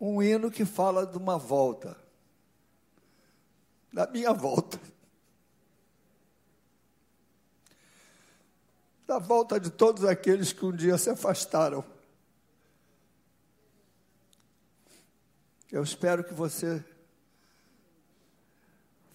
um 0.00 0.22
hino 0.22 0.50
que 0.50 0.64
fala 0.64 1.06
de 1.06 1.16
uma 1.18 1.38
volta. 1.38 1.96
Da 3.92 4.06
minha 4.06 4.32
volta. 4.32 4.78
Da 9.06 9.18
volta 9.18 9.58
de 9.58 9.70
todos 9.70 10.04
aqueles 10.04 10.52
que 10.52 10.64
um 10.64 10.72
dia 10.74 10.98
se 10.98 11.10
afastaram. 11.10 11.84
Eu 15.70 15.82
espero 15.82 16.24
que 16.24 16.32
você 16.32 16.84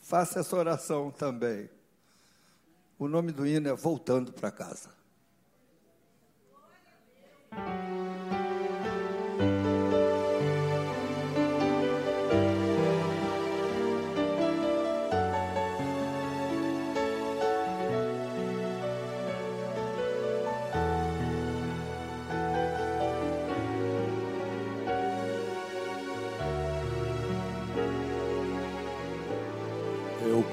faça 0.02 0.40
essa 0.40 0.56
oração 0.56 1.12
também. 1.12 1.70
O 3.00 3.08
nome 3.08 3.32
do 3.32 3.46
hino 3.46 3.70
é 3.70 3.74
Voltando 3.74 4.32
para 4.34 4.52
Casa. 4.52 5.03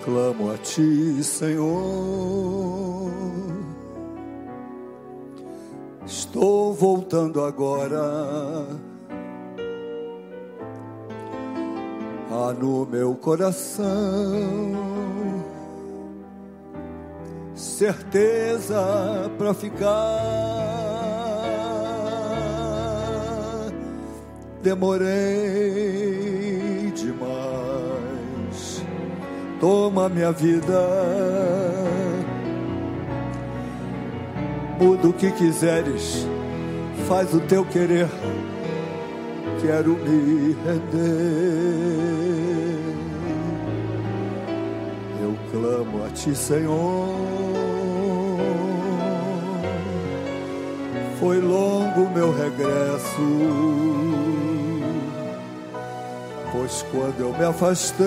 Clamo 0.04 0.50
a 0.52 0.58
ti, 0.58 1.22
Senhor. 1.22 3.10
Estou 6.06 6.74
voltando 6.74 7.44
agora. 7.44 8.66
Há 12.30 12.52
no 12.52 12.86
meu 12.86 13.14
coração 13.14 13.90
certeza 17.54 19.30
para 19.38 19.54
ficar. 19.54 20.20
Demorei 24.62 26.19
Toma 29.60 30.08
minha 30.08 30.32
vida. 30.32 30.80
Muda 34.80 35.08
o 35.08 35.12
que 35.12 35.30
quiseres. 35.32 36.26
Faz 37.06 37.34
o 37.34 37.40
teu 37.40 37.64
querer. 37.66 38.08
Quero 39.60 39.90
me 39.90 40.56
render. 40.64 42.00
Eu 45.22 45.36
clamo 45.50 46.06
a 46.06 46.08
ti, 46.08 46.34
Senhor. 46.34 47.50
Foi 51.20 51.38
longo 51.38 52.08
meu 52.14 52.32
regresso, 52.32 53.20
pois 56.52 56.84
quando 56.90 57.20
eu 57.20 57.32
me 57.32 57.44
afastei, 57.44 58.06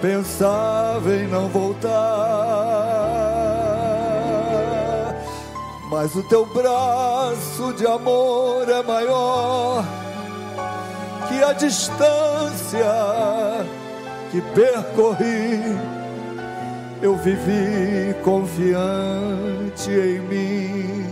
pensava 0.00 1.14
em 1.14 1.26
não 1.28 1.48
voltar. 1.48 1.96
Mas 5.90 6.14
o 6.14 6.22
teu 6.24 6.44
braço 6.46 7.72
de 7.76 7.86
amor 7.86 8.68
é 8.68 8.82
maior 8.82 9.84
que 11.28 11.42
a 11.42 11.52
distância 11.52 12.86
que 14.30 14.40
percorri 14.40 15.96
eu 17.02 17.14
vivi 17.16 18.14
confiante 18.22 19.90
em 19.90 20.20
mim, 20.20 21.06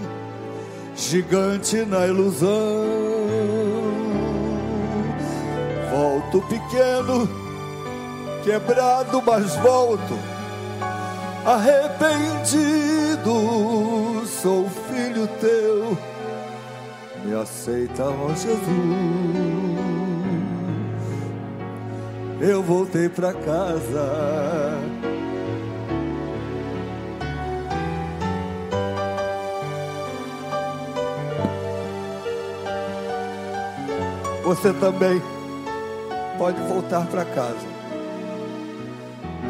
gigante 0.96 1.84
na 1.84 2.06
ilusão. 2.06 3.03
Volto 6.15 6.41
pequeno, 6.43 7.28
quebrado, 8.45 9.20
mas 9.20 9.57
volto. 9.57 10.16
Arrependido, 11.45 12.55
sou 14.24 14.70
filho 14.89 15.27
teu, 15.41 15.99
me 17.24 17.35
aceita, 17.35 18.05
ó 18.05 18.28
Jesus. 18.28 18.55
Eu 22.41 22.62
voltei 22.62 23.09
pra 23.09 23.32
casa. 23.32 24.78
você 34.45 34.74
também 34.74 35.20
pode 36.39 36.61
voltar 36.62 37.06
para 37.06 37.24
casa. 37.24 37.74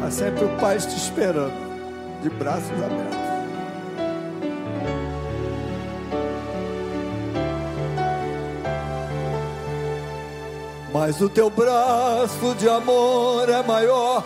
Há 0.05 0.11
sempre 0.11 0.45
o 0.45 0.49
Pai 0.57 0.77
te 0.77 0.95
esperando, 0.95 1.53
de 2.21 2.29
braços 2.29 2.71
abertos. 2.71 3.25
Mas 10.93 11.19
o 11.19 11.27
teu 11.27 11.49
braço 11.49 12.55
de 12.57 12.69
amor 12.69 13.49
é 13.49 13.61
maior 13.63 14.23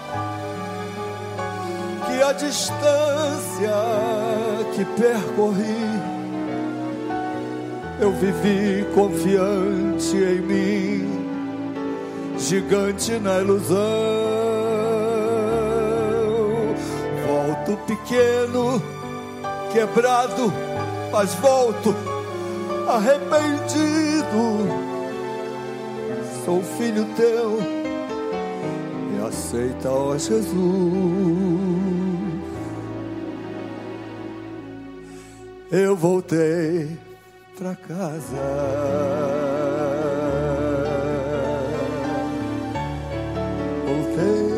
que 2.06 2.22
a 2.22 2.32
distância 2.34 3.74
que 4.76 4.86
percorri 4.86 6.20
eu 8.00 8.14
vivi 8.14 8.86
confiante 8.94 10.16
em 10.16 10.42
mim, 10.42 11.19
gigante 12.40 13.12
na 13.20 13.40
ilusão. 13.40 13.78
Volto 17.28 17.78
pequeno, 17.86 18.82
quebrado, 19.72 20.52
mas 21.12 21.34
volto 21.36 21.94
arrependido. 22.88 24.68
Sou 26.46 26.64
filho 26.64 27.06
teu, 27.16 27.60
me 29.12 29.28
aceita, 29.28 29.90
ó 29.90 30.18
Jesus. 30.18 30.50
Eu 35.72 35.96
voltei 35.96 36.98
pra 37.56 37.76
casa. 37.76 38.38
Voltei. 44.20 44.50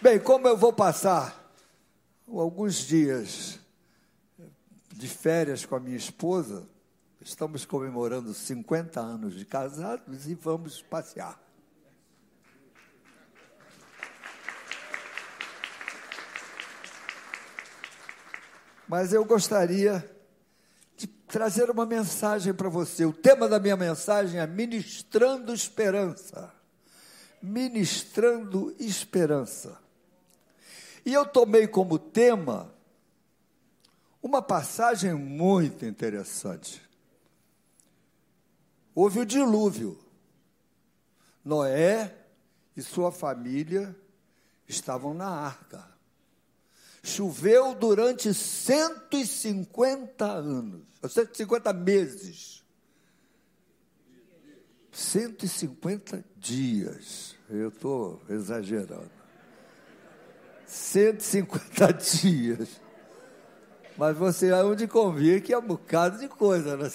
Bem, 0.00 0.20
como 0.20 0.46
eu 0.46 0.56
vou 0.56 0.72
passar 0.72 1.50
alguns 2.28 2.76
dias 2.76 3.58
de 4.92 5.08
férias 5.08 5.64
com 5.64 5.76
a 5.76 5.80
minha 5.80 5.96
esposa, 5.96 6.68
estamos 7.20 7.64
comemorando 7.64 8.34
50 8.34 9.00
anos 9.00 9.34
de 9.34 9.44
casados 9.44 10.26
e 10.28 10.34
vamos 10.34 10.82
passear. 10.82 11.40
Mas 18.86 19.14
eu 19.14 19.24
gostaria 19.24 20.13
trazer 21.26 21.70
uma 21.70 21.86
mensagem 21.86 22.52
para 22.54 22.68
você. 22.68 23.04
O 23.04 23.12
tema 23.12 23.48
da 23.48 23.58
minha 23.58 23.76
mensagem 23.76 24.40
é 24.40 24.46
Ministrando 24.46 25.52
Esperança. 25.52 26.52
Ministrando 27.42 28.74
Esperança. 28.78 29.78
E 31.04 31.12
eu 31.12 31.26
tomei 31.26 31.66
como 31.66 31.98
tema 31.98 32.72
uma 34.22 34.40
passagem 34.40 35.12
muito 35.12 35.84
interessante. 35.84 36.80
Houve 38.94 39.20
o 39.20 39.26
dilúvio. 39.26 39.98
Noé 41.44 42.14
e 42.74 42.82
sua 42.82 43.12
família 43.12 43.94
estavam 44.66 45.12
na 45.12 45.28
arca. 45.28 45.86
Choveu 47.02 47.74
durante 47.74 48.32
150 48.32 50.24
anos, 50.24 50.86
150 51.08 51.72
meses. 51.72 52.64
150 54.92 56.24
dias. 56.36 57.34
Eu 57.50 57.68
estou 57.68 58.22
exagerando. 58.28 59.10
150 60.66 61.92
dias. 62.20 62.80
Mas 63.96 64.16
você 64.16 64.48
é 64.48 64.62
onde 64.62 64.88
convir 64.88 65.42
que 65.42 65.52
é 65.52 65.58
um 65.58 65.66
bocado 65.66 66.18
de 66.18 66.28
coisa. 66.28 66.76
Né? 66.76 66.88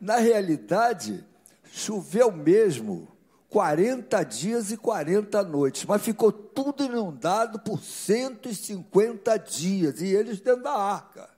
Na 0.00 0.16
realidade, 0.16 1.24
choveu 1.70 2.32
mesmo 2.32 3.08
40 3.48 4.22
dias 4.24 4.72
e 4.72 4.76
40 4.76 5.44
noites, 5.44 5.84
mas 5.84 6.02
ficou 6.02 6.32
tudo 6.32 6.82
inundado 6.82 7.60
por 7.60 7.80
150 7.80 9.36
dias, 9.38 10.00
e 10.00 10.06
eles 10.08 10.40
dentro 10.40 10.64
da 10.64 10.72
arca. 10.72 11.33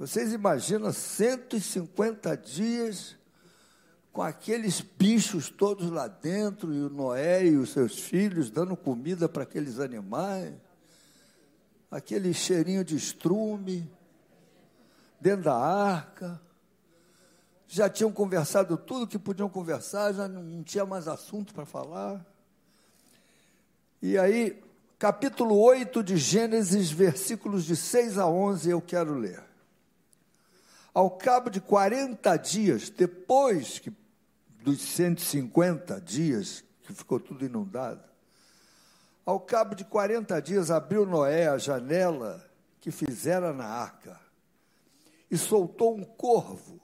Vocês 0.00 0.32
imaginam 0.32 0.90
150 0.90 2.34
dias 2.34 3.18
com 4.10 4.22
aqueles 4.22 4.80
bichos 4.80 5.50
todos 5.50 5.90
lá 5.90 6.08
dentro, 6.08 6.72
e 6.72 6.80
o 6.80 6.88
Noé 6.88 7.44
e 7.44 7.58
os 7.58 7.68
seus 7.68 7.98
filhos 7.98 8.50
dando 8.50 8.74
comida 8.78 9.28
para 9.28 9.42
aqueles 9.42 9.78
animais, 9.78 10.54
aquele 11.90 12.32
cheirinho 12.32 12.82
de 12.82 12.96
estrume, 12.96 13.92
dentro 15.20 15.44
da 15.44 15.54
arca 15.54 16.40
já 17.68 17.86
tinham 17.90 18.10
conversado 18.10 18.78
tudo 18.78 19.06
que 19.06 19.18
podiam 19.18 19.50
conversar, 19.50 20.14
já 20.14 20.26
não 20.26 20.62
tinha 20.62 20.86
mais 20.86 21.08
assunto 21.08 21.52
para 21.52 21.66
falar. 21.66 22.24
E 24.00 24.16
aí, 24.16 24.64
capítulo 24.98 25.60
8 25.60 26.02
de 26.02 26.16
Gênesis, 26.16 26.90
versículos 26.90 27.66
de 27.66 27.76
6 27.76 28.16
a 28.16 28.26
11, 28.26 28.70
eu 28.70 28.80
quero 28.80 29.12
ler. 29.12 29.49
Ao 30.92 31.10
cabo 31.10 31.50
de 31.50 31.60
40 31.60 32.36
dias, 32.36 32.90
depois 32.90 33.78
que, 33.78 33.92
dos 34.62 34.80
150 34.80 36.00
dias 36.00 36.64
que 36.82 36.92
ficou 36.92 37.20
tudo 37.20 37.44
inundado, 37.44 38.02
ao 39.24 39.38
cabo 39.38 39.74
de 39.74 39.84
40 39.84 40.40
dias 40.42 40.70
abriu 40.70 41.06
Noé 41.06 41.46
a 41.46 41.56
janela 41.58 42.44
que 42.80 42.90
fizera 42.90 43.52
na 43.52 43.66
arca 43.66 44.18
e 45.30 45.38
soltou 45.38 45.96
um 45.96 46.04
corvo, 46.04 46.80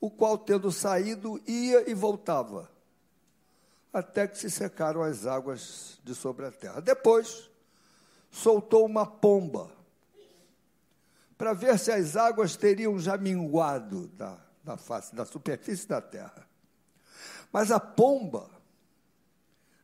o 0.00 0.10
qual, 0.10 0.36
tendo 0.36 0.72
saído, 0.72 1.40
ia 1.46 1.88
e 1.88 1.94
voltava, 1.94 2.68
até 3.92 4.26
que 4.26 4.36
se 4.36 4.50
secaram 4.50 5.02
as 5.02 5.26
águas 5.26 6.00
de 6.02 6.14
sobre 6.14 6.46
a 6.46 6.50
terra. 6.50 6.80
Depois, 6.80 7.48
soltou 8.30 8.84
uma 8.84 9.06
pomba, 9.06 9.70
para 11.36 11.52
ver 11.52 11.78
se 11.78 11.90
as 11.90 12.16
águas 12.16 12.56
teriam 12.56 12.98
já 12.98 13.16
minguado 13.16 14.08
da, 14.08 14.38
da 14.62 14.76
face, 14.76 15.14
da 15.14 15.24
superfície 15.24 15.86
da 15.86 16.00
terra. 16.00 16.46
Mas 17.52 17.70
a 17.70 17.78
pomba, 17.78 18.48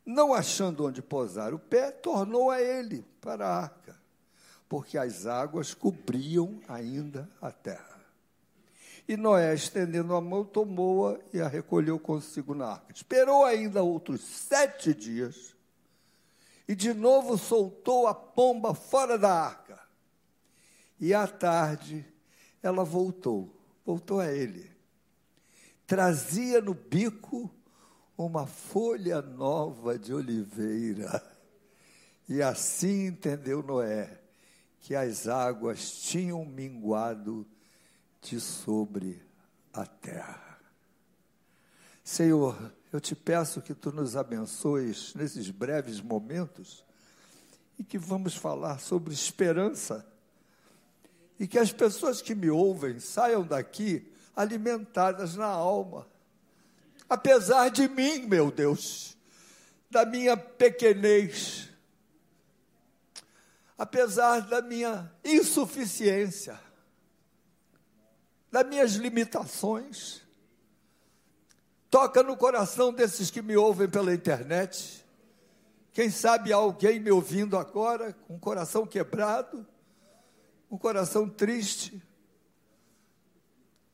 não 0.05 0.33
achando 0.33 0.87
onde 0.87 1.03
pousar 1.03 1.53
o 1.53 1.59
pé, 1.59 1.91
tornou 1.91 2.51
a 2.51 2.61
ele 2.61 3.05
para 3.21 3.47
a 3.47 3.57
arca, 3.63 4.01
porque 4.69 4.97
as 4.97 5.27
águas 5.27 5.75
cobriam 5.75 6.61
ainda 6.69 7.29
a 7.41 7.51
terra. 7.51 7.99
E 9.09 9.17
Noé, 9.17 9.55
estendendo 9.55 10.15
a 10.15 10.21
mão, 10.21 10.45
tomou-a 10.45 11.19
e 11.33 11.41
a 11.41 11.49
recolheu 11.49 11.99
consigo 11.99 12.55
na 12.55 12.73
arca. 12.73 12.93
Esperou 12.93 13.45
ainda 13.45 13.83
outros 13.83 14.21
sete 14.21 14.93
dias 14.93 15.57
e 16.69 16.75
de 16.75 16.93
novo 16.93 17.39
soltou 17.39 18.07
a 18.07 18.15
pomba 18.15 18.75
fora 18.75 19.19
da 19.19 19.33
arca. 19.33 19.68
E 21.01 21.15
à 21.15 21.27
tarde 21.27 22.05
ela 22.63 22.85
voltou, 22.85 23.55
voltou 23.85 24.21
a 24.21 24.33
ele. 24.33 24.71
Trazia 25.87 26.61
no 26.61 26.75
bico 26.75 27.51
uma 28.17 28.47
folha 28.47 29.23
nova 29.23 29.99
de 29.99 30.13
oliveira. 30.13 31.23
E 32.29 32.43
assim 32.43 33.07
entendeu 33.07 33.63
Noé 33.63 34.21
que 34.81 34.95
as 34.95 35.29
águas 35.29 35.93
tinham 36.03 36.45
minguado 36.45 37.47
de 38.21 38.41
sobre 38.41 39.23
a 39.73 39.87
terra. 39.87 40.59
Senhor, 42.03 42.73
eu 42.93 43.01
te 43.01 43.15
peço 43.15 43.63
que 43.63 43.75
tu 43.75 43.93
nos 43.93 44.17
abençoes 44.17 45.15
nesses 45.15 45.51
breves 45.51 46.01
momentos 46.01 46.85
e 47.79 47.85
que 47.85 47.99
vamos 47.99 48.35
falar 48.35 48.81
sobre 48.81 49.15
esperança 49.15 50.07
e 51.39 51.47
que 51.47 51.59
as 51.59 51.73
pessoas 51.73 52.21
que 52.21 52.35
me 52.35 52.51
ouvem 52.51 52.99
saiam 52.99 53.45
daqui 53.45 54.11
alimentadas 54.35 55.37
na 55.37 55.47
alma. 55.47 56.07
Apesar 57.09 57.71
de 57.71 57.89
mim, 57.89 58.27
meu 58.27 58.51
Deus, 58.51 59.17
da 59.91 60.05
minha 60.05 60.37
pequenez, 60.37 61.69
apesar 63.77 64.41
da 64.41 64.61
minha 64.61 65.11
insuficiência, 65.25 66.61
das 68.51 68.67
minhas 68.67 68.95
limitações, 68.95 70.23
toca 71.89 72.23
no 72.23 72.37
coração 72.37 72.93
desses 72.93 73.31
que 73.31 73.41
me 73.41 73.57
ouvem 73.57 73.89
pela 73.89 74.13
internet. 74.13 75.05
Quem 75.93 76.11
sabe 76.11 76.53
alguém 76.53 77.01
me 77.01 77.11
ouvindo 77.11 77.57
agora, 77.57 78.13
com 78.13 78.37
o 78.37 78.41
coração 78.41 78.87
quebrado, 78.87 79.67
um 80.71 80.77
coração 80.77 81.29
triste, 81.29 82.03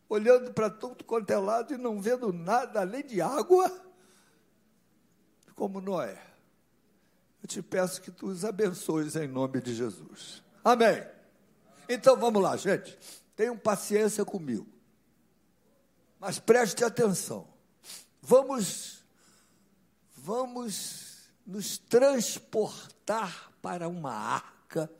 olhando 0.09 0.53
para 0.53 0.69
tudo 0.69 1.05
quanto 1.05 1.31
é 1.31 1.39
lado 1.39 1.75
e 1.75 1.79
não 1.79 2.01
vendo 2.01 2.33
nada 2.33 2.81
além 2.81 3.05
de 3.05 3.21
água, 3.21 3.71
como 5.55 5.81
Noé. 5.81 6.21
Eu 7.43 7.49
te 7.49 7.63
peço 7.63 8.01
que 8.01 8.11
tu 8.11 8.27
os 8.27 8.45
abençoes 8.45 9.17
em 9.17 9.29
nome 9.29 9.61
de 9.61 9.75
Jesus. 9.75 10.43
Amém. 10.65 11.07
Então 11.89 12.17
vamos 12.17 12.43
lá, 12.43 12.57
gente. 12.57 12.99
Tenham 13.37 13.57
paciência 13.57 14.25
comigo. 14.25 14.67
Mas 16.19 16.39
preste 16.39 16.83
atenção. 16.85 17.47
Vamos 18.23 19.05
vamos 20.17 21.29
nos 21.47 21.77
transportar 21.77 23.53
para 23.61 23.87
uma 23.89 24.13
arca 24.13 24.91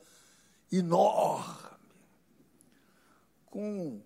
enorme 0.79 1.65
com 3.55 4.03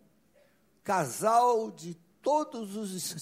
casal 0.84 1.70
de 1.70 1.94
todas 2.20 2.76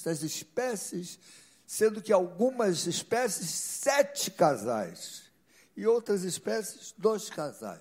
as 0.05 0.23
espécies, 0.25 1.21
sendo 1.65 2.03
que 2.03 2.13
algumas 2.13 2.85
espécies 2.87 3.49
sete 3.49 4.33
casais 4.33 5.31
e 5.77 5.87
outras 5.87 6.25
espécies 6.25 6.93
dois 6.99 7.31
casais. 7.31 7.81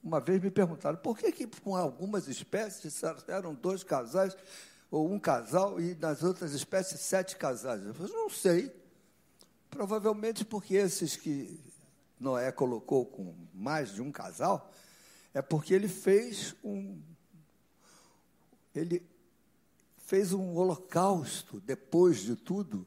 Uma 0.00 0.20
vez 0.20 0.40
me 0.40 0.50
perguntaram 0.50 0.98
por 0.98 1.18
que, 1.18 1.32
que 1.32 1.48
com 1.60 1.74
algumas 1.74 2.28
espécies 2.28 3.02
eram 3.26 3.52
dois 3.52 3.82
casais 3.82 4.36
ou 4.92 5.10
um 5.10 5.18
casal 5.18 5.80
e 5.80 5.96
nas 5.96 6.22
outras 6.22 6.52
espécies 6.52 7.00
sete 7.00 7.34
casais. 7.34 7.84
Eu 7.84 7.94
falei, 7.94 8.12
não 8.12 8.30
sei. 8.30 8.72
Provavelmente 9.70 10.44
porque 10.44 10.74
esses 10.74 11.16
que 11.16 11.71
Noé 12.22 12.52
colocou 12.52 13.04
com 13.04 13.34
mais 13.52 13.92
de 13.92 14.00
um 14.00 14.12
casal 14.12 14.72
é 15.34 15.42
porque 15.42 15.74
ele 15.74 15.88
fez 15.88 16.54
um 16.62 17.00
ele 18.74 19.06
fez 19.98 20.32
um 20.32 20.54
holocausto 20.56 21.60
depois 21.60 22.20
de 22.20 22.36
tudo 22.36 22.86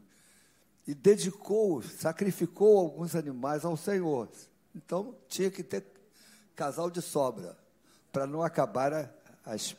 e 0.87 0.93
dedicou, 0.93 1.81
sacrificou 1.81 2.77
alguns 2.77 3.15
animais 3.15 3.65
ao 3.65 3.75
Senhor. 3.75 4.29
Então 4.75 5.15
tinha 5.27 5.51
que 5.51 5.63
ter 5.63 5.85
casal 6.55 6.89
de 6.89 7.01
sobra 7.01 7.57
para 8.11 8.25
não 8.25 8.41
acabar 8.41 8.93
a, 8.93 9.09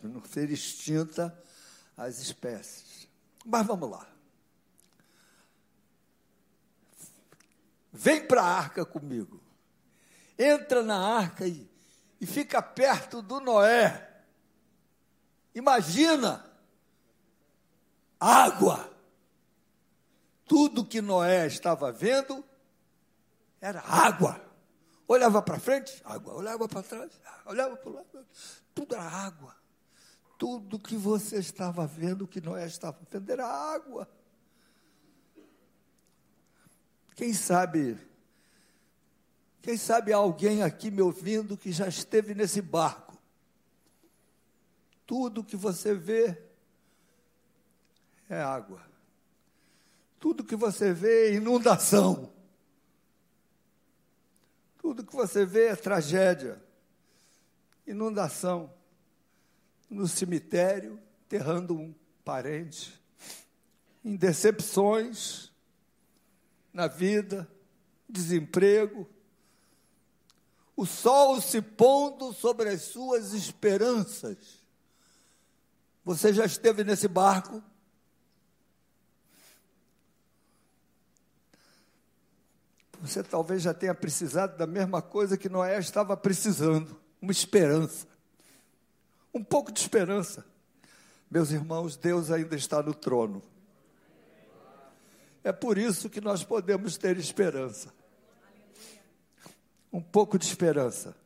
não 0.02 0.24
ser 0.24 0.50
extinta 0.50 1.36
as 1.96 2.18
espécies. 2.18 3.08
Mas 3.44 3.66
vamos 3.66 3.90
lá. 3.90 4.08
Vem 7.92 8.26
para 8.26 8.42
a 8.42 8.58
arca 8.58 8.84
comigo. 8.84 9.45
Entra 10.38 10.82
na 10.82 10.98
arca 10.98 11.46
e, 11.46 11.68
e 12.20 12.26
fica 12.26 12.60
perto 12.60 13.22
do 13.22 13.40
Noé. 13.40 14.24
Imagina 15.54 16.44
água. 18.20 18.92
Tudo 20.44 20.84
que 20.84 21.00
Noé 21.00 21.46
estava 21.46 21.90
vendo 21.90 22.44
era 23.60 23.80
água. 23.80 24.40
Olhava 25.08 25.40
para 25.40 25.58
frente, 25.58 26.00
água. 26.04 26.34
Olhava 26.34 26.68
para 26.68 26.82
trás, 26.82 27.20
olhava 27.44 27.76
para 27.76 27.90
o 27.90 27.94
lado, 27.94 28.26
tudo 28.74 28.94
era 28.94 29.04
água. 29.04 29.56
Tudo 30.38 30.78
que 30.78 30.96
você 30.96 31.38
estava 31.38 31.86
vendo, 31.86 32.28
que 32.28 32.40
Noé 32.40 32.66
estava 32.66 32.98
vendo, 33.10 33.30
era 33.30 33.46
água. 33.46 34.08
Quem 37.14 37.32
sabe, 37.32 37.96
quem 39.66 39.76
sabe 39.76 40.12
alguém 40.12 40.62
aqui 40.62 40.92
me 40.92 41.02
ouvindo 41.02 41.56
que 41.56 41.72
já 41.72 41.88
esteve 41.88 42.36
nesse 42.36 42.62
barco. 42.62 43.20
Tudo 45.04 45.42
que 45.42 45.56
você 45.56 45.92
vê 45.92 46.40
é 48.28 48.40
água. 48.40 48.80
Tudo 50.20 50.44
que 50.44 50.54
você 50.54 50.92
vê 50.92 51.30
é 51.30 51.34
inundação. 51.34 52.32
Tudo 54.78 55.04
que 55.04 55.12
você 55.12 55.44
vê 55.44 55.66
é 55.66 55.74
tragédia, 55.74 56.62
inundação 57.84 58.72
no 59.90 60.06
cemitério, 60.06 60.96
enterrando 61.24 61.76
um 61.76 61.92
parente, 62.24 63.02
em 64.04 64.14
decepções 64.14 65.50
na 66.72 66.86
vida, 66.86 67.50
desemprego, 68.08 69.10
o 70.76 70.84
sol 70.84 71.40
se 71.40 71.62
pondo 71.62 72.32
sobre 72.32 72.68
as 72.68 72.82
suas 72.82 73.32
esperanças. 73.32 74.36
Você 76.04 76.32
já 76.32 76.44
esteve 76.44 76.84
nesse 76.84 77.08
barco? 77.08 77.62
Você 83.00 83.22
talvez 83.22 83.62
já 83.62 83.74
tenha 83.74 83.94
precisado 83.94 84.56
da 84.56 84.66
mesma 84.66 85.00
coisa 85.00 85.36
que 85.36 85.48
Noé 85.48 85.78
estava 85.78 86.16
precisando, 86.16 87.00
uma 87.20 87.32
esperança 87.32 88.06
um 89.36 89.44
pouco 89.44 89.70
de 89.70 89.80
esperança. 89.80 90.44
Meus 91.30 91.50
irmãos, 91.50 91.96
Deus 91.96 92.30
ainda 92.30 92.56
está 92.56 92.82
no 92.82 92.94
trono. 92.94 93.42
É 95.44 95.52
por 95.52 95.76
isso 95.76 96.08
que 96.08 96.20
nós 96.20 96.42
podemos 96.42 96.96
ter 96.96 97.18
esperança. 97.18 97.92
Um 99.92 100.00
pouco 100.00 100.38
de 100.38 100.46
esperança. 100.46 101.16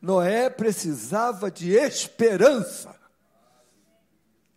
Noé 0.00 0.48
precisava 0.50 1.50
de 1.50 1.72
esperança. 1.72 2.94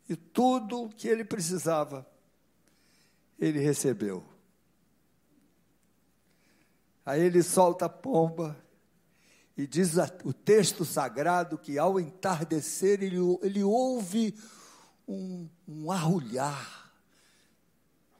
E 0.07 0.15
tudo 0.15 0.83
o 0.83 0.89
que 0.89 1.07
ele 1.07 1.23
precisava, 1.23 2.05
ele 3.37 3.59
recebeu. 3.59 4.23
Aí 7.05 7.21
ele 7.21 7.41
solta 7.41 7.85
a 7.85 7.89
pomba 7.89 8.57
e 9.57 9.67
diz 9.67 9.97
a, 9.97 10.09
o 10.23 10.31
texto 10.31 10.85
sagrado 10.85 11.57
que 11.57 11.77
ao 11.77 11.99
entardecer 11.99 13.03
ele, 13.03 13.17
ele 13.41 13.63
ouve 13.63 14.37
um, 15.07 15.49
um 15.67 15.91
arrulhar 15.91 16.91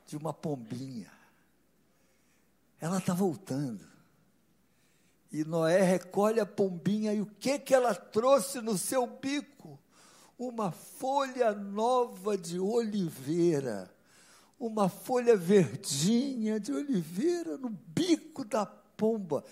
de 0.05 0.17
uma 0.17 0.33
pombinha. 0.33 1.11
Ela 2.81 2.97
está 2.97 3.13
voltando. 3.13 3.87
E 5.31 5.43
Noé 5.43 5.81
recolhe 5.83 6.39
a 6.39 6.45
pombinha 6.45 7.13
e 7.13 7.21
o 7.21 7.25
que 7.25 7.59
que 7.59 7.73
ela 7.73 7.93
trouxe 7.93 8.61
no 8.61 8.77
seu 8.77 9.05
bico? 9.05 9.79
Uma 10.37 10.71
folha 10.71 11.51
nova 11.51 12.37
de 12.37 12.59
oliveira. 12.59 13.89
Uma 14.59 14.89
folha 14.89 15.37
verdinha 15.37 16.59
de 16.59 16.71
oliveira 16.71 17.57
no 17.57 17.69
bico 17.69 18.43
da 18.43 18.65
pomba. 18.65 19.43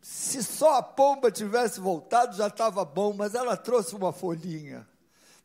Se 0.00 0.42
só 0.42 0.78
a 0.78 0.82
pomba 0.82 1.30
tivesse 1.30 1.80
voltado 1.80 2.36
já 2.36 2.46
estava 2.46 2.84
bom, 2.84 3.12
mas 3.12 3.34
ela 3.34 3.56
trouxe 3.56 3.94
uma 3.94 4.12
folhinha. 4.12 4.86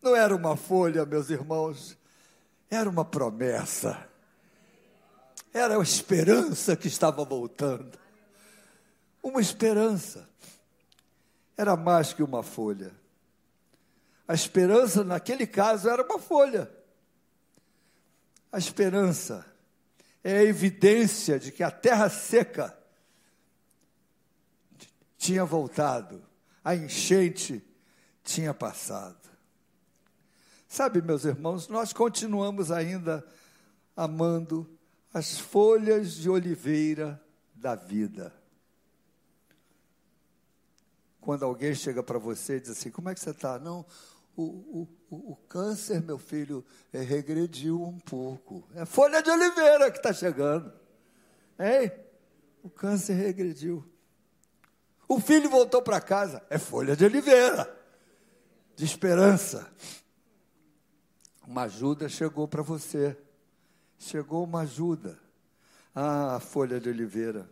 Não 0.02 0.16
era 0.16 0.36
uma 0.36 0.56
folha, 0.56 1.06
meus 1.06 1.30
irmãos, 1.30 1.98
era 2.70 2.90
uma 2.90 3.04
promessa. 3.04 4.08
Era 5.54 5.78
a 5.78 5.82
esperança 5.82 6.76
que 6.76 6.88
estava 6.88 7.26
voltando. 7.26 7.98
Uma 9.22 9.42
esperança. 9.42 10.28
Era 11.56 11.76
mais 11.76 12.14
que 12.14 12.22
uma 12.22 12.44
folha. 12.44 12.94
A 14.28 14.34
esperança, 14.34 15.04
naquele 15.04 15.48
caso, 15.48 15.90
era 15.90 16.04
uma 16.04 16.20
folha. 16.20 16.70
A 18.52 18.58
esperança 18.58 19.46
é 20.24 20.40
a 20.40 20.44
evidência 20.44 21.40
de 21.40 21.52
que 21.52 21.64
a 21.64 21.72
terra 21.72 22.10
seca 22.10 22.78
tinha 25.18 25.44
voltado, 25.46 26.24
a 26.64 26.76
enchente 26.76 27.64
tinha 28.24 28.54
passado. 28.54 29.28
Sabe, 30.68 31.02
meus 31.02 31.24
irmãos, 31.24 31.68
nós 31.70 31.94
continuamos 31.94 32.72
ainda 32.72 33.26
amando 33.96 34.70
as 35.14 35.40
folhas 35.40 36.14
de 36.14 36.30
oliveira 36.30 37.22
da 37.56 37.74
vida. 37.74 38.34
Quando 41.28 41.44
alguém 41.44 41.76
chega 41.76 42.02
para 42.02 42.18
você 42.18 42.56
e 42.56 42.62
diz 42.62 42.70
assim: 42.70 42.90
Como 42.90 43.10
é 43.10 43.14
que 43.14 43.20
você 43.20 43.32
está? 43.32 43.60
Não, 43.60 43.86
o, 44.34 44.88
o, 45.12 45.32
o, 45.32 45.36
câncer, 45.50 46.02
meu 46.02 46.18
filho, 46.18 46.64
é, 46.94 47.02
regrediu 47.02 47.84
um 47.84 48.00
pouco. 48.00 48.66
É 48.74 48.86
folha 48.86 49.22
de 49.22 49.30
oliveira 49.30 49.92
que 49.92 49.98
está 49.98 50.14
chegando. 50.14 50.72
Hein? 51.60 51.92
O 52.64 52.70
câncer 52.70 53.16
regrediu. 53.16 53.86
O 55.06 55.20
filho 55.20 55.50
voltou 55.50 55.82
para 55.82 56.00
casa. 56.00 56.42
É 56.50 56.58
folha 56.58 56.96
de 56.96 57.04
oliveira. 57.04 57.78
De 58.78 58.86
esperança. 58.86 59.70
Uma 61.46 61.64
ajuda 61.64 62.08
chegou 62.08 62.48
para 62.48 62.62
você. 62.62 63.18
Chegou 64.00 64.46
uma 64.46 64.62
ajuda. 64.62 65.20
Ah, 65.94 66.40
folha 66.40 66.80
de 66.80 66.88
oliveira. 66.88 67.50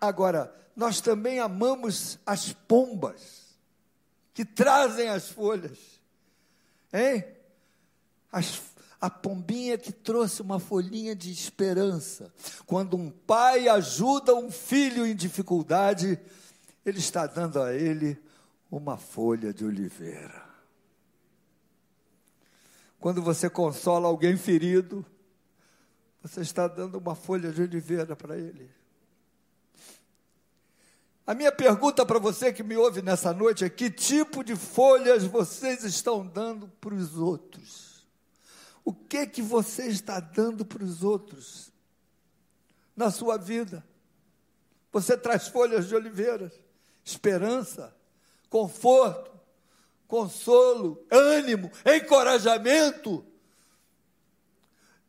Agora, 0.00 0.54
nós 0.74 1.00
também 1.00 1.38
amamos 1.38 2.18
as 2.26 2.52
pombas 2.52 3.46
que 4.34 4.44
trazem 4.44 5.08
as 5.08 5.28
folhas. 5.30 5.78
Hein? 6.92 7.24
As, 8.30 8.60
a 9.00 9.08
pombinha 9.08 9.78
que 9.78 9.92
trouxe 9.92 10.42
uma 10.42 10.58
folhinha 10.58 11.16
de 11.16 11.30
esperança. 11.30 12.32
Quando 12.66 12.96
um 12.96 13.10
pai 13.10 13.68
ajuda 13.68 14.34
um 14.34 14.50
filho 14.50 15.06
em 15.06 15.16
dificuldade, 15.16 16.18
ele 16.84 16.98
está 16.98 17.26
dando 17.26 17.62
a 17.62 17.72
ele 17.72 18.22
uma 18.70 18.96
folha 18.96 19.54
de 19.54 19.64
oliveira. 19.64 20.44
Quando 23.00 23.22
você 23.22 23.48
consola 23.48 24.08
alguém 24.08 24.36
ferido, 24.36 25.04
você 26.22 26.40
está 26.40 26.66
dando 26.66 26.98
uma 26.98 27.14
folha 27.14 27.52
de 27.52 27.62
oliveira 27.62 28.16
para 28.16 28.36
ele. 28.36 28.68
A 31.26 31.34
minha 31.34 31.50
pergunta 31.50 32.06
para 32.06 32.20
você 32.20 32.52
que 32.52 32.62
me 32.62 32.76
ouve 32.76 33.02
nessa 33.02 33.32
noite 33.32 33.64
é: 33.64 33.68
que 33.68 33.90
tipo 33.90 34.44
de 34.44 34.54
folhas 34.54 35.24
vocês 35.24 35.82
estão 35.82 36.24
dando 36.24 36.68
para 36.80 36.94
os 36.94 37.18
outros? 37.18 38.06
O 38.84 38.92
que 38.92 39.26
que 39.26 39.42
você 39.42 39.88
está 39.88 40.20
dando 40.20 40.64
para 40.64 40.84
os 40.84 41.02
outros 41.02 41.72
na 42.94 43.10
sua 43.10 43.36
vida? 43.36 43.84
Você 44.92 45.16
traz 45.16 45.48
folhas 45.48 45.88
de 45.88 45.96
oliveira, 45.96 46.52
esperança, 47.04 47.92
conforto, 48.48 49.32
consolo, 50.06 51.04
ânimo, 51.10 51.72
encorajamento. 51.84 53.26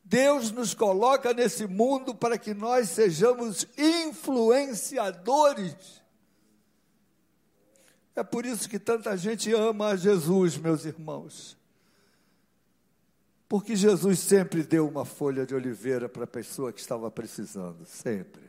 Deus 0.04 0.50
nos 0.52 0.74
coloca 0.74 1.32
nesse 1.32 1.68
mundo 1.68 2.16
para 2.16 2.40
que 2.40 2.56
nós 2.56 2.90
sejamos 2.90 3.68
influenciadores. 3.78 6.07
É 8.18 8.24
por 8.24 8.48
isso 8.48 8.68
que 8.68 8.80
tanta 8.80 9.16
gente 9.16 9.54
ama 9.54 9.90
a 9.90 9.96
Jesus, 9.96 10.58
meus 10.58 10.86
irmãos. 10.86 11.56
Porque 13.48 13.76
Jesus 13.76 14.18
sempre 14.18 14.64
deu 14.64 14.88
uma 14.88 15.06
folha 15.06 15.46
de 15.46 15.54
oliveira 15.54 16.10
para 16.10 16.24
a 16.24 16.28
pessoa 16.28 16.74
que 16.74 16.80
estava 16.80 17.12
precisando, 17.12 17.86
sempre. 17.86 18.42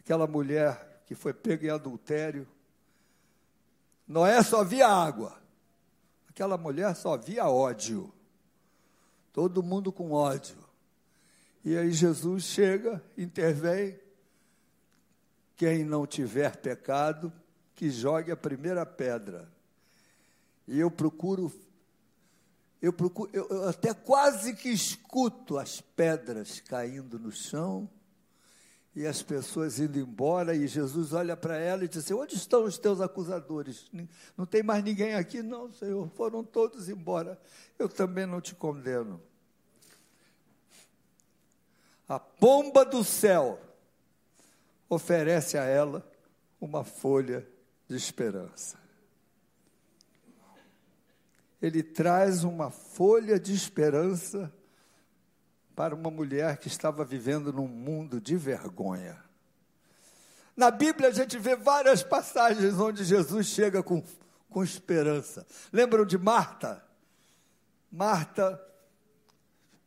Aquela 0.00 0.26
mulher 0.26 1.04
que 1.06 1.14
foi 1.14 1.32
pega 1.32 1.68
em 1.68 1.70
adultério, 1.70 2.44
Noé 4.08 4.42
só 4.42 4.64
via 4.64 4.88
água, 4.88 5.40
aquela 6.28 6.58
mulher 6.58 6.92
só 6.96 7.16
via 7.16 7.48
ódio. 7.48 8.12
Todo 9.32 9.62
mundo 9.62 9.92
com 9.92 10.10
ódio. 10.10 10.56
E 11.64 11.76
aí 11.76 11.92
Jesus 11.92 12.42
chega, 12.42 13.00
intervém. 13.16 14.01
Quem 15.62 15.84
não 15.84 16.04
tiver 16.08 16.56
pecado, 16.56 17.32
que 17.76 17.88
jogue 17.88 18.32
a 18.32 18.36
primeira 18.36 18.84
pedra. 18.84 19.48
E 20.66 20.76
eu 20.80 20.90
procuro, 20.90 21.52
eu 22.82 22.92
procuro, 22.92 23.30
eu, 23.32 23.46
eu 23.48 23.68
até 23.68 23.94
quase 23.94 24.56
que 24.56 24.68
escuto 24.68 25.58
as 25.58 25.80
pedras 25.80 26.58
caindo 26.58 27.16
no 27.16 27.30
chão 27.30 27.88
e 28.92 29.06
as 29.06 29.22
pessoas 29.22 29.78
indo 29.78 30.00
embora, 30.00 30.52
e 30.52 30.66
Jesus 30.66 31.12
olha 31.12 31.36
para 31.36 31.56
ela 31.56 31.84
e 31.84 31.88
diz 31.88 31.98
assim: 31.98 32.14
Onde 32.14 32.34
estão 32.34 32.64
os 32.64 32.76
teus 32.76 33.00
acusadores? 33.00 33.88
Não 34.36 34.44
tem 34.44 34.64
mais 34.64 34.82
ninguém 34.82 35.14
aqui? 35.14 35.44
Não, 35.44 35.72
Senhor, 35.72 36.08
foram 36.16 36.42
todos 36.42 36.88
embora. 36.88 37.40
Eu 37.78 37.88
também 37.88 38.26
não 38.26 38.40
te 38.40 38.52
condeno. 38.52 39.22
A 42.08 42.18
pomba 42.18 42.84
do 42.84 43.04
céu 43.04 43.60
oferece 44.94 45.56
a 45.56 45.64
ela 45.64 46.06
uma 46.60 46.84
folha 46.84 47.48
de 47.88 47.96
esperança. 47.96 48.78
Ele 51.60 51.82
traz 51.82 52.44
uma 52.44 52.70
folha 52.70 53.40
de 53.40 53.54
esperança 53.54 54.52
para 55.74 55.94
uma 55.94 56.10
mulher 56.10 56.58
que 56.58 56.68
estava 56.68 57.04
vivendo 57.04 57.52
num 57.52 57.66
mundo 57.66 58.20
de 58.20 58.36
vergonha. 58.36 59.18
Na 60.54 60.70
Bíblia 60.70 61.08
a 61.08 61.12
gente 61.12 61.38
vê 61.38 61.56
várias 61.56 62.02
passagens 62.02 62.78
onde 62.78 63.02
Jesus 63.02 63.46
chega 63.46 63.82
com, 63.82 64.04
com 64.50 64.62
esperança. 64.62 65.46
Lembram 65.72 66.04
de 66.04 66.18
Marta? 66.18 66.84
Marta 67.90 68.62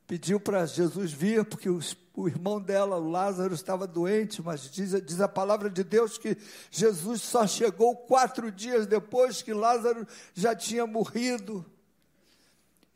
pediu 0.07 0.39
para 0.39 0.65
Jesus 0.65 1.11
vir, 1.13 1.45
porque 1.45 1.69
os, 1.69 1.95
o 2.15 2.27
irmão 2.27 2.61
dela, 2.61 2.97
o 2.97 3.09
Lázaro, 3.09 3.53
estava 3.53 3.85
doente, 3.85 4.41
mas 4.41 4.71
diz, 4.71 4.91
diz 5.03 5.19
a 5.19 5.27
palavra 5.27 5.69
de 5.69 5.83
Deus 5.83 6.17
que 6.17 6.37
Jesus 6.71 7.21
só 7.21 7.45
chegou 7.45 7.95
quatro 7.95 8.49
dias 8.51 8.87
depois 8.87 9.41
que 9.41 9.53
Lázaro 9.53 10.07
já 10.33 10.55
tinha 10.55 10.87
morrido. 10.87 11.65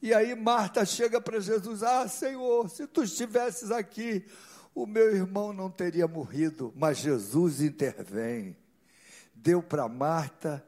E 0.02 0.14
aí 0.14 0.34
Marta 0.34 0.86
chega 0.86 1.20
para 1.20 1.41
Jesus: 1.41 1.84
Ah, 1.84 2.08
Senhor, 2.08 2.70
se 2.70 2.88
tu 2.88 3.04
estivesses 3.04 3.72
aqui, 3.72 4.26
o 4.74 4.86
meu 4.86 5.14
irmão 5.14 5.52
não 5.52 5.70
teria 5.70 6.08
morrido. 6.08 6.74
Mas 6.76 7.00
Jesus 7.00 7.62
intervém, 7.62 8.56
deu 9.36 9.62
para 9.62 9.90
Marta 9.90 10.66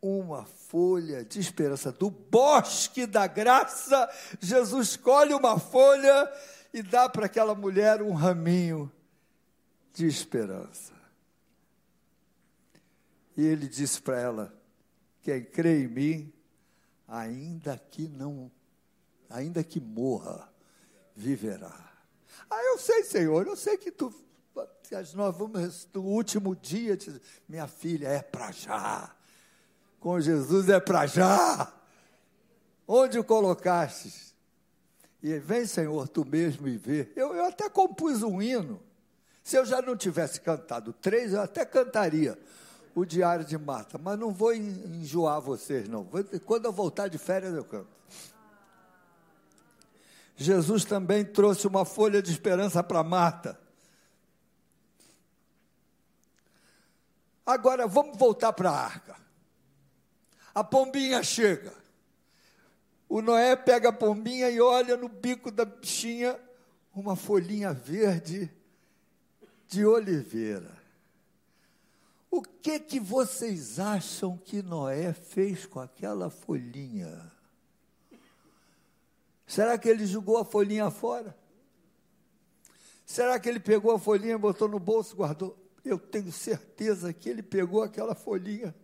uma 0.00 0.44
folha 0.44 1.24
de 1.24 1.40
esperança. 1.40 1.90
Do 1.90 2.08
bosque 2.10 3.06
da 3.06 3.26
graça, 3.26 4.08
Jesus 4.40 4.96
colhe 4.96 5.34
uma 5.34 5.58
folha 5.58 6.30
e 6.72 6.82
dá 6.82 7.08
para 7.08 7.26
aquela 7.26 7.54
mulher 7.54 8.02
um 8.02 8.12
raminho 8.12 8.90
de 9.92 10.06
esperança. 10.06 10.92
E 13.36 13.44
ele 13.44 13.68
disse 13.68 14.00
para 14.00 14.20
ela: 14.20 14.54
Quem 15.22 15.44
crê 15.44 15.84
em 15.84 15.88
mim, 15.88 16.32
ainda 17.06 17.78
que 17.78 18.08
não, 18.08 18.50
ainda 19.30 19.62
que 19.62 19.80
morra, 19.80 20.52
viverá. 21.14 21.92
Ah, 22.50 22.62
eu 22.64 22.78
sei, 22.78 23.04
Senhor, 23.04 23.46
eu 23.46 23.56
sei 23.56 23.76
que 23.76 23.90
tu, 23.90 24.14
nós 25.14 25.36
vamos 25.36 25.88
no 25.92 26.02
último 26.02 26.54
dia, 26.54 26.96
minha 27.48 27.66
filha, 27.66 28.08
é 28.08 28.22
para 28.22 28.52
já. 28.52 29.14
Com 30.00 30.20
Jesus 30.20 30.68
é 30.68 30.78
para 30.78 31.06
já. 31.06 31.72
Onde 32.86 33.18
o 33.18 33.24
colocastes? 33.24 34.34
E 35.22 35.36
vem, 35.38 35.66
Senhor, 35.66 36.08
tu 36.08 36.24
mesmo 36.24 36.68
e 36.68 36.76
vê. 36.76 37.10
Eu, 37.16 37.34
eu 37.34 37.44
até 37.46 37.68
compus 37.68 38.22
um 38.22 38.40
hino. 38.40 38.80
Se 39.42 39.56
eu 39.56 39.64
já 39.64 39.82
não 39.82 39.96
tivesse 39.96 40.40
cantado 40.40 40.92
três, 40.92 41.32
eu 41.32 41.40
até 41.40 41.64
cantaria 41.64 42.38
o 42.94 43.04
Diário 43.04 43.44
de 43.44 43.56
Marta, 43.56 43.98
mas 43.98 44.18
não 44.18 44.32
vou 44.32 44.52
en- 44.52 45.00
enjoar 45.00 45.40
vocês, 45.40 45.88
não. 45.88 46.06
Quando 46.44 46.66
eu 46.66 46.72
voltar 46.72 47.08
de 47.08 47.18
férias, 47.18 47.54
eu 47.54 47.64
canto. 47.64 47.88
Jesus 50.36 50.84
também 50.84 51.24
trouxe 51.24 51.66
uma 51.66 51.84
folha 51.84 52.22
de 52.22 52.30
esperança 52.30 52.82
para 52.82 53.02
Marta. 53.02 53.58
Agora 57.44 57.86
vamos 57.88 58.16
voltar 58.16 58.52
para 58.52 58.70
a 58.70 58.84
arca. 58.84 59.16
A 60.54 60.62
pombinha 60.62 61.22
chega. 61.22 61.72
O 63.08 63.22
Noé 63.22 63.56
pega 63.56 63.88
a 63.88 63.92
pombinha 63.92 64.50
e 64.50 64.60
olha 64.60 64.96
no 64.96 65.08
bico 65.08 65.50
da 65.50 65.64
bichinha 65.64 66.38
uma 66.94 67.16
folhinha 67.16 67.72
verde 67.72 68.50
de 69.66 69.86
oliveira. 69.86 70.76
O 72.30 72.42
que 72.42 72.78
que 72.78 73.00
vocês 73.00 73.80
acham 73.80 74.36
que 74.36 74.60
Noé 74.60 75.14
fez 75.14 75.64
com 75.64 75.80
aquela 75.80 76.28
folhinha? 76.28 77.32
Será 79.46 79.78
que 79.78 79.88
ele 79.88 80.04
jogou 80.04 80.36
a 80.36 80.44
folhinha 80.44 80.90
fora? 80.90 81.34
Será 83.06 83.40
que 83.40 83.48
ele 83.48 83.58
pegou 83.58 83.92
a 83.92 83.98
folhinha, 83.98 84.36
botou 84.36 84.68
no 84.68 84.78
bolso, 84.78 85.16
guardou? 85.16 85.56
Eu 85.82 85.98
tenho 85.98 86.30
certeza 86.30 87.10
que 87.14 87.30
ele 87.30 87.42
pegou 87.42 87.82
aquela 87.82 88.14
folhinha 88.14 88.74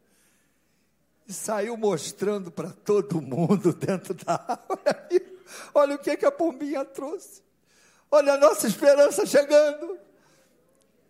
e 1.26 1.32
saiu 1.32 1.76
mostrando 1.76 2.50
para 2.50 2.70
todo 2.70 3.20
mundo 3.20 3.72
dentro 3.74 4.14
da 4.14 4.34
árvore. 4.34 5.38
Olha 5.74 5.94
o 5.96 5.98
que, 5.98 6.16
que 6.16 6.26
a 6.26 6.32
pombinha 6.32 6.84
trouxe. 6.84 7.42
Olha 8.10 8.34
a 8.34 8.38
nossa 8.38 8.66
esperança 8.66 9.26
chegando. 9.26 9.98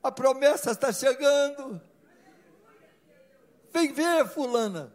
A 0.02 0.10
promessa 0.12 0.70
está 0.70 0.92
chegando. 0.92 1.80
Vem 3.72 3.92
ver, 3.92 4.28
fulana. 4.28 4.92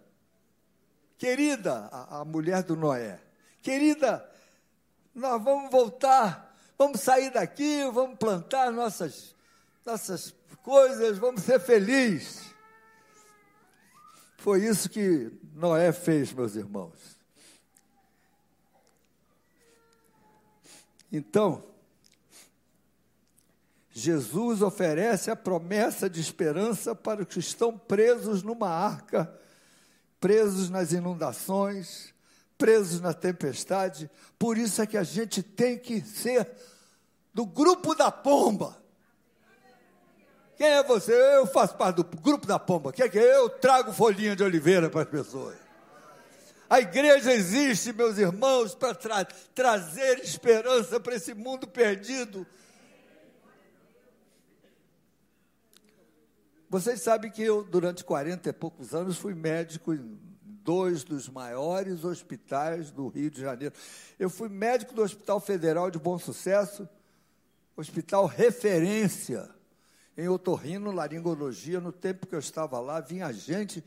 Querida, 1.18 1.90
a, 1.92 2.20
a 2.20 2.26
mulher 2.26 2.64
do 2.64 2.76
Noé. 2.76 3.20
Querida, 3.62 4.28
nós 5.14 5.44
vamos 5.44 5.70
voltar, 5.70 6.56
vamos 6.78 7.02
sair 7.02 7.30
daqui, 7.30 7.84
vamos 7.92 8.18
plantar 8.18 8.72
nossas, 8.72 9.36
nossas 9.86 10.34
coisas, 10.64 11.18
vamos 11.18 11.44
ser 11.44 11.60
felizes. 11.60 12.49
Foi 14.40 14.66
isso 14.66 14.90
que 14.90 15.30
Noé 15.54 15.92
fez, 15.92 16.32
meus 16.32 16.56
irmãos. 16.56 17.20
Então, 21.12 21.62
Jesus 23.92 24.62
oferece 24.62 25.30
a 25.30 25.36
promessa 25.36 26.10
de 26.10 26.22
esperança 26.22 26.96
para 26.96 27.22
os 27.22 27.28
que 27.28 27.40
estão 27.40 27.78
presos 27.78 28.42
numa 28.42 28.70
arca, 28.70 29.30
presos 30.22 30.70
nas 30.70 30.94
inundações, 30.94 32.14
presos 32.58 33.02
na 33.02 33.14
tempestade. 33.14 34.10
Por 34.38 34.58
isso 34.58 34.82
é 34.82 34.88
que 34.88 34.98
a 34.98 35.04
gente 35.04 35.44
tem 35.44 35.78
que 35.78 36.00
ser 36.00 36.50
do 37.34 37.46
grupo 37.46 37.94
da 37.94 38.10
pomba. 38.10 38.79
Quem 40.60 40.68
é 40.68 40.84
você? 40.84 41.14
Eu 41.14 41.48
faço 41.48 41.78
parte 41.78 41.96
do 41.96 42.04
grupo 42.04 42.46
da 42.46 42.60
pomba. 42.60 42.92
Quem 42.92 43.06
é 43.06 43.10
que 43.10 43.18
é? 43.18 43.38
Eu 43.38 43.50
trago 43.50 43.94
folhinha 43.94 44.36
de 44.36 44.44
oliveira 44.44 44.90
para 44.90 45.04
as 45.04 45.08
pessoas. 45.08 45.56
A 46.70 46.82
igreja 46.82 47.32
existe, 47.32 47.94
meus 47.94 48.18
irmãos, 48.18 48.76
para 48.76 48.94
tra 48.94 49.24
trazer 49.56 50.20
esperança 50.20 51.00
para 51.00 51.16
esse 51.16 51.34
mundo 51.34 51.66
perdido. 51.66 52.46
Vocês 56.70 57.00
sabem 57.00 57.32
que 57.32 57.42
eu, 57.42 57.64
durante 57.64 58.04
40 58.04 58.50
e 58.50 58.52
poucos 58.52 58.94
anos, 58.94 59.18
fui 59.18 59.34
médico 59.34 59.94
em 59.94 60.20
dois 60.42 61.06
dos 61.06 61.30
maiores 61.30 62.04
hospitais 62.04 62.92
do 62.92 63.08
Rio 63.08 63.32
de 63.32 63.40
Janeiro. 63.40 63.74
Eu 64.20 64.30
fui 64.30 64.50
médico 64.50 64.94
do 64.94 65.04
Hospital 65.04 65.40
Federal 65.40 65.90
de 65.90 65.98
Bom 65.98 66.20
Sucesso, 66.20 66.86
hospital 67.78 68.26
referência 68.26 69.58
em 70.20 70.28
otorrino, 70.28 70.92
laringologia. 70.92 71.80
No 71.80 71.92
tempo 71.92 72.28
que 72.28 72.36
eu 72.36 72.40
estava 72.40 72.80
lá, 72.80 73.00
vinha 73.00 73.32
gente. 73.32 73.84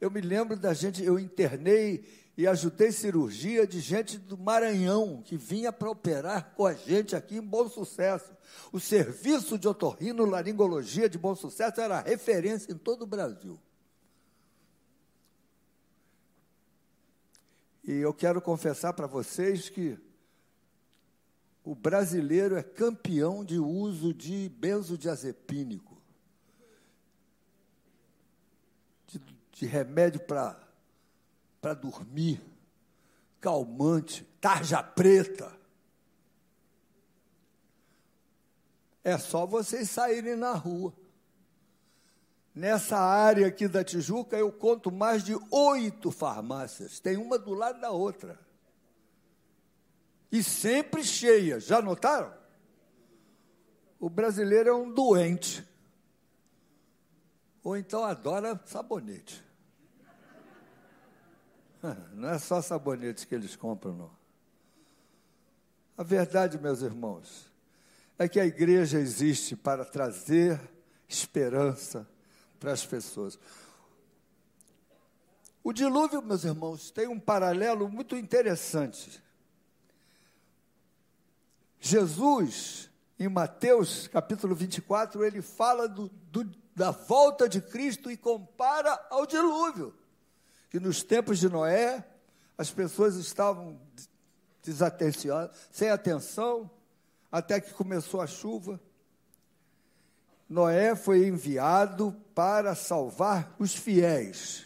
Eu 0.00 0.10
me 0.10 0.20
lembro 0.20 0.56
da 0.56 0.72
gente, 0.72 1.04
eu 1.04 1.18
internei 1.18 2.04
e 2.36 2.46
ajudei 2.46 2.90
cirurgia 2.90 3.66
de 3.66 3.80
gente 3.80 4.18
do 4.18 4.36
Maranhão 4.36 5.22
que 5.24 5.36
vinha 5.36 5.72
para 5.72 5.90
operar 5.90 6.52
com 6.56 6.66
a 6.66 6.74
gente 6.74 7.14
aqui 7.14 7.36
em 7.36 7.42
Bom 7.42 7.68
Sucesso. 7.68 8.32
O 8.72 8.80
serviço 8.80 9.58
de 9.58 9.68
otorrino 9.68 10.24
laringologia 10.24 11.08
de 11.08 11.16
Bom 11.16 11.34
Sucesso 11.34 11.80
era 11.80 12.00
referência 12.00 12.72
em 12.72 12.76
todo 12.76 13.02
o 13.02 13.06
Brasil. 13.06 13.58
E 17.84 17.92
eu 17.92 18.14
quero 18.14 18.40
confessar 18.40 18.94
para 18.94 19.06
vocês 19.06 19.68
que 19.68 19.98
o 21.64 21.74
brasileiro 21.74 22.56
é 22.56 22.62
campeão 22.62 23.42
de 23.42 23.58
uso 23.58 24.12
de 24.12 24.50
benzodiazepínico, 24.50 25.96
de, 29.06 29.18
de 29.50 29.66
remédio 29.66 30.20
para 30.20 31.74
dormir, 31.74 32.42
calmante, 33.40 34.24
tarja 34.42 34.82
preta. 34.82 35.50
É 39.02 39.16
só 39.16 39.46
vocês 39.46 39.88
saírem 39.88 40.36
na 40.36 40.52
rua. 40.52 40.92
Nessa 42.54 42.98
área 42.98 43.46
aqui 43.46 43.66
da 43.66 43.82
Tijuca, 43.82 44.36
eu 44.36 44.52
conto 44.52 44.92
mais 44.92 45.24
de 45.24 45.34
oito 45.50 46.10
farmácias. 46.10 47.00
Tem 47.00 47.16
uma 47.16 47.38
do 47.38 47.54
lado 47.54 47.80
da 47.80 47.90
outra. 47.90 48.43
E 50.34 50.42
sempre 50.42 51.04
cheia. 51.04 51.60
Já 51.60 51.80
notaram? 51.80 52.34
O 54.00 54.10
brasileiro 54.10 54.68
é 54.68 54.74
um 54.74 54.92
doente. 54.92 55.64
Ou 57.62 57.76
então 57.76 58.04
adora 58.04 58.60
sabonete. 58.66 59.40
Não 62.14 62.30
é 62.30 62.38
só 62.40 62.60
sabonete 62.60 63.28
que 63.28 63.34
eles 63.36 63.54
compram, 63.54 63.94
não. 63.94 64.10
A 65.96 66.02
verdade, 66.02 66.58
meus 66.58 66.82
irmãos, 66.82 67.48
é 68.18 68.28
que 68.28 68.40
a 68.40 68.44
igreja 68.44 68.98
existe 68.98 69.54
para 69.54 69.84
trazer 69.84 70.60
esperança 71.06 72.08
para 72.58 72.72
as 72.72 72.84
pessoas. 72.84 73.38
O 75.62 75.72
dilúvio, 75.72 76.20
meus 76.20 76.42
irmãos, 76.42 76.90
tem 76.90 77.06
um 77.06 77.20
paralelo 77.20 77.88
muito 77.88 78.16
interessante. 78.16 79.22
Jesus, 81.86 82.88
em 83.18 83.28
Mateus 83.28 84.08
capítulo 84.08 84.54
24, 84.54 85.22
ele 85.22 85.42
fala 85.42 85.86
do, 85.86 86.08
do, 86.32 86.50
da 86.74 86.90
volta 86.90 87.46
de 87.46 87.60
Cristo 87.60 88.10
e 88.10 88.16
compara 88.16 89.06
ao 89.10 89.26
dilúvio. 89.26 89.94
Que 90.70 90.80
nos 90.80 91.02
tempos 91.02 91.38
de 91.38 91.46
Noé, 91.46 92.02
as 92.56 92.70
pessoas 92.70 93.16
estavam 93.16 93.78
sem 95.70 95.90
atenção, 95.90 96.70
até 97.30 97.60
que 97.60 97.74
começou 97.74 98.22
a 98.22 98.26
chuva. 98.26 98.80
Noé 100.48 100.96
foi 100.96 101.26
enviado 101.26 102.16
para 102.34 102.74
salvar 102.74 103.54
os 103.58 103.74
fiéis. 103.74 104.64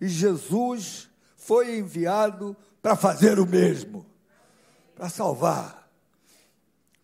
E 0.00 0.08
Jesus 0.08 1.10
foi 1.36 1.76
enviado 1.76 2.56
para 2.80 2.96
fazer 2.96 3.38
o 3.38 3.46
mesmo, 3.46 4.06
para 4.96 5.10
salvar. 5.10 5.79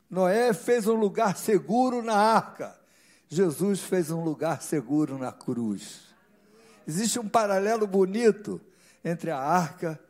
Noé 0.08 0.52
fez 0.52 0.86
um 0.86 0.94
lugar 0.94 1.36
seguro 1.36 2.02
na 2.02 2.16
arca. 2.16 2.78
Jesus 3.28 3.80
fez 3.80 4.10
um 4.10 4.22
lugar 4.22 4.62
seguro 4.62 5.18
na 5.18 5.32
cruz. 5.32 6.06
Existe 6.86 7.18
um 7.18 7.28
paralelo 7.28 7.86
bonito 7.86 8.60
entre 9.04 9.30
a 9.30 9.38
arca 9.38 10.00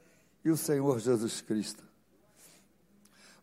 e 0.45 0.51
o 0.51 0.57
Senhor 0.57 0.99
Jesus 1.01 1.41
Cristo. 1.41 1.83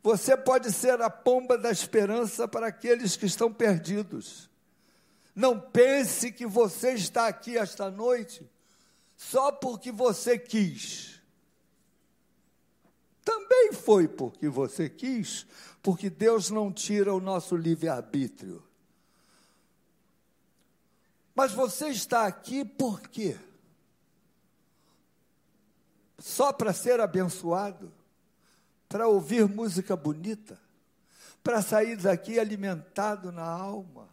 Você 0.03 0.35
pode 0.35 0.71
ser 0.71 1.01
a 1.01 1.09
pomba 1.09 1.57
da 1.57 1.71
esperança 1.71 2.47
para 2.47 2.67
aqueles 2.67 3.15
que 3.15 3.25
estão 3.25 3.51
perdidos. 3.51 4.49
Não 5.33 5.59
pense 5.59 6.31
que 6.31 6.45
você 6.45 6.91
está 6.91 7.27
aqui 7.27 7.57
esta 7.57 7.89
noite 7.89 8.47
só 9.15 9.51
porque 9.51 9.91
você 9.91 10.37
quis. 10.37 11.21
Também 13.23 13.71
foi 13.71 14.07
porque 14.07 14.49
você 14.49 14.89
quis, 14.89 15.47
porque 15.83 16.09
Deus 16.09 16.49
não 16.49 16.71
tira 16.71 17.13
o 17.13 17.19
nosso 17.19 17.57
livre-arbítrio. 17.57 18.63
Mas 21.35 21.51
você 21.51 21.89
está 21.89 22.25
aqui 22.25 22.63
por 22.63 23.01
quê? 23.01 23.37
Só 26.17 26.53
para 26.53 26.71
ser 26.71 27.01
abençoado? 27.01 27.91
Para 28.87 29.09
ouvir 29.09 29.45
música 29.45 29.93
bonita? 29.97 30.57
Para 31.43 31.61
sair 31.61 31.97
daqui 31.97 32.39
alimentado 32.39 33.29
na 33.29 33.43
alma? 33.43 34.07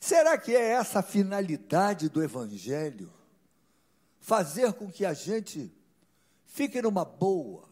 Será 0.00 0.36
que 0.36 0.56
é 0.56 0.70
essa 0.70 0.98
a 0.98 1.04
finalidade 1.04 2.08
do 2.08 2.20
Evangelho? 2.20 3.12
Fazer 4.18 4.72
com 4.72 4.90
que 4.90 5.04
a 5.04 5.14
gente 5.14 5.72
fique 6.46 6.82
numa 6.82 7.04
boa. 7.04 7.71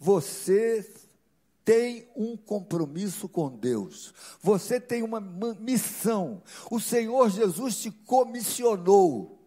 Você 0.00 0.90
tem 1.62 2.10
um 2.16 2.38
compromisso 2.38 3.28
com 3.28 3.50
Deus. 3.50 4.14
Você 4.40 4.80
tem 4.80 5.02
uma 5.02 5.20
missão. 5.20 6.42
O 6.70 6.80
Senhor 6.80 7.28
Jesus 7.28 7.76
te 7.76 7.90
comissionou 7.90 9.38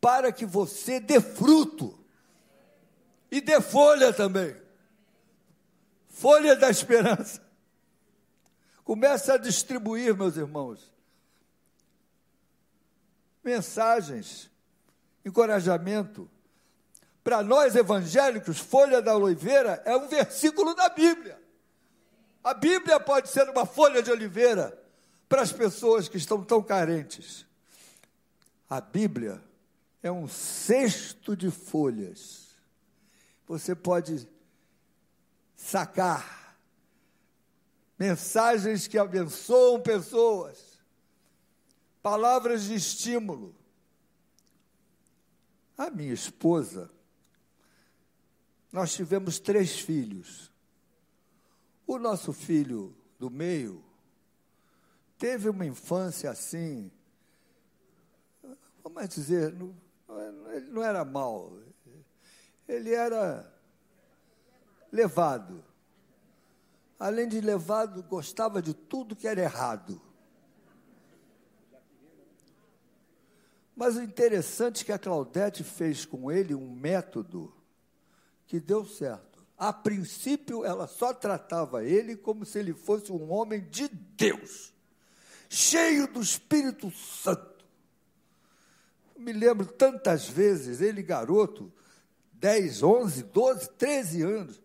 para 0.00 0.32
que 0.32 0.46
você 0.46 0.98
dê 0.98 1.20
fruto 1.20 1.98
e 3.30 3.42
dê 3.42 3.60
folha 3.60 4.10
também. 4.10 4.56
Folha 6.08 6.56
da 6.56 6.70
esperança. 6.70 7.44
Comece 8.84 9.30
a 9.30 9.36
distribuir, 9.36 10.16
meus 10.16 10.36
irmãos, 10.36 10.92
mensagens, 13.42 14.50
encorajamento, 15.24 16.30
para 17.24 17.42
nós 17.42 17.74
evangélicos, 17.74 18.58
folha 18.58 19.00
da 19.00 19.16
oliveira 19.16 19.82
é 19.86 19.96
um 19.96 20.06
versículo 20.06 20.74
da 20.74 20.90
Bíblia. 20.90 21.40
A 22.44 22.52
Bíblia 22.52 23.00
pode 23.00 23.30
ser 23.30 23.48
uma 23.48 23.64
folha 23.64 24.02
de 24.02 24.10
oliveira 24.10 24.78
para 25.26 25.40
as 25.40 25.50
pessoas 25.50 26.06
que 26.06 26.18
estão 26.18 26.44
tão 26.44 26.62
carentes. 26.62 27.46
A 28.68 28.78
Bíblia 28.78 29.42
é 30.02 30.12
um 30.12 30.28
cesto 30.28 31.34
de 31.34 31.50
folhas. 31.50 32.48
Você 33.46 33.74
pode 33.74 34.28
sacar 35.56 36.58
mensagens 37.98 38.86
que 38.86 38.98
abençoam 38.98 39.80
pessoas, 39.80 40.58
palavras 42.02 42.64
de 42.64 42.74
estímulo. 42.74 43.54
A 45.78 45.88
minha 45.88 46.12
esposa 46.12 46.93
nós 48.74 48.92
tivemos 48.92 49.38
três 49.38 49.78
filhos. 49.78 50.50
O 51.86 51.96
nosso 51.96 52.32
filho 52.32 52.92
do 53.20 53.30
meio 53.30 53.84
teve 55.16 55.48
uma 55.48 55.64
infância 55.64 56.28
assim, 56.28 56.90
vamos 58.82 59.08
dizer, 59.10 59.52
não, 59.52 59.72
ele 60.52 60.70
não 60.72 60.82
era 60.82 61.04
mal, 61.04 61.56
ele 62.66 62.92
era 62.92 63.48
levado. 64.90 65.64
Além 66.98 67.28
de 67.28 67.40
levado, 67.40 68.02
gostava 68.02 68.60
de 68.60 68.74
tudo 68.74 69.14
que 69.14 69.28
era 69.28 69.40
errado. 69.40 70.02
Mas 73.76 73.94
o 73.94 74.02
interessante 74.02 74.82
é 74.82 74.84
que 74.86 74.92
a 74.92 74.98
Claudete 74.98 75.62
fez 75.62 76.04
com 76.04 76.28
ele 76.28 76.56
um 76.56 76.74
método 76.74 77.54
que 78.54 78.60
deu 78.60 78.84
certo. 78.84 79.44
A 79.58 79.72
princípio, 79.72 80.64
ela 80.64 80.86
só 80.86 81.12
tratava 81.12 81.84
ele 81.84 82.14
como 82.14 82.46
se 82.46 82.56
ele 82.60 82.72
fosse 82.72 83.10
um 83.10 83.32
homem 83.32 83.60
de 83.68 83.88
Deus, 83.88 84.72
cheio 85.48 86.06
do 86.06 86.20
Espírito 86.20 86.88
Santo. 86.92 87.64
me 89.18 89.32
lembro 89.32 89.66
tantas 89.66 90.28
vezes, 90.28 90.80
ele 90.80 91.02
garoto, 91.02 91.72
10, 92.34 92.84
11, 92.84 93.22
12, 93.24 93.70
13 93.70 94.22
anos. 94.22 94.62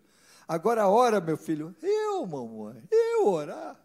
Agora 0.47 0.87
ora, 0.87 1.19
meu 1.19 1.37
filho, 1.37 1.75
eu, 1.81 2.27
mamãe, 2.27 2.83
eu 2.91 3.27
orar. 3.27 3.75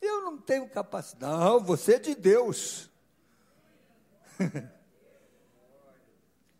Eu 0.00 0.22
não 0.22 0.38
tenho 0.38 0.66
capacidade. 0.66 1.30
Não, 1.30 1.60
você 1.60 1.96
é 1.96 1.98
de 1.98 2.14
Deus. 2.14 2.88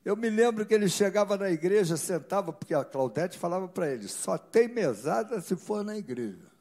Eu 0.04 0.14
me 0.16 0.28
lembro 0.28 0.66
que 0.66 0.74
ele 0.74 0.88
chegava 0.88 1.36
na 1.38 1.50
igreja, 1.50 1.96
sentava, 1.96 2.52
porque 2.52 2.74
a 2.74 2.84
Claudete 2.84 3.38
falava 3.38 3.66
para 3.66 3.90
ele: 3.90 4.06
só 4.06 4.36
tem 4.36 4.68
mesada 4.68 5.40
se 5.40 5.56
for 5.56 5.82
na 5.82 5.96
igreja. 5.96 6.52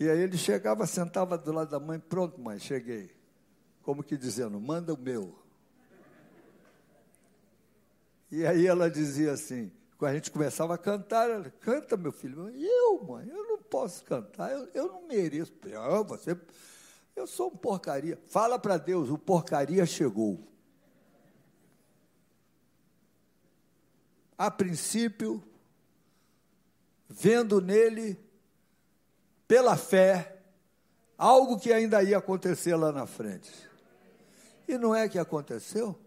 E 0.00 0.08
aí 0.08 0.20
ele 0.20 0.36
chegava, 0.36 0.84
sentava 0.86 1.38
do 1.38 1.52
lado 1.52 1.70
da 1.70 1.78
mãe: 1.78 2.00
pronto, 2.00 2.40
mãe, 2.40 2.58
cheguei. 2.58 3.10
Como 3.82 4.02
que 4.02 4.16
dizendo: 4.16 4.60
manda 4.60 4.92
o 4.92 4.98
meu. 4.98 5.38
E 8.32 8.44
aí 8.44 8.66
ela 8.66 8.90
dizia 8.90 9.32
assim: 9.32 9.70
quando 9.96 10.10
a 10.10 10.14
gente 10.14 10.32
começava 10.32 10.74
a 10.74 10.78
cantar, 10.78 11.30
ela, 11.30 11.50
canta, 11.60 11.96
meu 11.96 12.10
filho. 12.10 12.48
Eu, 12.50 13.04
mãe, 13.04 13.28
eu 13.28 13.46
não 13.46 13.58
posso 13.58 14.02
cantar, 14.04 14.50
eu, 14.50 14.68
eu 14.74 14.88
não 14.88 15.06
mereço. 15.06 15.52
Ah, 15.76 16.02
você, 16.02 16.36
eu 17.14 17.28
sou 17.28 17.46
um 17.48 17.56
porcaria. 17.56 18.18
Fala 18.26 18.58
para 18.58 18.76
Deus: 18.76 19.08
o 19.08 19.16
porcaria 19.16 19.86
chegou. 19.86 20.48
A 24.38 24.50
princípio, 24.50 25.42
vendo 27.08 27.60
nele, 27.60 28.16
pela 29.48 29.76
fé, 29.76 30.36
algo 31.16 31.58
que 31.58 31.72
ainda 31.72 32.00
ia 32.02 32.18
acontecer 32.18 32.76
lá 32.76 32.92
na 32.92 33.04
frente. 33.04 33.50
E 34.68 34.78
não 34.78 34.94
é 34.94 35.08
que 35.08 35.18
aconteceu? 35.18 35.98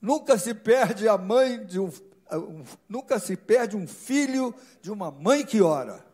Nunca 0.00 0.36
se 0.36 0.52
perde 0.52 1.06
a 1.06 1.16
mãe 1.16 1.64
de 1.64 1.78
um, 1.78 1.92
um, 2.32 2.64
nunca 2.88 3.18
se 3.18 3.36
perde 3.36 3.76
um 3.76 3.86
filho 3.86 4.52
de 4.80 4.90
uma 4.90 5.10
mãe 5.10 5.44
que 5.44 5.60
ora. 5.60 6.04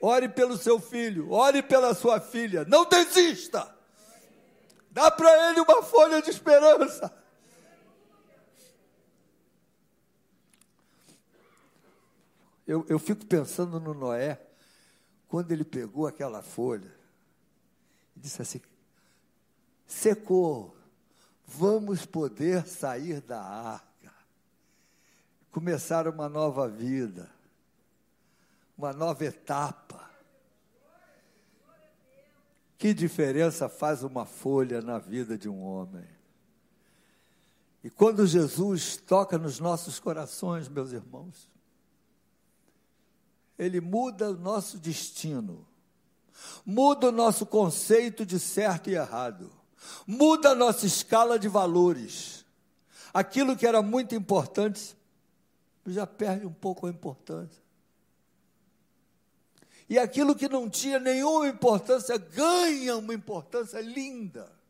Ore 0.00 0.28
pelo 0.28 0.56
seu 0.56 0.78
filho, 0.78 1.32
ore 1.32 1.62
pela 1.62 1.94
sua 1.94 2.20
filha, 2.20 2.64
não 2.66 2.84
desista. 2.84 3.74
Dá 4.90 5.10
para 5.10 5.50
ele 5.50 5.60
uma 5.60 5.82
folha 5.82 6.20
de 6.20 6.28
esperança. 6.28 7.21
Eu, 12.66 12.86
eu 12.88 12.98
fico 12.98 13.26
pensando 13.26 13.80
no 13.80 13.92
Noé, 13.92 14.40
quando 15.28 15.50
ele 15.50 15.64
pegou 15.64 16.06
aquela 16.06 16.42
folha, 16.42 16.94
e 18.16 18.20
disse 18.20 18.40
assim: 18.42 18.60
secou, 19.86 20.76
vamos 21.46 22.06
poder 22.06 22.66
sair 22.66 23.20
da 23.20 23.42
arca, 23.42 24.12
começar 25.50 26.06
uma 26.06 26.28
nova 26.28 26.68
vida, 26.68 27.30
uma 28.76 28.92
nova 28.92 29.24
etapa. 29.24 30.10
Que 32.78 32.92
diferença 32.92 33.68
faz 33.68 34.02
uma 34.02 34.26
folha 34.26 34.80
na 34.80 34.98
vida 34.98 35.38
de 35.38 35.48
um 35.48 35.62
homem? 35.62 36.04
E 37.84 37.90
quando 37.90 38.26
Jesus 38.26 38.96
toca 38.96 39.38
nos 39.38 39.60
nossos 39.60 40.00
corações, 40.00 40.68
meus 40.68 40.92
irmãos, 40.92 41.51
ele 43.62 43.80
muda 43.80 44.30
o 44.30 44.36
nosso 44.36 44.78
destino, 44.78 45.66
muda 46.64 47.08
o 47.08 47.12
nosso 47.12 47.46
conceito 47.46 48.24
de 48.26 48.38
certo 48.38 48.90
e 48.90 48.94
errado, 48.94 49.50
muda 50.06 50.50
a 50.50 50.54
nossa 50.54 50.86
escala 50.86 51.38
de 51.38 51.48
valores. 51.48 52.44
Aquilo 53.12 53.56
que 53.56 53.66
era 53.66 53.82
muito 53.82 54.14
importante 54.14 54.96
já 55.86 56.06
perde 56.06 56.46
um 56.46 56.52
pouco 56.52 56.86
a 56.86 56.90
importância. 56.90 57.62
E 59.88 59.98
aquilo 59.98 60.34
que 60.34 60.48
não 60.48 60.70
tinha 60.70 60.98
nenhuma 60.98 61.48
importância 61.48 62.16
ganha 62.16 62.96
uma 62.96 63.12
importância 63.12 63.80
linda 63.80 64.61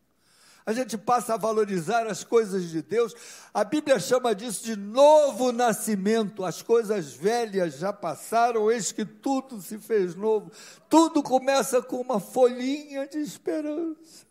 a 0.64 0.72
gente 0.72 0.96
passa 0.96 1.34
a 1.34 1.36
valorizar 1.36 2.06
as 2.06 2.22
coisas 2.22 2.70
de 2.70 2.82
Deus. 2.82 3.14
A 3.52 3.64
Bíblia 3.64 3.98
chama 3.98 4.34
disso 4.34 4.64
de 4.64 4.76
novo 4.76 5.50
nascimento. 5.50 6.44
As 6.44 6.62
coisas 6.62 7.12
velhas 7.12 7.78
já 7.78 7.92
passaram, 7.92 8.70
eis 8.70 8.92
que 8.92 9.04
tudo 9.04 9.60
se 9.60 9.78
fez 9.78 10.14
novo. 10.14 10.52
Tudo 10.88 11.22
começa 11.22 11.82
com 11.82 12.00
uma 12.00 12.20
folhinha 12.20 13.06
de 13.08 13.18
esperança. 13.18 14.30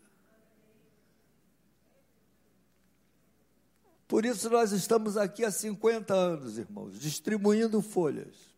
Por 4.08 4.26
isso 4.26 4.50
nós 4.50 4.72
estamos 4.72 5.16
aqui 5.16 5.44
há 5.44 5.50
50 5.50 6.12
anos, 6.12 6.58
irmãos, 6.58 6.98
distribuindo 6.98 7.80
folhas. 7.80 8.52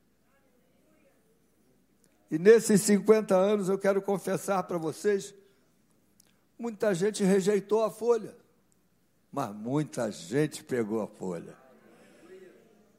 E 2.31 2.39
nesses 2.39 2.83
50 2.83 3.37
anos 3.37 3.69
eu 3.69 3.79
quero 3.79 4.03
confessar 4.03 4.65
para 4.65 4.79
vocês, 4.79 5.33
muita 6.65 6.95
gente 6.95 7.23
rejeitou 7.23 7.85
a 7.85 7.91
folha, 7.91 8.35
mas 9.31 9.55
muita 9.55 10.11
gente 10.11 10.65
pegou 10.65 11.03
a 11.03 11.07
folha. 11.07 11.55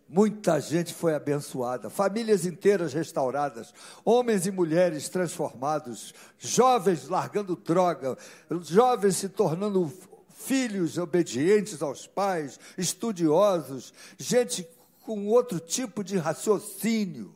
Muita 0.08 0.60
gente 0.60 0.94
foi 0.94 1.16
abençoada, 1.16 1.90
famílias 1.90 2.46
inteiras 2.46 2.94
restauradas, 2.94 3.74
homens 4.04 4.46
e 4.46 4.52
mulheres 4.52 5.10
transformados, 5.10 6.14
jovens 6.38 7.10
largando 7.10 7.56
droga, 7.56 8.16
jovens 8.62 9.16
se 9.16 9.30
tornando 9.30 9.92
filhos 10.30 11.00
obedientes 11.00 11.82
aos 11.82 12.06
pais, 12.06 12.60
estudiosos, 12.78 13.92
gente 14.16 14.68
com 15.02 15.26
outro 15.26 15.60
tipo 15.60 16.04
de 16.04 16.18
raciocínio. 16.18 17.34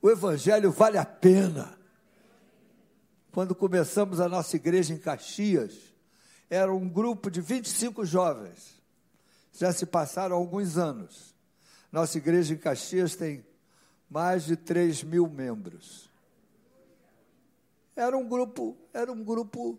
O 0.00 0.08
Evangelho 0.08 0.72
vale 0.72 0.96
a 0.96 1.04
pena. 1.04 1.75
Quando 3.36 3.54
começamos 3.54 4.18
a 4.18 4.30
nossa 4.30 4.56
igreja 4.56 4.94
em 4.94 4.98
Caxias, 4.98 5.92
era 6.48 6.72
um 6.72 6.88
grupo 6.88 7.30
de 7.30 7.42
25 7.42 8.02
jovens. 8.06 8.80
Já 9.52 9.74
se 9.74 9.84
passaram 9.84 10.34
alguns 10.34 10.78
anos. 10.78 11.34
Nossa 11.92 12.16
igreja 12.16 12.54
em 12.54 12.56
Caxias 12.56 13.14
tem 13.14 13.44
mais 14.08 14.46
de 14.46 14.56
3 14.56 15.02
mil 15.02 15.28
membros. 15.28 16.10
Era 17.94 18.16
um 18.16 18.26
grupo, 18.26 18.74
era 18.90 19.12
um 19.12 19.22
grupo 19.22 19.78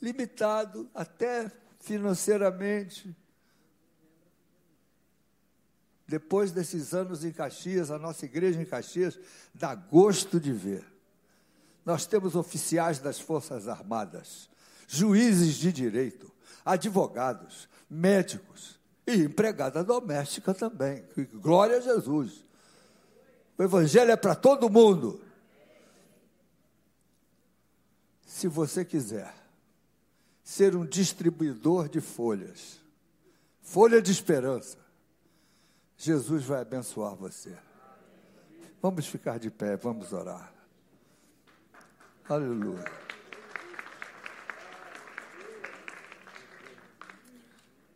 limitado, 0.00 0.88
até 0.94 1.52
financeiramente. 1.80 3.14
Depois 6.06 6.50
desses 6.50 6.94
anos 6.94 7.26
em 7.26 7.30
Caxias, 7.30 7.90
a 7.90 7.98
nossa 7.98 8.24
igreja 8.24 8.58
em 8.58 8.64
Caxias 8.64 9.20
dá 9.52 9.74
gosto 9.74 10.40
de 10.40 10.50
ver. 10.50 10.97
Nós 11.88 12.04
temos 12.04 12.36
oficiais 12.36 12.98
das 12.98 13.18
Forças 13.18 13.66
Armadas, 13.66 14.50
juízes 14.86 15.54
de 15.54 15.72
direito, 15.72 16.30
advogados, 16.62 17.66
médicos 17.88 18.78
e 19.06 19.14
empregada 19.14 19.82
doméstica 19.82 20.52
também. 20.52 21.02
Glória 21.32 21.78
a 21.78 21.80
Jesus. 21.80 22.44
O 23.56 23.62
Evangelho 23.62 24.10
é 24.10 24.16
para 24.16 24.34
todo 24.34 24.68
mundo. 24.68 25.18
Se 28.26 28.46
você 28.48 28.84
quiser 28.84 29.34
ser 30.44 30.76
um 30.76 30.84
distribuidor 30.84 31.88
de 31.88 32.02
folhas, 32.02 32.82
folha 33.62 34.02
de 34.02 34.12
esperança, 34.12 34.76
Jesus 35.96 36.44
vai 36.44 36.60
abençoar 36.60 37.14
você. 37.14 37.56
Vamos 38.82 39.06
ficar 39.06 39.38
de 39.38 39.50
pé, 39.50 39.74
vamos 39.74 40.12
orar. 40.12 40.57
Aleluia. 42.28 42.84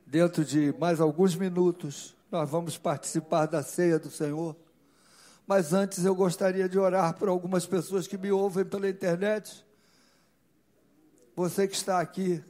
Dentro 0.06 0.42
de 0.42 0.74
mais 0.78 1.02
alguns 1.02 1.36
minutos, 1.36 2.16
nós 2.30 2.48
vamos 2.48 2.78
participar 2.78 3.44
da 3.44 3.62
ceia 3.62 3.98
do 3.98 4.10
Senhor. 4.10 4.56
Mas 5.46 5.74
antes 5.74 6.06
eu 6.06 6.14
gostaria 6.14 6.66
de 6.66 6.78
orar 6.78 7.14
por 7.18 7.28
algumas 7.28 7.66
pessoas 7.66 8.06
que 8.06 8.16
me 8.16 8.32
ouvem 8.32 8.64
pela 8.64 8.88
internet. 8.88 9.66
Você 11.36 11.68
que 11.68 11.76
está 11.76 12.00
aqui, 12.00 12.42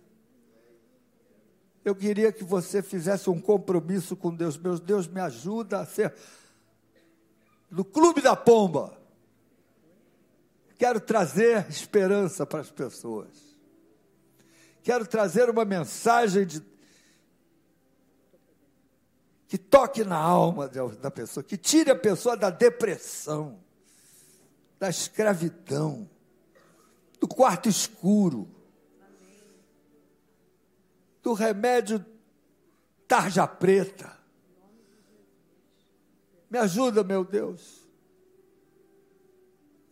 eu 1.85 1.97
queria 1.97 2.31
que 2.31 2.45
você 2.45 2.81
fizesse 2.81 3.29
um 3.29 3.41
compromisso 3.41 4.15
com 4.15 4.33
Deus. 4.33 4.57
Meu 4.57 4.79
Deus, 4.79 5.09
me 5.09 5.21
ajuda 5.21 5.81
a 5.81 5.87
ser 5.87 6.15
do 7.69 7.85
Clube 7.85 8.21
da 8.21 8.37
Pomba. 8.37 9.02
Quero 10.83 11.01
trazer 11.01 11.71
esperança 11.71 12.45
para 12.45 12.59
as 12.59 12.69
pessoas. 12.69 13.29
Quero 14.83 15.07
trazer 15.07 15.49
uma 15.49 15.65
mensagem 15.65 16.45
de, 16.45 16.61
que 19.47 19.57
toque 19.57 20.03
na 20.03 20.17
alma 20.17 20.69
da 20.69 21.09
pessoa, 21.09 21.45
que 21.45 21.57
tire 21.57 21.93
a 21.93 21.95
pessoa 21.95 22.37
da 22.37 22.51
depressão, 22.51 23.61
da 24.81 24.89
escravidão, 24.89 26.11
do 27.21 27.29
quarto 27.29 27.69
escuro 27.69 28.51
do 31.23 31.33
remédio 31.33 32.05
tarja 33.07 33.47
preta. 33.47 34.19
Me 36.51 36.59
ajuda, 36.59 37.05
meu 37.05 37.25
Deus, 37.25 37.82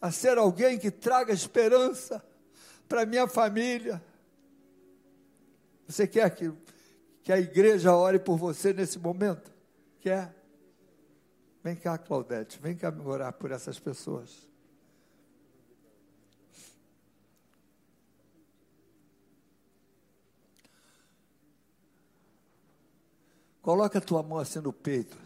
a 0.01 0.11
ser 0.11 0.39
alguém 0.39 0.79
que 0.79 0.91
traga 0.91 1.33
esperança 1.33 2.25
para 2.89 3.05
minha 3.05 3.29
família. 3.29 4.03
Você 5.87 6.07
quer 6.07 6.35
que, 6.35 6.53
que 7.23 7.33
a 7.33 7.39
igreja 7.39 7.95
ore 7.95 8.19
por 8.19 8.37
você 8.37 8.73
nesse 8.73 8.99
momento? 8.99 9.53
Quer? 10.01 10.35
Vem 11.63 11.77
cá, 11.77 11.99
Claudete, 11.99 12.59
vem 12.59 12.75
cá 12.75 12.95
orar 13.05 13.33
por 13.35 13.51
essas 13.51 13.79
pessoas. 13.79 14.49
Coloca 23.61 23.99
a 23.99 24.01
tua 24.01 24.23
mão 24.23 24.39
assim 24.39 24.59
no 24.59 24.73
peito. 24.73 25.17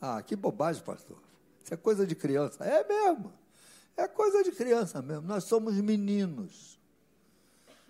Ah, 0.00 0.22
que 0.22 0.36
bobagem, 0.36 0.82
pastor. 0.82 1.16
Isso 1.64 1.72
é 1.72 1.76
coisa 1.76 2.06
de 2.06 2.14
criança. 2.14 2.64
É 2.64 2.86
mesmo. 2.86 3.39
É 3.96 4.08
coisa 4.08 4.42
de 4.42 4.52
criança 4.52 5.02
mesmo. 5.02 5.26
Nós 5.26 5.44
somos 5.44 5.74
meninos. 5.76 6.78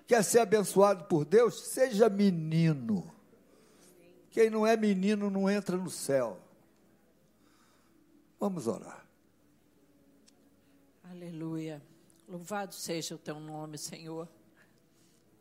Quer 0.07 0.25
ser 0.25 0.41
abençoado 0.41 1.05
por 1.05 1.25
Deus? 1.25 1.61
Seja 1.61 2.09
menino. 2.09 3.09
Quem 4.31 4.51
não 4.51 4.67
é 4.67 4.77
menino 4.77 5.31
não 5.31 5.49
entra 5.49 5.77
no 5.77 5.91
céu. 5.91 6.39
Vamos 8.39 8.67
orar. 8.67 9.07
Aleluia. 11.05 11.83
Louvado 12.29 12.75
seja 12.75 13.15
o 13.15 13.19
teu 13.19 13.39
nome, 13.39 13.77
Senhor. 13.77 14.29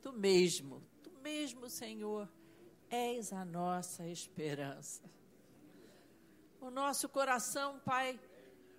Tu 0.02 0.11
mesmo, 0.11 0.81
tu 1.03 1.11
mesmo, 1.22 1.69
Senhor 1.69 2.27
és 2.90 3.31
a 3.31 3.45
nossa 3.45 4.07
esperança. 4.07 5.03
O 6.60 6.69
nosso 6.69 7.07
coração, 7.07 7.80
Pai, 7.80 8.19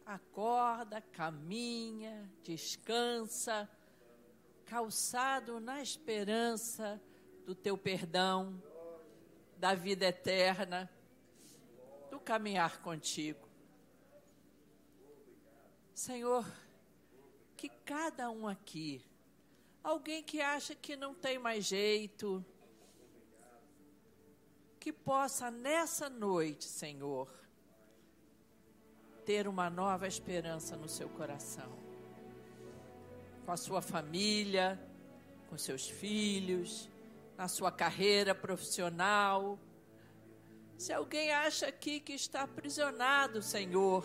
acorda, 0.05 1.01
caminha, 1.01 2.31
descansa, 2.43 3.69
calçado 4.65 5.61
na 5.61 5.83
esperança 5.83 7.01
do 7.45 7.55
teu 7.55 7.77
perdão, 7.77 8.63
da 9.57 9.75
vida 9.75 10.07
eterna, 10.07 10.91
do 12.11 12.21
caminhar 12.21 12.81
contigo. 12.83 13.49
Senhor, 15.95 16.51
que 17.57 17.69
cada 17.69 18.31
um 18.31 18.49
aqui, 18.49 19.05
alguém 19.83 20.23
que 20.23 20.41
acha 20.41 20.75
que 20.75 20.97
não 20.97 21.15
tem 21.15 21.39
mais 21.39 21.67
jeito, 21.67 22.45
que 24.79 24.93
possa 24.93 25.51
nessa 25.51 26.09
noite, 26.09 26.65
Senhor, 26.65 27.31
ter 29.31 29.47
uma 29.47 29.71
nova 29.71 30.09
esperança 30.09 30.77
no 30.77 30.89
seu 30.89 31.09
coração. 31.09 31.71
Com 33.47 33.53
a 33.53 33.57
sua 33.57 33.81
família, 33.81 34.77
com 35.49 35.57
seus 35.57 35.89
filhos, 35.89 36.91
na 37.39 37.47
sua 37.47 37.71
carreira 37.71 38.35
profissional. 38.35 39.57
Se 40.77 40.93
alguém 40.93 41.31
acha 41.31 41.69
aqui 41.69 42.01
que 42.01 42.13
está 42.13 42.43
aprisionado, 42.43 43.41
Senhor, 43.41 44.05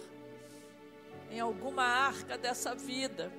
em 1.32 1.40
alguma 1.40 1.84
arca 1.84 2.38
dessa 2.38 2.76
vida, 2.76 3.34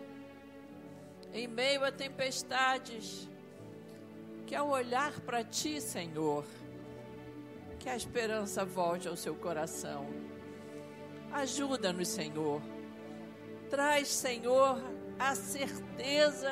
em 1.32 1.46
meio 1.46 1.84
a 1.84 1.92
tempestades, 1.92 3.30
que 4.44 4.56
ao 4.56 4.70
olhar 4.70 5.20
para 5.20 5.44
Ti, 5.44 5.80
Senhor, 5.80 6.44
que 7.78 7.88
a 7.88 7.94
esperança 7.94 8.64
volte 8.64 9.06
ao 9.06 9.14
seu 9.14 9.36
coração. 9.36 10.25
Ajuda-nos, 11.36 12.08
Senhor. 12.08 12.62
Traz, 13.68 14.08
Senhor, 14.08 14.82
a 15.18 15.34
certeza 15.34 16.50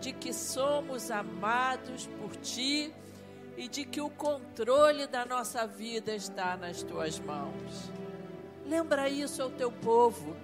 de 0.00 0.12
que 0.12 0.32
somos 0.32 1.08
amados 1.08 2.08
por 2.18 2.34
Ti 2.38 2.92
e 3.56 3.68
de 3.68 3.84
que 3.84 4.00
o 4.00 4.10
controle 4.10 5.06
da 5.06 5.24
nossa 5.24 5.68
vida 5.68 6.16
está 6.16 6.56
nas 6.56 6.82
Tuas 6.82 7.20
mãos. 7.20 7.92
Lembra 8.66 9.08
isso 9.08 9.40
ao 9.40 9.50
Teu 9.50 9.70
povo, 9.70 10.36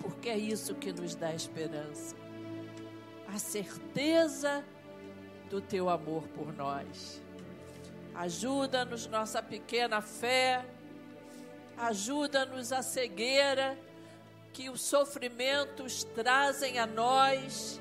porque 0.00 0.28
é 0.28 0.36
isso 0.36 0.74
que 0.74 0.92
nos 0.92 1.14
dá 1.14 1.32
esperança. 1.32 2.16
A 3.32 3.38
certeza 3.38 4.64
do 5.48 5.60
Teu 5.60 5.88
amor 5.88 6.26
por 6.34 6.52
nós. 6.52 7.22
Ajuda-nos 8.12 9.06
nossa 9.06 9.40
pequena 9.40 10.00
fé 10.00 10.66
Ajuda-nos 11.76 12.72
a 12.72 12.82
cegueira 12.82 13.78
que 14.52 14.70
os 14.70 14.80
sofrimentos 14.80 16.04
trazem 16.04 16.78
a 16.78 16.86
nós. 16.86 17.78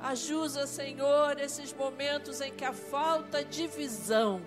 Ajuda, 0.00 0.66
Senhor, 0.66 1.38
esses 1.38 1.72
momentos 1.72 2.40
em 2.40 2.52
que 2.52 2.64
a 2.64 2.72
falta 2.72 3.44
de 3.44 3.68
visão 3.68 4.40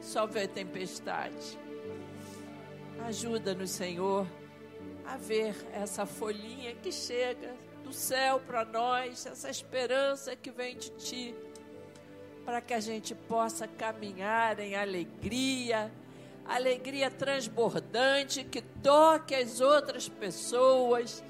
só 0.00 0.26
vê 0.26 0.46
tempestade. 0.46 1.58
Ajuda-nos, 3.06 3.70
Senhor, 3.70 4.26
a 5.04 5.16
ver 5.16 5.56
essa 5.72 6.06
folhinha 6.06 6.74
que 6.74 6.92
chega 6.92 7.54
do 7.82 7.92
céu 7.92 8.40
para 8.40 8.64
nós, 8.64 9.26
essa 9.26 9.50
esperança 9.50 10.36
que 10.36 10.50
vem 10.50 10.76
de 10.76 10.90
Ti, 10.90 11.34
para 12.44 12.60
que 12.60 12.74
a 12.74 12.80
gente 12.80 13.14
possa 13.14 13.66
caminhar 13.66 14.60
em 14.60 14.76
alegria, 14.76 15.90
alegria 16.48 17.10
transbordante 17.10 18.44
que 18.44 18.60
toque 18.60 19.34
as 19.34 19.60
outras 19.60 20.08
pessoas, 20.08 21.22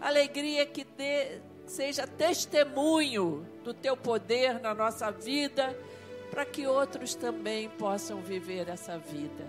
alegria 0.00 0.66
que 0.66 0.84
dê, 0.84 1.40
seja 1.66 2.06
testemunho 2.06 3.46
do 3.62 3.72
Teu 3.72 3.96
poder 3.96 4.60
na 4.60 4.74
nossa 4.74 5.10
vida, 5.10 5.76
para 6.30 6.44
que 6.44 6.66
outros 6.66 7.14
também 7.14 7.68
possam 7.68 8.20
viver 8.20 8.68
essa 8.68 8.98
vida. 8.98 9.46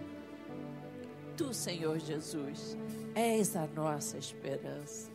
Tu, 1.35 1.53
Senhor 1.53 1.99
Jesus, 1.99 2.77
és 3.13 3.55
a 3.55 3.67
nossa 3.67 4.17
esperança. 4.17 5.09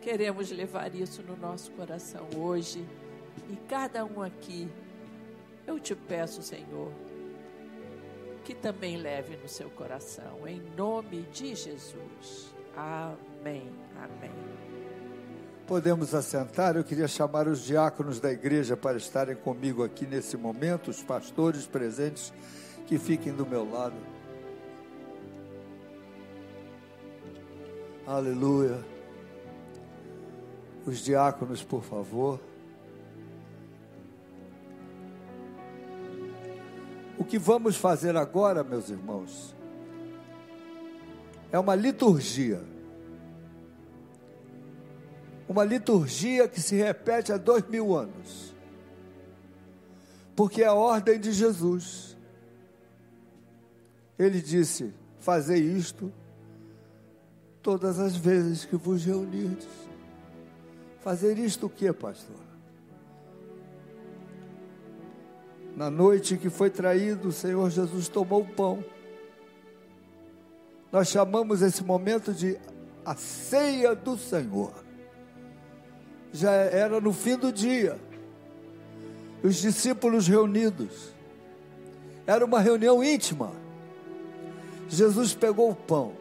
Queremos 0.00 0.50
levar 0.50 0.94
isso 0.94 1.22
no 1.22 1.36
nosso 1.36 1.70
coração 1.72 2.28
hoje. 2.36 2.84
E 3.50 3.56
cada 3.68 4.04
um 4.04 4.22
aqui, 4.22 4.68
eu 5.66 5.80
te 5.80 5.94
peço, 5.94 6.42
Senhor, 6.42 6.92
que 8.48 8.54
também 8.54 8.96
leve 8.96 9.36
no 9.36 9.46
seu 9.46 9.68
coração, 9.68 10.48
em 10.48 10.62
nome 10.74 11.20
de 11.30 11.54
Jesus. 11.54 12.54
Amém. 12.74 13.70
Amém. 13.94 14.30
Podemos 15.66 16.14
assentar. 16.14 16.74
Eu 16.74 16.82
queria 16.82 17.06
chamar 17.06 17.46
os 17.46 17.62
diáconos 17.62 18.18
da 18.18 18.32
igreja 18.32 18.74
para 18.74 18.96
estarem 18.96 19.36
comigo 19.36 19.84
aqui 19.84 20.06
nesse 20.06 20.34
momento, 20.38 20.88
os 20.90 21.02
pastores 21.02 21.66
presentes 21.66 22.32
que 22.86 22.98
fiquem 22.98 23.34
do 23.34 23.44
meu 23.44 23.70
lado. 23.70 23.96
Aleluia. 28.06 28.82
Os 30.86 31.04
diáconos, 31.04 31.62
por 31.62 31.82
favor. 31.82 32.40
O 37.18 37.24
que 37.24 37.38
vamos 37.38 37.76
fazer 37.76 38.16
agora, 38.16 38.62
meus 38.62 38.88
irmãos, 38.88 39.54
é 41.50 41.58
uma 41.58 41.74
liturgia. 41.74 42.62
Uma 45.48 45.64
liturgia 45.64 46.46
que 46.46 46.60
se 46.60 46.76
repete 46.76 47.32
há 47.32 47.36
dois 47.36 47.66
mil 47.68 47.96
anos. 47.96 48.54
Porque 50.36 50.62
é 50.62 50.66
a 50.66 50.74
ordem 50.74 51.18
de 51.18 51.32
Jesus. 51.32 52.16
Ele 54.16 54.40
disse: 54.40 54.94
Fazei 55.18 55.60
isto 55.60 56.12
todas 57.62 57.98
as 57.98 58.16
vezes 58.16 58.64
que 58.64 58.76
vos 58.76 59.04
reunirdes. 59.04 59.68
Fazer 61.00 61.38
isto 61.38 61.66
o 61.66 61.70
que, 61.70 61.92
pastor? 61.92 62.47
Na 65.78 65.88
noite 65.88 66.36
que 66.36 66.50
foi 66.50 66.70
traído, 66.70 67.28
o 67.28 67.32
Senhor 67.32 67.70
Jesus 67.70 68.08
tomou 68.08 68.40
o 68.42 68.44
pão. 68.44 68.84
Nós 70.90 71.06
chamamos 71.06 71.62
esse 71.62 71.84
momento 71.84 72.34
de 72.34 72.58
a 73.04 73.14
ceia 73.14 73.94
do 73.94 74.18
Senhor. 74.18 74.72
Já 76.32 76.50
era 76.50 77.00
no 77.00 77.12
fim 77.12 77.36
do 77.36 77.52
dia. 77.52 77.96
Os 79.40 79.54
discípulos 79.54 80.26
reunidos. 80.26 81.14
Era 82.26 82.44
uma 82.44 82.58
reunião 82.58 83.04
íntima. 83.04 83.52
Jesus 84.88 85.32
pegou 85.32 85.70
o 85.70 85.76
pão 85.76 86.12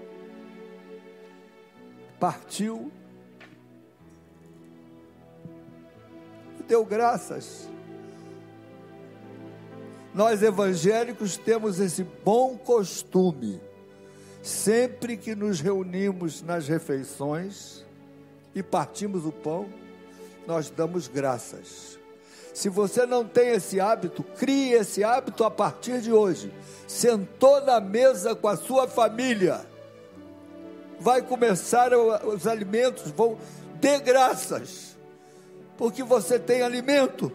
partiu 2.19 2.91
deu 6.67 6.84
graças. 6.84 7.76
Nós 10.18 10.41
evangélicos 10.41 11.38
temos 11.38 11.80
esse 11.80 12.03
bom 12.03 12.57
costume, 12.57 13.61
sempre 14.41 15.15
que 15.15 15.35
nos 15.35 15.60
reunimos 15.61 16.41
nas 16.41 16.68
refeições 16.68 17.85
e 18.56 18.64
partimos 18.64 19.27
o 19.27 19.31
pão, 19.31 19.69
nós 20.48 20.72
damos 20.72 21.07
graças. 21.07 21.99
Se 22.52 22.68
você 22.68 23.06
não 23.06 23.23
tem 23.23 23.49
esse 23.49 23.80
hábito, 23.80 24.23
crie 24.23 24.73
esse 24.73 25.03
hábito 25.03 25.44
a 25.44 25.52
partir 25.52 26.02
de 26.02 26.11
hoje. 26.11 26.52
Sentou 26.88 27.64
na 27.64 27.80
mesa 27.80 28.34
com 28.34 28.48
a 28.48 28.57
sua 28.57 28.88
família 28.88 29.68
vai 30.99 31.22
começar 31.22 31.91
os 31.94 32.48
alimentos, 32.48 33.11
vão 33.11 33.38
dê 33.80 33.99
graças, 33.99 34.98
porque 35.77 36.02
você 36.02 36.39
tem 36.39 36.64
alimento, 36.64 37.31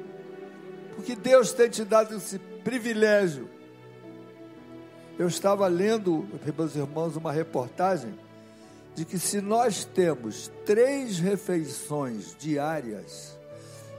porque 0.96 1.14
Deus 1.14 1.52
tem 1.52 1.70
te 1.70 1.84
dado 1.84 2.16
esse 2.16 2.40
privilégio. 2.62 3.48
Eu 5.18 5.28
estava 5.28 5.66
lendo, 5.66 6.26
meus 6.56 6.74
irmãos, 6.74 7.16
uma 7.16 7.32
reportagem 7.32 8.14
de 8.94 9.04
que 9.04 9.18
se 9.18 9.40
nós 9.40 9.84
temos 9.84 10.50
três 10.64 11.18
refeições 11.18 12.34
diárias, 12.38 13.38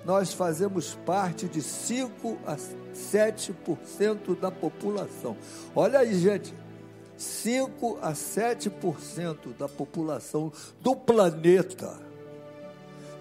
nós 0.06 0.34
fazemos 0.34 0.96
parte 1.06 1.48
de 1.48 1.62
5 1.62 2.38
a 2.46 2.56
7% 2.56 4.40
da 4.40 4.52
população. 4.52 5.38
Olha 5.76 6.00
aí, 6.00 6.14
gente. 6.16 6.54
5 7.16 8.00
a 8.02 8.12
7% 8.12 9.56
da 9.58 9.70
população 9.70 10.52
do 10.82 10.96
planeta 10.96 12.02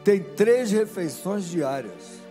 tem 0.04 0.20
três 0.20 0.70
refeições 0.70 1.44
diárias. 1.44 2.21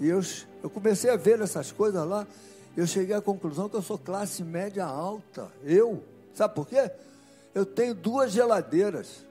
E 0.00 0.08
eu, 0.08 0.20
eu 0.62 0.70
comecei 0.70 1.10
a 1.10 1.16
ver 1.16 1.40
essas 1.40 1.70
coisas 1.70 2.06
lá. 2.06 2.26
Eu 2.76 2.86
cheguei 2.86 3.14
à 3.14 3.20
conclusão 3.20 3.68
que 3.68 3.76
eu 3.76 3.82
sou 3.82 3.98
classe 3.98 4.42
média 4.42 4.84
alta. 4.84 5.50
Eu. 5.62 6.02
Sabe 6.34 6.54
por 6.54 6.66
quê? 6.66 6.90
Eu 7.54 7.64
tenho 7.64 7.94
duas 7.94 8.32
geladeiras. 8.32 9.24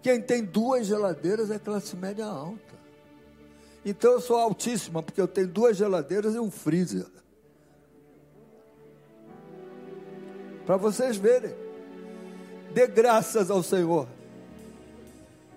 Quem 0.00 0.20
tem 0.20 0.44
duas 0.44 0.86
geladeiras 0.86 1.50
é 1.50 1.58
classe 1.58 1.96
média 1.96 2.26
alta. 2.26 2.74
Então 3.84 4.12
eu 4.12 4.20
sou 4.20 4.36
altíssima, 4.36 5.02
porque 5.02 5.20
eu 5.20 5.28
tenho 5.28 5.48
duas 5.48 5.76
geladeiras 5.76 6.34
e 6.34 6.38
um 6.38 6.50
freezer. 6.50 7.06
Para 10.64 10.76
vocês 10.76 11.16
verem. 11.16 11.54
Dê 12.72 12.86
graças 12.86 13.50
ao 13.50 13.62
Senhor. 13.62 14.08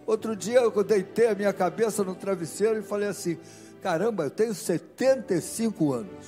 Outro 0.06 0.36
dia 0.36 0.60
eu 0.60 0.84
deitei 0.84 1.28
a 1.28 1.36
minha 1.36 1.54
cabeça 1.54 2.04
no 2.04 2.16
travesseiro 2.16 2.80
e 2.80 2.82
falei 2.82 3.10
assim: 3.10 3.38
caramba, 3.82 4.26
eu 4.26 4.32
tenho 4.32 4.54
75 4.54 5.94
anos. 5.94 6.26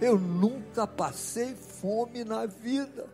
Eu 0.00 0.18
nunca 0.18 0.86
passei 0.86 1.54
fome 1.54 2.24
na 2.24 2.46
vida. 2.46 3.06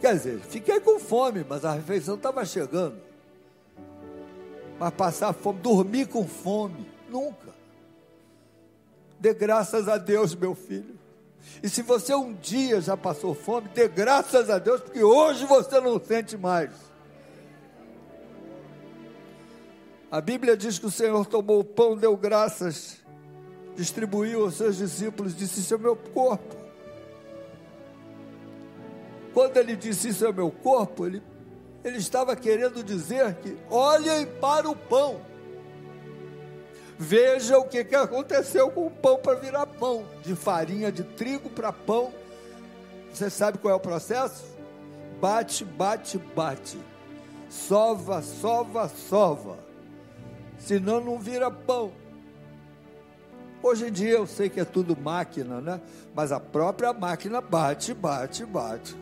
Quer 0.00 0.14
dizer, 0.14 0.40
fiquei 0.40 0.80
com 0.80 0.98
fome, 0.98 1.44
mas 1.48 1.64
a 1.64 1.72
refeição 1.72 2.16
estava 2.16 2.44
chegando. 2.44 3.00
Mas 4.78 4.92
passar 4.92 5.32
fome, 5.32 5.60
dormir 5.60 6.06
com 6.08 6.26
fome, 6.26 6.86
nunca. 7.08 7.54
Dê 9.18 9.32
graças 9.32 9.88
a 9.88 9.96
Deus, 9.96 10.34
meu 10.34 10.54
filho. 10.54 10.98
E 11.62 11.68
se 11.68 11.82
você 11.82 12.14
um 12.14 12.34
dia 12.34 12.80
já 12.80 12.96
passou 12.96 13.34
fome, 13.34 13.68
dê 13.68 13.88
graças 13.88 14.50
a 14.50 14.58
Deus, 14.58 14.80
porque 14.80 15.02
hoje 15.02 15.46
você 15.46 15.80
não 15.80 15.98
sente 16.02 16.36
mais. 16.36 16.70
A 20.14 20.20
Bíblia 20.20 20.56
diz 20.56 20.78
que 20.78 20.86
o 20.86 20.92
Senhor 20.92 21.26
tomou 21.26 21.58
o 21.58 21.64
pão, 21.64 21.96
deu 21.96 22.16
graças, 22.16 22.98
distribuiu 23.74 24.44
aos 24.44 24.54
seus 24.54 24.76
discípulos, 24.76 25.34
disse: 25.34 25.58
Isso 25.58 25.74
é 25.74 25.76
meu 25.76 25.96
corpo. 25.96 26.54
Quando 29.32 29.56
ele 29.56 29.74
disse: 29.74 30.10
Isso 30.10 30.24
é 30.24 30.32
meu 30.32 30.52
corpo, 30.52 31.04
ele 31.04 31.20
ele 31.82 31.98
estava 31.98 32.36
querendo 32.36 32.84
dizer 32.84 33.34
que 33.42 33.58
olhem 33.68 34.24
para 34.40 34.70
o 34.70 34.76
pão. 34.76 35.20
Veja 36.96 37.58
o 37.58 37.64
que, 37.64 37.84
que 37.84 37.96
aconteceu 37.96 38.70
com 38.70 38.86
o 38.86 38.90
pão 38.92 39.18
para 39.18 39.34
virar 39.34 39.66
pão, 39.66 40.06
de 40.22 40.36
farinha 40.36 40.92
de 40.92 41.02
trigo 41.02 41.50
para 41.50 41.72
pão. 41.72 42.14
Você 43.12 43.28
sabe 43.28 43.58
qual 43.58 43.74
é 43.74 43.76
o 43.76 43.80
processo? 43.80 44.44
Bate, 45.20 45.64
bate, 45.64 46.18
bate. 46.18 46.78
Sova, 47.48 48.22
sova, 48.22 48.88
sova. 48.88 49.63
Senão 50.64 51.00
não 51.00 51.18
vira 51.18 51.50
pão. 51.50 51.92
Hoje 53.62 53.86
em 53.86 53.92
dia 53.92 54.10
eu 54.10 54.26
sei 54.26 54.48
que 54.48 54.60
é 54.60 54.64
tudo 54.64 54.96
máquina, 54.96 55.60
né? 55.60 55.80
Mas 56.14 56.32
a 56.32 56.40
própria 56.40 56.92
máquina 56.92 57.40
bate, 57.40 57.94
bate, 57.94 58.44
bate. 58.44 58.96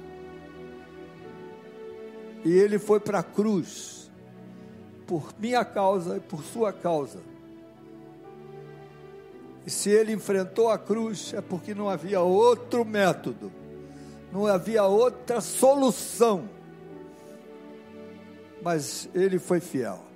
E 2.44 2.52
ele 2.52 2.78
foi 2.78 2.98
para 2.98 3.20
a 3.20 3.22
cruz, 3.22 4.10
por 5.06 5.32
minha 5.38 5.64
causa 5.64 6.16
e 6.16 6.20
por 6.20 6.42
sua 6.42 6.72
causa. 6.72 7.18
E 9.64 9.70
se 9.70 9.90
ele 9.90 10.12
enfrentou 10.12 10.68
a 10.68 10.78
cruz, 10.78 11.32
é 11.34 11.40
porque 11.40 11.72
não 11.74 11.88
havia 11.88 12.20
outro 12.20 12.84
método, 12.84 13.52
não 14.32 14.46
havia 14.46 14.84
outra 14.84 15.40
solução. 15.40 16.48
Mas 18.60 19.08
ele 19.14 19.38
foi 19.38 19.60
fiel. 19.60 20.11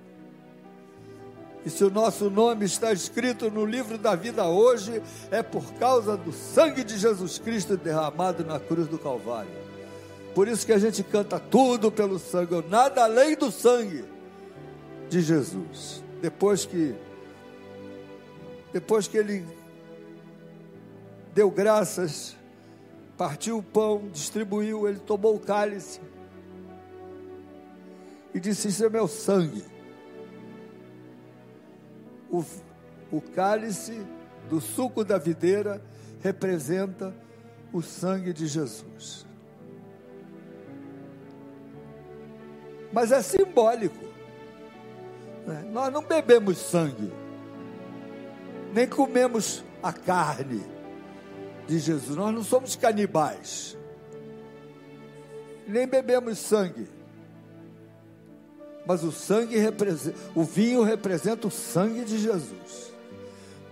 E 1.67 1.71
se 1.71 1.83
o 1.83 1.91
nosso 1.91 2.31
nome 2.31 2.65
está 2.65 2.93
escrito 2.93 3.51
no 3.51 3.67
livro 3.67 3.99
da 3.99 4.15
vida 4.15 4.47
hoje, 4.47 5.03
é 5.33 5.43
por 5.43 5.65
causa 5.75 6.17
do 6.17 6.33
sangue 6.33 6.85
de 6.85 6.97
Jesus 6.97 7.41
Cristo 7.41 7.77
derramado 7.77 8.45
na 8.45 8.61
cruz 8.61 8.87
do 8.87 8.97
Calvário. 8.97 9.51
Por 10.33 10.47
isso 10.47 10.65
que 10.65 10.73
a 10.73 10.79
gente 10.79 11.03
canta 11.03 11.41
tudo 11.41 11.91
pelo 11.91 12.21
sangue, 12.21 12.65
nada 12.69 13.03
além 13.03 13.35
do 13.35 13.51
sangue 13.51 14.05
de 15.09 15.21
Jesus. 15.21 16.05
Depois 16.23 16.65
que 16.65 16.95
depois 18.73 19.09
que 19.09 19.17
ele 19.17 19.45
deu 21.35 21.51
graças, 21.51 22.37
partiu 23.19 23.59
o 23.59 23.63
pão, 23.63 24.09
distribuiu, 24.13 24.87
ele 24.87 25.01
tomou 25.01 25.35
o 25.35 25.41
cálice 25.41 26.01
e 28.33 28.39
disse: 28.39 28.69
Isso 28.69 28.85
é 28.85 28.89
meu 28.89 29.09
sangue. 29.09 29.76
O, 32.31 32.45
o 33.11 33.21
cálice 33.21 34.05
do 34.49 34.61
suco 34.61 35.05
da 35.05 35.19
videira 35.19 35.83
representa 36.23 37.15
o 37.73 37.83
sangue 37.83 38.33
de 38.33 38.47
Jesus. 38.47 39.27
Mas 42.93 43.13
é 43.13 43.21
simbólico. 43.23 44.07
né? 45.47 45.65
Nós 45.71 45.93
não 45.93 46.03
bebemos 46.03 46.59
sangue, 46.59 47.13
nem 48.73 48.89
comemos 48.89 49.65
a 49.83 49.93
carne 49.93 50.65
de 51.67 51.79
Jesus. 51.79 52.17
Nós 52.17 52.35
não 52.35 52.43
somos 52.43 52.77
canibais, 52.77 53.77
nem 55.67 55.87
bebemos 55.87 56.39
sangue. 56.39 56.96
Mas 58.87 59.03
o 59.03 59.11
sangue 59.11 59.59
representa, 59.59 60.17
o 60.35 60.45
vinho 60.45 60.83
representa 60.83 61.49
o 61.49 61.51
sangue 61.51 62.05
de 62.05 62.19
Jesus. 62.19 62.95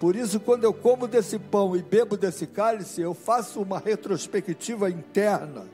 Por 0.01 0.17
isso, 0.17 0.41
quando 0.41 0.65
eu 0.65 0.75
como 0.75 1.07
desse 1.07 1.39
pão 1.39 1.77
e 1.77 1.83
bebo 1.83 2.17
desse 2.17 2.47
cálice, 2.47 3.01
eu 3.01 3.15
faço 3.15 3.63
uma 3.63 3.79
retrospectiva 3.79 4.91
interna 4.91 5.67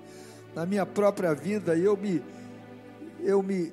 na 0.55 0.67
minha 0.67 0.85
própria 0.85 1.35
vida 1.35 1.75
e 1.75 1.85
eu 1.85 1.97
me 1.97 2.23
eu 3.23 3.43
me 3.43 3.73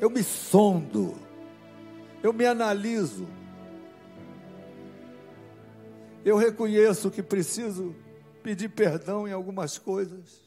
eu 0.00 0.10
me 0.10 0.22
sondo. 0.22 1.14
Eu 2.22 2.32
me 2.32 2.44
analiso. 2.44 3.28
Eu 6.24 6.36
reconheço 6.36 7.10
que 7.10 7.22
preciso 7.22 7.94
pedir 8.42 8.68
perdão 8.68 9.26
em 9.28 9.32
algumas 9.32 9.78
coisas. 9.78 10.41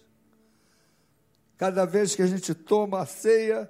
Cada 1.57 1.86
vez 1.86 2.15
que 2.15 2.22
a 2.22 2.27
gente 2.27 2.53
toma 2.53 3.02
a 3.02 3.06
ceia, 3.06 3.69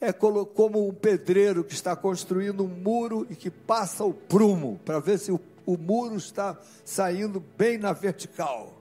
é 0.00 0.12
como 0.12 0.88
um 0.88 0.92
pedreiro 0.92 1.64
que 1.64 1.74
está 1.74 1.96
construindo 1.96 2.64
um 2.64 2.68
muro 2.68 3.26
e 3.30 3.34
que 3.34 3.50
passa 3.50 4.04
o 4.04 4.12
prumo 4.12 4.80
para 4.84 4.98
ver 4.98 5.18
se 5.18 5.32
o, 5.32 5.40
o 5.64 5.76
muro 5.76 6.16
está 6.16 6.58
saindo 6.84 7.42
bem 7.56 7.78
na 7.78 7.92
vertical. 7.92 8.72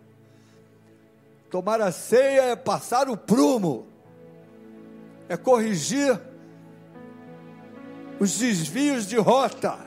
Tomar 1.50 1.80
a 1.82 1.92
ceia 1.92 2.52
é 2.52 2.56
passar 2.56 3.10
o 3.10 3.16
prumo, 3.16 3.88
é 5.30 5.38
corrigir 5.38 6.20
os 8.20 8.38
desvios 8.38 9.06
de 9.06 9.18
rota, 9.18 9.78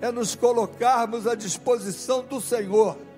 é 0.00 0.10
nos 0.10 0.34
colocarmos 0.34 1.26
à 1.26 1.34
disposição 1.34 2.24
do 2.24 2.40
Senhor. 2.40 3.09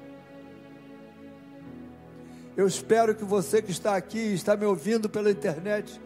Eu 2.56 2.66
espero 2.66 3.14
que 3.14 3.24
você 3.24 3.62
que 3.62 3.70
está 3.70 3.96
aqui, 3.96 4.18
está 4.18 4.56
me 4.56 4.66
ouvindo 4.66 5.08
pela 5.08 5.30
internet, 5.30 5.98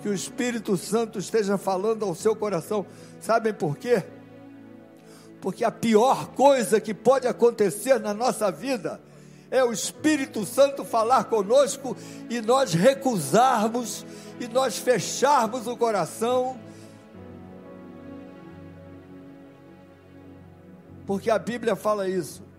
que 0.00 0.08
o 0.08 0.14
Espírito 0.14 0.76
Santo 0.76 1.18
esteja 1.18 1.58
falando 1.58 2.04
ao 2.04 2.14
seu 2.14 2.34
coração. 2.34 2.86
Sabem 3.20 3.52
por 3.52 3.76
quê? 3.76 4.02
Porque 5.40 5.64
a 5.64 5.70
pior 5.70 6.28
coisa 6.28 6.80
que 6.80 6.94
pode 6.94 7.26
acontecer 7.26 8.00
na 8.00 8.14
nossa 8.14 8.50
vida 8.50 9.00
é 9.50 9.62
o 9.62 9.70
Espírito 9.70 10.46
Santo 10.46 10.82
falar 10.82 11.24
conosco 11.24 11.94
e 12.30 12.40
nós 12.40 12.72
recusarmos 12.72 14.06
e 14.40 14.48
nós 14.48 14.78
fecharmos 14.78 15.66
o 15.66 15.76
coração. 15.76 16.58
Porque 21.06 21.30
a 21.30 21.38
Bíblia 21.38 21.76
fala 21.76 22.08
isso 22.08 22.51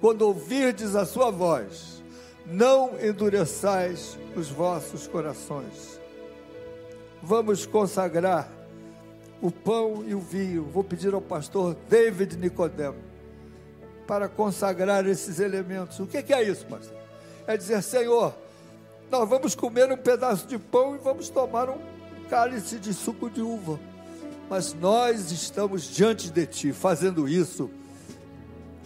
quando 0.00 0.22
ouvirdes 0.22 0.96
a 0.96 1.04
sua 1.04 1.30
voz, 1.30 2.02
não 2.46 2.92
endureçais 3.00 4.18
os 4.34 4.48
vossos 4.48 5.06
corações. 5.06 6.00
Vamos 7.22 7.66
consagrar 7.66 8.50
o 9.42 9.50
pão 9.50 10.02
e 10.06 10.14
o 10.14 10.20
vinho. 10.20 10.64
Vou 10.64 10.82
pedir 10.82 11.12
ao 11.12 11.20
pastor 11.20 11.76
David 11.88 12.36
Nicodemo 12.38 12.96
para 14.06 14.28
consagrar 14.28 15.06
esses 15.06 15.38
elementos. 15.38 15.98
O 16.00 16.06
que 16.06 16.32
é 16.32 16.42
isso, 16.42 16.66
pastor? 16.66 16.96
É 17.46 17.56
dizer, 17.56 17.82
Senhor, 17.82 18.34
nós 19.10 19.28
vamos 19.28 19.54
comer 19.54 19.92
um 19.92 19.96
pedaço 19.96 20.46
de 20.46 20.58
pão 20.58 20.94
e 20.94 20.98
vamos 20.98 21.28
tomar 21.28 21.68
um 21.68 21.78
cálice 22.28 22.78
de 22.78 22.94
suco 22.94 23.28
de 23.28 23.42
uva. 23.42 23.78
Mas 24.48 24.72
nós 24.72 25.30
estamos 25.30 25.84
diante 25.84 26.30
de 26.30 26.46
Ti, 26.46 26.72
fazendo 26.72 27.28
isso 27.28 27.70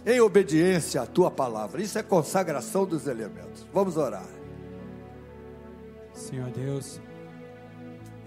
em 0.06 0.20
obediência 0.20 1.02
à 1.02 1.06
tua 1.06 1.31
palavra. 1.31 1.82
Isso 1.82 1.98
é 1.98 2.02
consagração 2.02 2.85
dos 2.85 3.06
elementos. 3.06 3.66
Vamos 3.72 3.97
orar. 3.97 4.28
Senhor 6.12 6.51
Deus, 6.51 7.01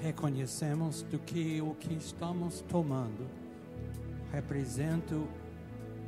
reconhecemos 0.02 1.04
do 1.04 1.20
que 1.20 1.62
o 1.62 1.74
que 1.76 1.94
estamos 1.94 2.62
tomando 2.68 3.28
representa 4.32 5.16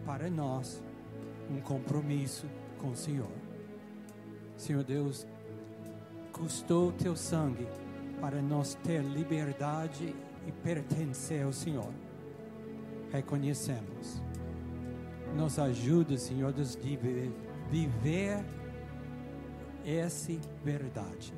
para 0.06 0.30
nós 0.30 0.82
um 1.50 1.60
compromisso 1.62 2.48
com 2.78 2.90
o 2.90 2.96
Senhor. 2.96 3.32
Senhor 4.58 4.84
Deus, 4.84 5.26
custou 6.32 6.92
teu 6.92 7.16
sangue 7.16 7.68
para 8.20 8.42
nós 8.42 8.76
ter 8.84 9.02
liberdade 9.02 10.14
e 10.46 10.52
pertencer 10.52 11.44
ao 11.44 11.54
Senhor. 11.54 11.92
Reconhecemos. 13.12 14.29
Nos 15.36 15.58
ajuda, 15.60 16.18
Senhor 16.18 16.52
Deus, 16.52 16.76
de 16.76 16.98
viver, 17.70 18.44
essa 19.86 20.34
verdade. 20.64 21.34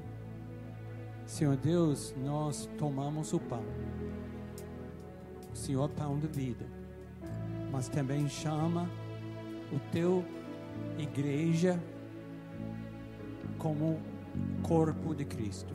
Senhor 1.25 1.55
Deus, 1.55 2.13
nós 2.17 2.69
tomamos 2.77 3.31
o 3.31 3.39
pão, 3.39 3.63
o 5.53 5.55
Senhor 5.55 5.87
pão 5.89 6.19
de 6.19 6.27
vida, 6.27 6.65
mas 7.71 7.87
também 7.87 8.27
chama 8.27 8.89
o 9.71 9.79
teu 9.91 10.25
igreja 10.97 11.81
como 13.57 13.99
corpo 14.61 15.15
de 15.15 15.23
Cristo, 15.23 15.73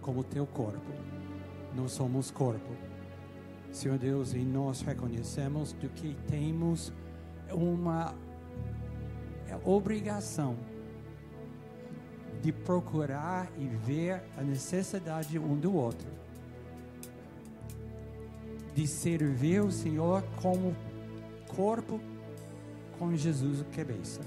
como 0.00 0.24
teu 0.24 0.46
corpo. 0.46 0.92
Nós 1.74 1.92
somos 1.92 2.30
corpo. 2.30 2.72
Senhor 3.72 3.96
Deus, 3.98 4.34
e 4.34 4.38
nós 4.38 4.82
reconhecemos 4.82 5.72
do 5.72 5.88
que 5.88 6.14
temos 6.28 6.92
uma 7.50 8.14
obrigação 9.64 10.56
de 12.42 12.52
procurar 12.52 13.50
e 13.58 13.66
ver 13.66 14.22
a 14.36 14.42
necessidade 14.42 15.38
um 15.38 15.56
do 15.56 15.74
outro, 15.74 16.08
de 18.74 18.86
servir 18.86 19.62
o 19.62 19.70
Senhor 19.70 20.22
como 20.40 20.76
corpo 21.48 21.98
com 22.98 23.16
Jesus 23.16 23.64
cabeça. 23.74 24.20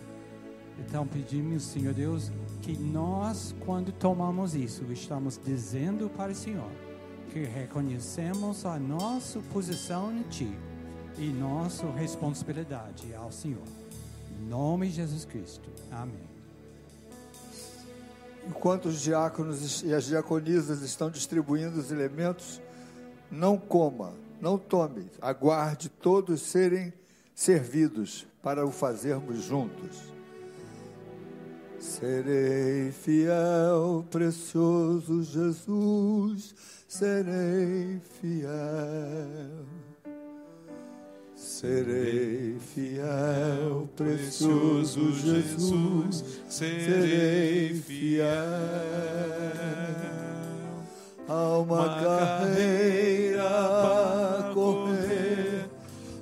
Então 0.79 1.05
pedimos, 1.05 1.63
Senhor 1.63 1.93
Deus, 1.93 2.31
que 2.61 2.77
nós, 2.77 3.55
quando 3.65 3.91
tomamos 3.91 4.55
isso, 4.55 4.83
estamos 4.91 5.39
dizendo 5.43 6.09
para 6.09 6.31
o 6.31 6.35
Senhor 6.35 6.84
que 7.35 7.43
reconhecemos 7.43 8.65
a 8.65 8.79
nossa 8.79 9.41
posição 9.51 10.09
em 10.09 10.21
Ti 10.29 10.57
e 11.17 11.27
nossa 11.33 11.85
responsabilidade 11.91 13.13
ao 13.13 13.29
Senhor. 13.29 13.67
Em 14.31 14.47
nome 14.47 14.87
de 14.87 14.95
Jesus 14.95 15.25
Cristo. 15.25 15.69
Amém. 15.91 16.29
Enquanto 18.47 18.85
os 18.85 19.01
diáconos 19.01 19.83
e 19.83 19.93
as 19.93 20.05
diaconisas 20.05 20.81
estão 20.81 21.09
distribuindo 21.09 21.77
os 21.77 21.91
elementos, 21.91 22.61
não 23.29 23.57
coma, 23.57 24.13
não 24.39 24.57
tome, 24.57 25.05
aguarde 25.21 25.89
todos 25.89 26.41
serem 26.41 26.93
servidos 27.33 28.25
para 28.41 28.65
o 28.65 28.71
fazermos 28.71 29.43
juntos. 29.43 30.15
Serei 31.81 32.93
fiel, 32.93 34.05
precioso 34.09 35.21
Jesus, 35.21 36.55
serei 36.97 37.99
fiel. 38.21 39.65
Serei 41.35 42.57
fiel, 42.73 43.89
precioso 43.97 45.11
Jesus, 45.11 46.23
serei 46.47 47.73
fiel. 47.73 48.25
Há 51.27 51.57
uma 51.57 51.85
carreira 52.01 53.43
a 53.43 54.51
correr, 54.53 55.65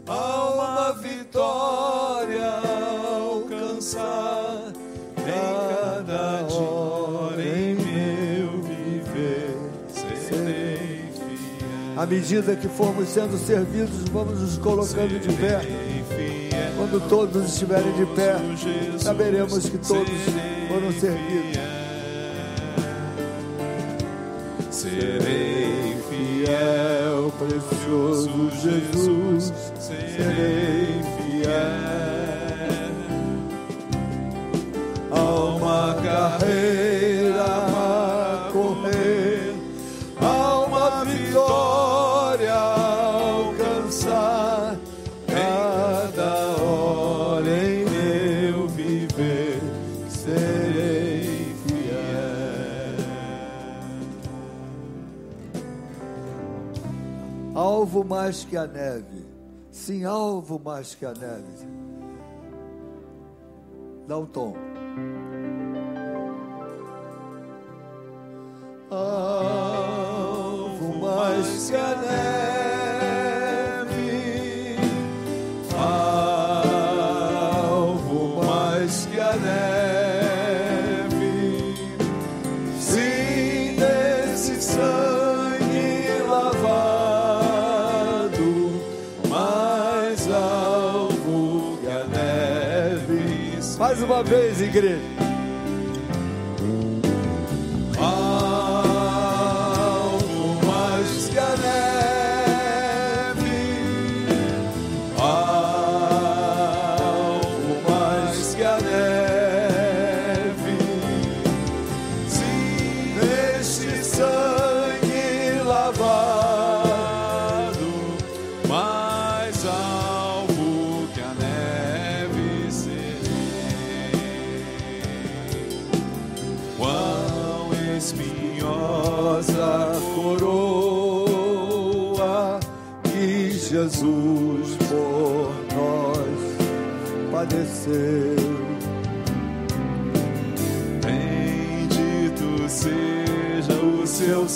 há 0.07 0.53
uma 0.53 0.91
vitória 0.93 2.47
a 2.47 3.17
alcançar. 3.21 4.73
Em 5.17 5.75
cada 5.75 6.47
hora 6.51 7.02
À 12.03 12.05
medida 12.05 12.53
que 12.53 12.67
formos 12.67 13.07
sendo 13.07 13.37
servidos, 13.37 14.09
vamos 14.11 14.37
nos 14.37 14.57
colocando 14.57 15.17
de 15.17 15.33
pé. 15.37 15.61
Quando 16.75 16.99
todos 17.07 17.45
estiverem 17.45 17.93
de 17.93 18.05
pé, 18.07 18.35
saberemos 18.99 19.69
que 19.69 19.77
todos 19.77 20.09
foram 20.67 20.91
servidos. 20.99 21.57
Serei 24.69 25.95
fiel, 26.09 27.31
precioso 27.39 28.51
Jesus, 28.61 29.53
serei 29.79 31.01
fiel. 31.15 31.53
Há 35.09 35.21
uma 35.21 35.95
carreira 36.03 36.82
Mais 58.03 58.43
que 58.43 58.57
a 58.57 58.67
neve, 58.67 59.25
sim, 59.71 60.03
alvo 60.03 60.61
mais 60.63 60.93
que 60.93 61.05
a 61.05 61.13
neve. 61.13 61.67
Dá 64.07 64.17
um 64.17 64.25
tom. 64.25 64.55
Alvo 68.91 70.13
mais 70.99 71.69
que 71.69 71.75
a 71.75 71.95
neve, 71.95 72.62
uma 94.13 94.23
vez, 94.23 94.61
igreja. 94.61 95.12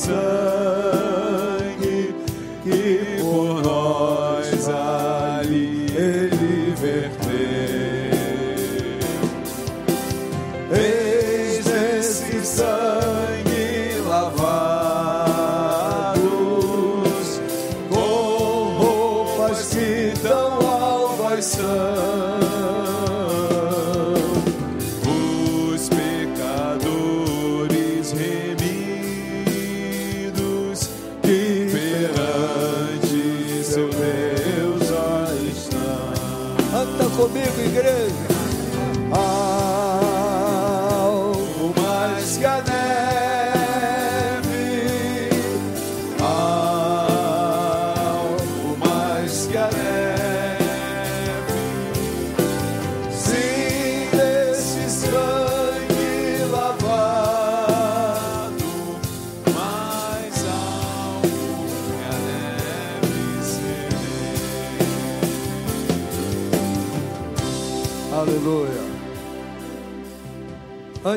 Seu 0.08 0.47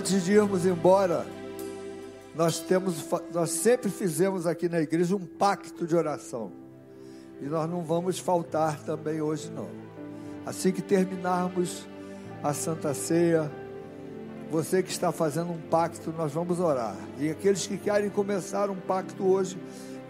Antes 0.01 0.24
de 0.24 0.32
irmos 0.32 0.64
embora, 0.64 1.27
nós 2.35 2.59
temos, 2.59 3.06
nós 3.35 3.51
sempre 3.51 3.90
fizemos 3.90 4.47
aqui 4.47 4.66
na 4.66 4.81
igreja 4.81 5.14
um 5.14 5.27
pacto 5.27 5.86
de 5.86 5.94
oração. 5.94 6.51
E 7.39 7.44
nós 7.44 7.68
não 7.68 7.82
vamos 7.82 8.18
faltar 8.18 8.81
também 8.81 9.20
hoje 9.20 9.52
não. 9.55 9.68
Assim 10.47 10.72
que 10.72 10.81
terminarmos 10.81 11.86
a 12.43 12.55
Santa 12.55 12.94
Ceia, 12.94 13.52
você 14.51 14.82
que 14.82 14.90
está 14.90 15.12
fazendo 15.12 15.52
um 15.52 15.60
pacto, 15.68 16.10
nós 16.16 16.32
vamos 16.32 16.60
orar. 16.60 16.97
E 17.18 17.28
aqueles 17.28 17.66
que 17.66 17.77
querem 17.77 18.09
começar 18.09 18.70
um 18.70 18.77
pacto 18.77 19.22
hoje, 19.22 19.59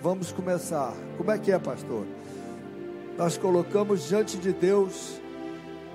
vamos 0.01 0.31
começar. 0.31 0.95
Como 1.17 1.33
é 1.33 1.37
que 1.37 1.51
é, 1.51 1.59
pastor? 1.59 2.07
Nós 3.19 3.37
colocamos 3.37 4.07
diante 4.07 4.39
de 4.39 4.53
Deus 4.53 5.21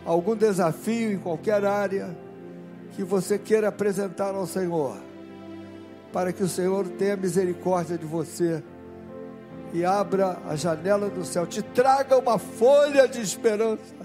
algum 0.03 0.35
desafio 0.35 1.13
em 1.13 1.17
qualquer 1.17 1.63
área 1.63 2.24
que 2.95 3.03
você 3.03 3.37
queira 3.37 3.67
apresentar 3.67 4.33
ao 4.33 4.47
Senhor, 4.47 4.97
para 6.13 6.31
que 6.31 6.41
o 6.41 6.47
Senhor 6.47 6.87
tenha 6.87 7.17
misericórdia 7.17 7.97
de 7.97 8.05
você 8.05 8.63
e 9.73 9.83
abra 9.83 10.39
a 10.47 10.55
janela 10.55 11.09
do 11.09 11.25
céu, 11.25 11.45
te 11.45 11.61
traga 11.61 12.17
uma 12.17 12.39
folha 12.39 13.07
de 13.07 13.19
esperança 13.19 13.95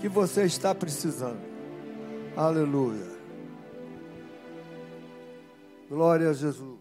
que 0.00 0.08
você 0.08 0.42
está 0.42 0.74
precisando. 0.74 1.38
Aleluia. 2.36 3.06
Glória 5.88 6.30
a 6.30 6.32
Jesus. 6.32 6.75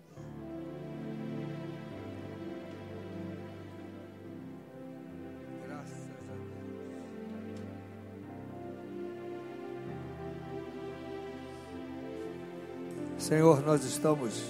Senhor, 13.25 13.65
nós 13.65 13.83
estamos 13.83 14.43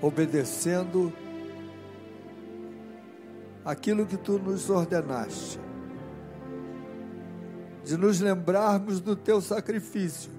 obedecendo 0.00 1.12
aquilo 3.64 4.06
que 4.06 4.16
tu 4.16 4.38
nos 4.38 4.70
ordenaste, 4.70 5.58
de 7.84 7.96
nos 7.96 8.20
lembrarmos 8.20 9.00
do 9.00 9.16
teu 9.16 9.40
sacrifício, 9.40 10.30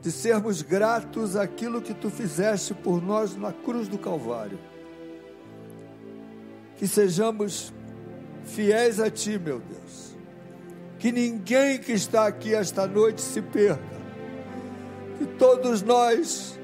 de 0.00 0.10
sermos 0.10 0.62
gratos 0.62 1.36
àquilo 1.36 1.82
que 1.82 1.92
tu 1.92 2.08
fizeste 2.08 2.72
por 2.72 3.02
nós 3.02 3.36
na 3.36 3.52
cruz 3.52 3.86
do 3.86 3.98
Calvário. 3.98 4.58
Que 6.76 6.88
sejamos 6.88 7.70
fiéis 8.46 8.98
a 8.98 9.10
ti, 9.10 9.38
meu 9.38 9.60
Deus. 9.60 10.16
Que 10.98 11.12
ninguém 11.12 11.78
que 11.78 11.92
está 11.92 12.26
aqui 12.26 12.54
esta 12.54 12.86
noite 12.86 13.20
se 13.20 13.42
perca. 13.42 14.00
Que 15.18 15.26
todos 15.26 15.82
nós 15.82 16.61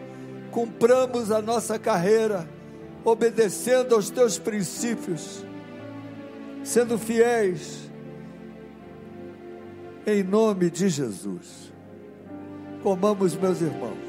cumpramos 0.51 1.31
a 1.31 1.41
nossa 1.41 1.79
carreira 1.79 2.49
obedecendo 3.05 3.95
aos 3.95 4.11
teus 4.11 4.39
princípios, 4.39 5.45
sendo 6.63 6.99
fiéis, 6.99 7.91
em 10.07 10.23
nome 10.23 10.71
de 10.71 10.89
Jesus. 10.89 11.73
Comamos, 12.83 13.35
meus 13.37 13.61
irmãos. 13.61 14.08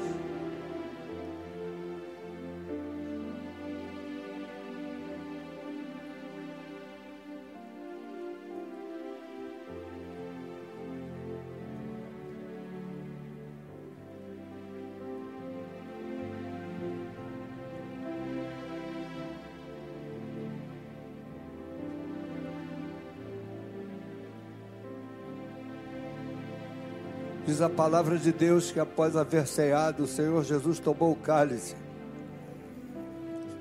A 27.60 27.68
palavra 27.68 28.16
de 28.16 28.32
Deus 28.32 28.72
que 28.72 28.80
após 28.80 29.16
haver 29.16 29.46
ceado, 29.46 30.04
o 30.04 30.06
Senhor 30.06 30.42
Jesus 30.44 30.78
tomou 30.78 31.12
o 31.12 31.16
cálice. 31.16 31.76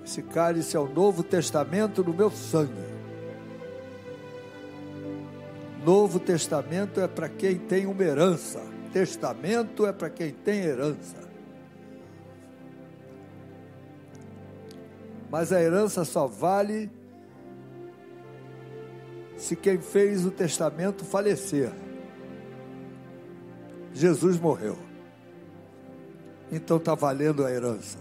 Esse 0.05 0.21
cálice 0.21 0.77
é 0.77 0.79
o 0.79 0.87
Novo 0.87 1.21
Testamento 1.21 2.01
no 2.03 2.13
meu 2.13 2.31
sangue. 2.31 2.71
Novo 5.83 6.19
Testamento 6.19 7.01
é 7.01 7.07
para 7.07 7.27
quem 7.27 7.57
tem 7.57 7.85
uma 7.85 8.01
herança. 8.01 8.61
Testamento 8.93 9.85
é 9.85 9.91
para 9.91 10.09
quem 10.09 10.31
tem 10.31 10.61
herança. 10.61 11.17
Mas 15.29 15.51
a 15.51 15.61
herança 15.61 16.05
só 16.05 16.25
vale 16.25 16.89
se 19.35 19.55
quem 19.55 19.79
fez 19.79 20.25
o 20.25 20.31
testamento 20.31 21.03
falecer. 21.03 21.71
Jesus 23.93 24.39
morreu. 24.39 24.77
Então 26.51 26.77
está 26.77 26.95
valendo 26.95 27.45
a 27.45 27.51
herança. 27.51 27.97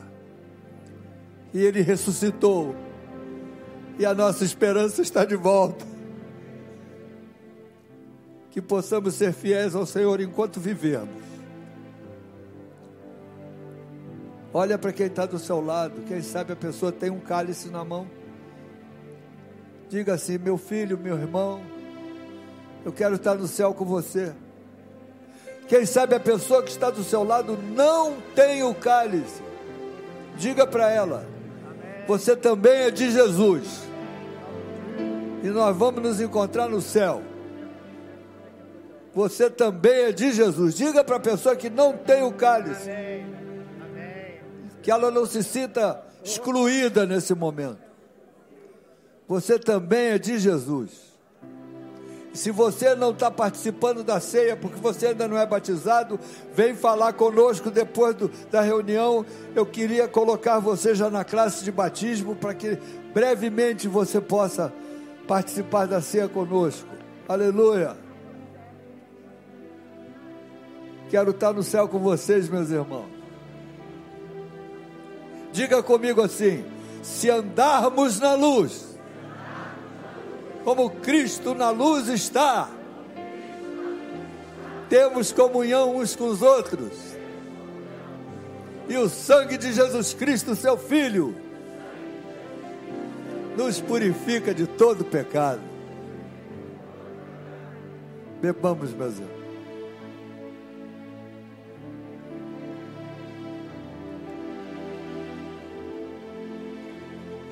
E 1.53 1.61
ele 1.61 1.81
ressuscitou. 1.81 2.75
E 3.99 4.07
a 4.07 4.15
nossa 4.15 4.45
esperança 4.45 5.03
está 5.03 5.25
de 5.25 5.37
volta. 5.37 5.85
Que 8.51 8.63
possamos 8.63 9.15
ser 9.15 9.33
fiéis 9.33 9.75
ao 9.75 9.87
Senhor 9.87 10.21
enquanto 10.21 10.61
vivemos. 10.61 11.29
Olha 14.53 14.79
para 14.79 14.93
quem 14.93 15.07
está 15.07 15.27
do 15.27 15.39
seu 15.39 15.61
lado. 15.61 16.03
Quem 16.07 16.23
sabe 16.23 16.53
a 16.53 16.57
pessoa 16.57 16.91
tem 16.91 17.11
um 17.11 17.21
cálice 17.21 17.69
na 17.69 17.85
mão. 17.85 18.07
Diga 19.89 20.15
assim: 20.15 20.39
meu 20.39 20.57
filho, 20.57 20.99
meu 20.99 21.19
irmão, 21.19 21.61
eu 22.85 22.93
quero 22.93 23.17
estar 23.17 23.35
no 23.35 23.47
céu 23.47 23.75
com 23.75 23.85
você. 23.85 24.33
Quem 25.69 25.85
sabe 25.85 26.15
a 26.15 26.21
pessoa 26.21 26.63
que 26.63 26.71
está 26.71 26.91
do 26.91 27.05
seu 27.05 27.23
lado 27.23 27.59
não 27.75 28.17
tem 28.35 28.63
o 28.63 28.75
cálice. 28.75 29.43
Diga 30.37 30.67
para 30.67 30.91
ela: 30.91 31.27
você 32.07 32.35
também 32.35 32.73
é 32.73 32.91
de 32.91 33.11
Jesus. 33.11 33.83
E 35.43 35.49
nós 35.49 35.77
vamos 35.77 36.03
nos 36.03 36.21
encontrar 36.21 36.69
no 36.69 36.81
céu. 36.81 37.23
Você 39.15 39.51
também 39.51 40.05
é 40.05 40.13
de 40.13 40.33
Jesus. 40.33 40.75
Diga 40.75 41.05
para 41.05 41.17
a 41.17 41.21
pessoa 41.21 41.55
que 41.55 41.69
não 41.69 41.93
tem 41.93 42.23
o 42.23 42.33
cálice. 42.33 42.89
Que 44.83 44.91
ela 44.91 45.11
não 45.11 45.27
se 45.27 45.45
sinta 45.45 46.03
excluída 46.25 47.05
nesse 47.05 47.35
momento. 47.35 47.83
Você 49.29 49.59
também 49.59 50.13
é 50.13 50.19
de 50.19 50.39
Jesus. 50.39 51.08
Se 52.39 52.53
você 52.53 52.95
não 52.95 53.11
está 53.11 53.33
participando 53.33 54.05
da 54.05 54.21
ceia 54.21 54.57
porque 54.57 54.79
você 54.79 55.09
ainda 55.09 55.27
não 55.27 55.37
é 55.37 55.45
batizado, 55.45 56.21
vem 56.55 56.73
falar 56.73 57.13
conosco 57.15 57.69
depois 57.69 58.15
do, 58.15 58.31
da 58.49 58.61
reunião. 58.61 59.27
Eu 59.57 59.67
queria 59.67 60.07
colocar 60.07 60.61
você 60.61 60.95
já 60.95 61.11
na 61.11 61.25
classe 61.25 61.65
de 61.65 61.73
batismo 61.73 62.37
para 62.37 62.55
que 62.55 62.79
brevemente 63.13 63.89
você 63.89 64.21
possa 64.21 64.73
participar 65.27 65.89
da 65.89 66.01
ceia 66.01 66.29
conosco. 66.29 66.87
Aleluia. 67.29 67.97
Quero 71.11 71.33
estar 71.33 71.53
no 71.53 71.65
céu 71.65 71.89
com 71.89 71.99
vocês, 71.99 72.49
meus 72.49 72.71
irmãos. 72.71 73.09
Diga 75.51 75.83
comigo 75.83 76.23
assim: 76.23 76.65
se 77.03 77.29
andarmos 77.29 78.21
na 78.21 78.35
luz, 78.35 78.88
como 80.65 80.91
Cristo 80.91 81.55
na 81.55 81.71
luz 81.71 82.09
está, 82.09 82.69
temos 84.89 85.33
comunhão 85.33 85.97
uns 85.97 86.17
com 86.17 86.27
os 86.29 86.43
outros, 86.43 86.93
e 88.89 88.97
o 88.97 89.09
sangue 89.09 89.59
de 89.59 89.73
Jesus 89.73 90.15
Cristo, 90.15 90.57
seu 90.57 90.77
Filho, 90.77 91.35
nos 93.57 93.81
purifica 93.81 94.55
de 94.55 94.67
todo 94.67 95.05
pecado. 95.05 95.61
Bebamos, 98.41 98.95
meus 98.95 99.15
irmãos. 99.15 99.38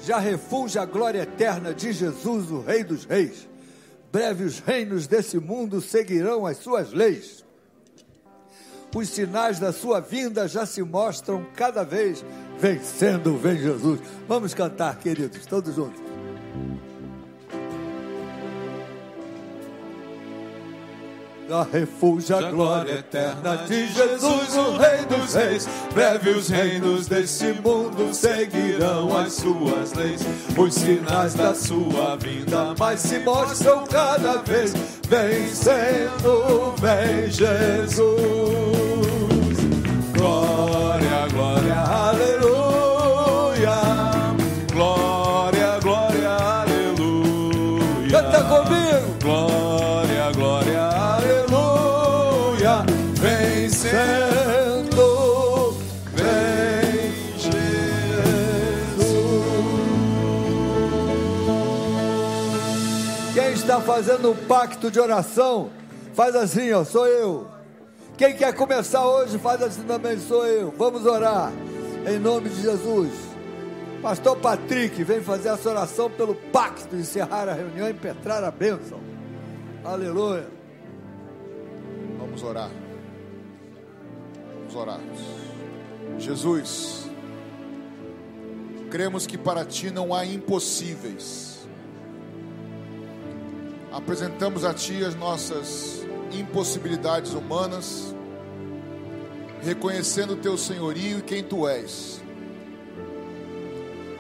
Já 0.07 0.19
refulge 0.19 0.79
a 0.79 0.85
glória 0.85 1.23
eterna 1.23 1.75
de 1.75 1.93
Jesus, 1.93 2.49
o 2.53 2.61
Rei 2.61 2.85
dos 2.85 3.05
Reis. 3.05 3.49
Breve 4.13 4.45
os 4.45 4.61
reinos 4.61 5.09
desse 5.09 5.37
mundo 5.41 5.81
seguirão 5.81 6.47
as 6.47 6.59
suas 6.59 6.93
leis. 6.93 7.45
Os 8.95 9.09
sinais 9.09 9.59
da 9.59 9.73
sua 9.73 9.99
vinda 9.99 10.47
já 10.47 10.65
se 10.65 10.81
mostram 10.81 11.45
cada 11.57 11.83
vez 11.83 12.25
vencendo, 12.57 13.37
vem 13.37 13.59
Jesus. 13.59 14.01
Vamos 14.29 14.55
cantar, 14.55 14.97
queridos, 15.01 15.45
todos 15.45 15.75
juntos. 15.75 16.06
Já 21.49 21.63
refúgio 21.63 22.37
a 22.37 22.51
glória 22.51 22.95
eterna 22.95 23.57
de 23.69 23.87
Jesus, 23.87 24.57
o 24.57 24.77
Rei 24.77 25.05
dos 25.07 25.35
Reis. 25.35 25.69
Breve 25.95 26.31
os 26.31 26.49
reinos 26.49 27.07
desse 27.07 27.53
mundo 27.53 28.13
seguirão 28.13 29.17
as 29.17 29.35
suas 29.35 29.93
leis. 29.95 30.23
Os 30.59 30.75
sinais 30.75 31.35
da 31.35 31.55
sua 31.55 32.17
vinda 32.17 32.75
mais 32.77 32.99
se 32.99 33.21
mostram 33.21 33.87
cada 33.87 34.39
vez. 34.39 34.73
Vencendo, 35.09 36.75
vem 36.81 37.31
Jesus. 37.31 38.86
Fazendo 63.97 64.33
um 64.33 64.37
pacto 64.47 64.91
de 64.91 65.01
oração, 65.01 65.71
faz 66.13 66.37
assim, 66.37 66.71
ó, 66.71 66.85
sou 66.85 67.07
eu. 67.07 67.47
Quem 68.19 68.37
quer 68.37 68.55
começar 68.55 69.07
hoje, 69.07 69.39
faz 69.39 69.63
assim 69.63 69.85
também, 69.85 70.19
sou 70.19 70.47
eu. 70.47 70.71
Vamos 70.77 71.07
orar. 71.07 71.51
Em 72.07 72.19
nome 72.19 72.51
de 72.51 72.61
Jesus. 72.61 73.11
Pastor 74.03 74.37
Patrick, 74.37 75.03
vem 75.03 75.23
fazer 75.23 75.49
essa 75.49 75.71
oração 75.71 76.11
pelo 76.11 76.35
pacto, 76.35 76.95
encerrar 76.95 77.49
a 77.49 77.55
reunião 77.55 77.89
e 77.89 77.93
impetrar 77.93 78.45
a 78.45 78.51
bênção. 78.51 79.01
Aleluia. 79.83 80.47
Vamos 82.19 82.43
orar. 82.43 82.71
Vamos 84.59 84.77
orar. 84.77 85.01
Jesus, 86.19 87.09
cremos 88.91 89.27
que 89.27 89.39
para 89.39 89.65
ti 89.65 89.91
não 89.91 90.13
há 90.13 90.27
impossíveis. 90.27 91.56
Apresentamos 93.93 94.65
a 94.65 94.75
ti 94.75 95.05
as 95.05 95.15
nossas 95.15 96.05
impossibilidades 96.33 97.33
humanas, 97.33 98.15
reconhecendo 99.63 100.35
o 100.35 100.37
teu 100.37 100.59
senhorio 100.59 101.19
e 101.19 101.23
quem 101.23 101.43
tu 101.43 101.69
és. 101.69 102.23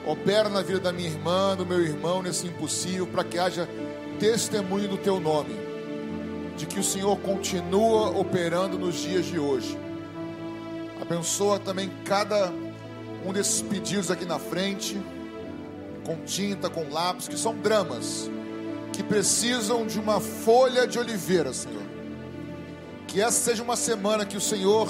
Opera 0.07 0.49
na 0.49 0.63
vida 0.63 0.79
da 0.79 0.93
minha 0.93 1.09
irmã, 1.09 1.57
do 1.57 1.67
meu 1.67 1.81
irmão 1.81 2.23
nesse 2.23 2.47
impossível, 2.47 3.07
para 3.07 3.25
que 3.25 3.39
haja 3.39 3.69
testemunho 4.21 4.89
do 4.89 4.97
teu 4.97 5.19
nome, 5.19 5.55
de 6.57 6.65
que 6.65 6.79
o 6.79 6.85
Senhor 6.85 7.17
continua 7.19 8.11
operando 8.11 8.79
nos 8.79 8.95
dias 8.95 9.27
de 9.27 9.39
hoje. 9.39 9.77
Abençoa 11.01 11.59
também 11.59 11.91
cada 12.05 12.53
um 13.27 13.33
desses 13.33 13.61
pedidos 13.63 14.11
aqui 14.11 14.25
na 14.25 14.39
frente, 14.39 15.01
com 16.05 16.17
tinta, 16.25 16.71
com 16.71 16.89
lápis, 16.89 17.27
que 17.27 17.37
são 17.37 17.55
dramas, 17.57 18.31
que 18.97 19.03
precisam 19.03 19.87
de 19.87 20.01
uma 20.01 20.21
folha 20.21 20.87
de 20.87 20.99
oliveira, 20.99 21.53
Senhor. 21.53 21.83
Que 23.07 23.21
essa 23.21 23.39
seja 23.39 23.63
uma 23.63 23.77
semana 23.77 24.25
que 24.25 24.39
o 24.39 24.41
Senhor, 24.41 24.89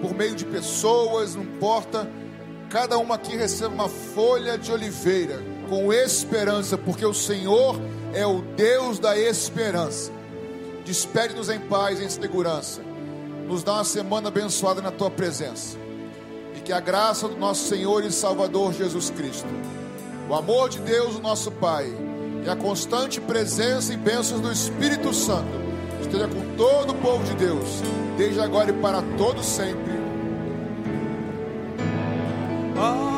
por 0.00 0.14
meio 0.14 0.36
de 0.36 0.44
pessoas, 0.44 1.34
não 1.34 1.42
importa, 1.42 2.08
cada 2.68 2.96
uma 2.96 3.16
aqui 3.16 3.36
receba 3.36 3.74
uma 3.74 3.88
folha 3.88 4.56
de 4.56 4.70
oliveira, 4.70 5.42
com 5.68 5.92
esperança, 5.92 6.78
porque 6.78 7.04
o 7.04 7.12
Senhor 7.12 7.76
é 8.14 8.24
o 8.24 8.40
Deus 8.40 9.00
da 9.00 9.18
esperança. 9.18 10.12
Despede-nos 10.84 11.48
em 11.48 11.58
paz, 11.58 12.00
em 12.00 12.08
segurança. 12.08 12.80
Nos 13.48 13.64
dá 13.64 13.74
uma 13.74 13.84
semana 13.84 14.28
abençoada 14.28 14.80
na 14.80 14.92
tua 14.92 15.10
presença. 15.10 15.76
E 16.56 16.60
que 16.60 16.72
a 16.72 16.78
graça 16.78 17.26
do 17.26 17.36
nosso 17.36 17.66
Senhor 17.68 18.04
e 18.04 18.12
Salvador 18.12 18.72
Jesus 18.72 19.10
Cristo, 19.10 19.48
o 20.28 20.34
amor 20.36 20.68
de 20.68 20.78
Deus, 20.78 21.16
o 21.16 21.20
nosso 21.20 21.50
Pai, 21.50 21.92
e 22.44 22.48
a 22.48 22.56
constante 22.56 23.20
presença 23.20 23.92
e 23.92 23.96
bênçãos 23.96 24.40
do 24.40 24.50
Espírito 24.50 25.12
Santo 25.12 25.60
esteja 26.00 26.26
com 26.26 26.56
todo 26.56 26.90
o 26.90 26.94
povo 26.94 27.24
de 27.24 27.34
Deus, 27.34 27.82
desde 28.16 28.40
agora 28.40 28.70
e 28.70 28.74
para 28.74 29.02
todo 29.16 29.42
sempre. 29.42 29.92
Ah. 32.76 33.09